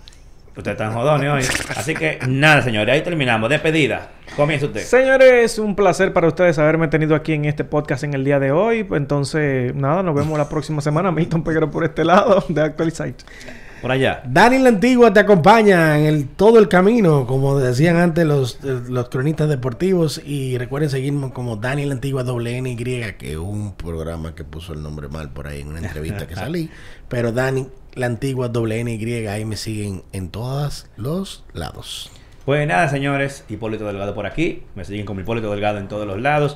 Ustedes 0.57 0.73
están 0.73 0.93
jodones 0.93 1.29
hoy. 1.29 1.65
Así 1.75 1.93
que 1.93 2.17
nada, 2.27 2.63
señores, 2.63 2.95
ahí 2.95 3.01
terminamos. 3.03 3.47
Despedida. 3.47 4.09
Comienza 4.35 4.65
usted. 4.65 4.81
Señores, 4.81 5.59
un 5.59 5.75
placer 5.75 6.13
para 6.13 6.27
ustedes 6.27 6.57
haberme 6.57 6.87
tenido 6.87 7.13
aquí 7.13 7.33
en 7.33 7.45
este 7.45 7.63
podcast 7.63 8.03
en 8.03 8.15
el 8.15 8.23
día 8.23 8.39
de 8.39 8.51
hoy. 8.51 8.87
Entonces, 8.91 9.75
nada, 9.75 10.01
nos 10.01 10.15
vemos 10.15 10.35
la 10.37 10.49
próxima 10.49 10.81
semana. 10.81 11.11
Milton 11.11 11.43
Peguero 11.43 11.69
por 11.69 11.83
este 11.83 12.03
lado 12.03 12.43
de 12.49 12.61
Actualizate. 12.61 13.23
Por 13.83 13.91
allá. 13.91 14.23
Dani 14.25 14.59
la 14.59 14.69
Antigua 14.69 15.11
te 15.11 15.19
acompaña 15.19 15.99
en 15.99 16.05
el, 16.05 16.29
todo 16.29 16.57
el 16.57 16.69
camino, 16.69 17.27
como 17.27 17.59
decían 17.59 17.97
antes 17.97 18.25
los, 18.25 18.63
los 18.63 19.09
cronistas 19.09 19.49
deportivos. 19.49 20.21
Y 20.25 20.57
recuerden 20.57 20.89
seguirnos 20.89 21.33
como 21.33 21.57
Dani 21.57 21.83
la 21.83 21.95
Antigua 21.95 22.23
WNY, 22.23 22.77
que 22.77 23.31
es 23.31 23.35
un 23.35 23.75
programa 23.75 24.35
que 24.35 24.45
puso 24.45 24.71
el 24.71 24.81
nombre 24.81 25.09
mal 25.09 25.31
por 25.33 25.47
ahí 25.47 25.59
en 25.59 25.67
una 25.67 25.79
entrevista 25.79 26.25
que 26.27 26.33
salí. 26.33 26.69
Pero 27.09 27.33
Dani 27.33 27.67
la 27.95 28.05
Antigua 28.05 28.47
WNY, 28.47 29.27
ahí 29.27 29.43
me 29.43 29.57
siguen 29.57 30.03
en 30.13 30.29
todos 30.29 30.87
los 30.95 31.43
lados. 31.51 32.09
Pues 32.45 32.65
nada, 32.65 32.87
señores, 32.87 33.43
Hipólito 33.49 33.85
Delgado 33.85 34.15
por 34.15 34.25
aquí. 34.25 34.63
Me 34.75 34.85
siguen 34.85 35.05
como 35.05 35.19
Hipólito 35.19 35.51
Delgado 35.51 35.79
en 35.79 35.89
todos 35.89 36.07
los 36.07 36.21
lados. 36.21 36.55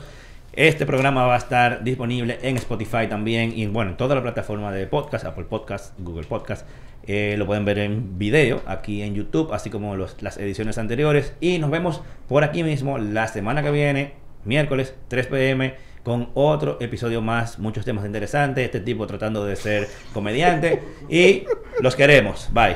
Este 0.54 0.86
programa 0.86 1.26
va 1.26 1.36
a 1.36 1.40
estar 1.40 1.84
disponible 1.84 2.40
en 2.42 2.56
Spotify 2.56 3.08
también 3.10 3.52
y 3.54 3.68
bueno, 3.68 3.92
en 3.92 3.98
toda 3.98 4.16
la 4.16 4.24
plataforma 4.24 4.72
de 4.72 4.88
podcast, 4.88 5.26
Apple 5.26 5.44
Podcast, 5.44 5.94
Google 6.00 6.26
Podcast. 6.26 6.66
Eh, 7.08 7.36
lo 7.38 7.46
pueden 7.46 7.64
ver 7.64 7.80
en 7.80 8.20
video 8.20 8.62
aquí 8.66 9.02
en 9.02 9.16
YouTube, 9.16 9.54
así 9.54 9.70
como 9.70 9.96
las 9.96 10.38
ediciones 10.38 10.78
anteriores. 10.78 11.34
Y 11.40 11.58
nos 11.58 11.72
vemos 11.72 12.02
por 12.28 12.44
aquí 12.44 12.64
mismo 12.64 12.98
la 12.98 13.28
semana 13.28 13.64
que 13.64 13.72
viene, 13.72 14.14
miércoles 14.44 14.94
3 15.08 15.28
pm, 15.28 15.76
con 16.04 16.30
otro 16.34 16.78
episodio 16.82 17.22
más, 17.22 17.60
muchos 17.60 17.86
temas 17.86 18.06
interesantes. 18.06 18.66
Este 18.66 18.82
tipo 18.82 19.08
tratando 19.08 19.46
de 19.46 19.56
ser 19.56 19.88
comediante. 20.14 20.82
Y 21.10 21.46
los 21.82 21.96
queremos. 21.96 22.50
Bye. 22.54 22.76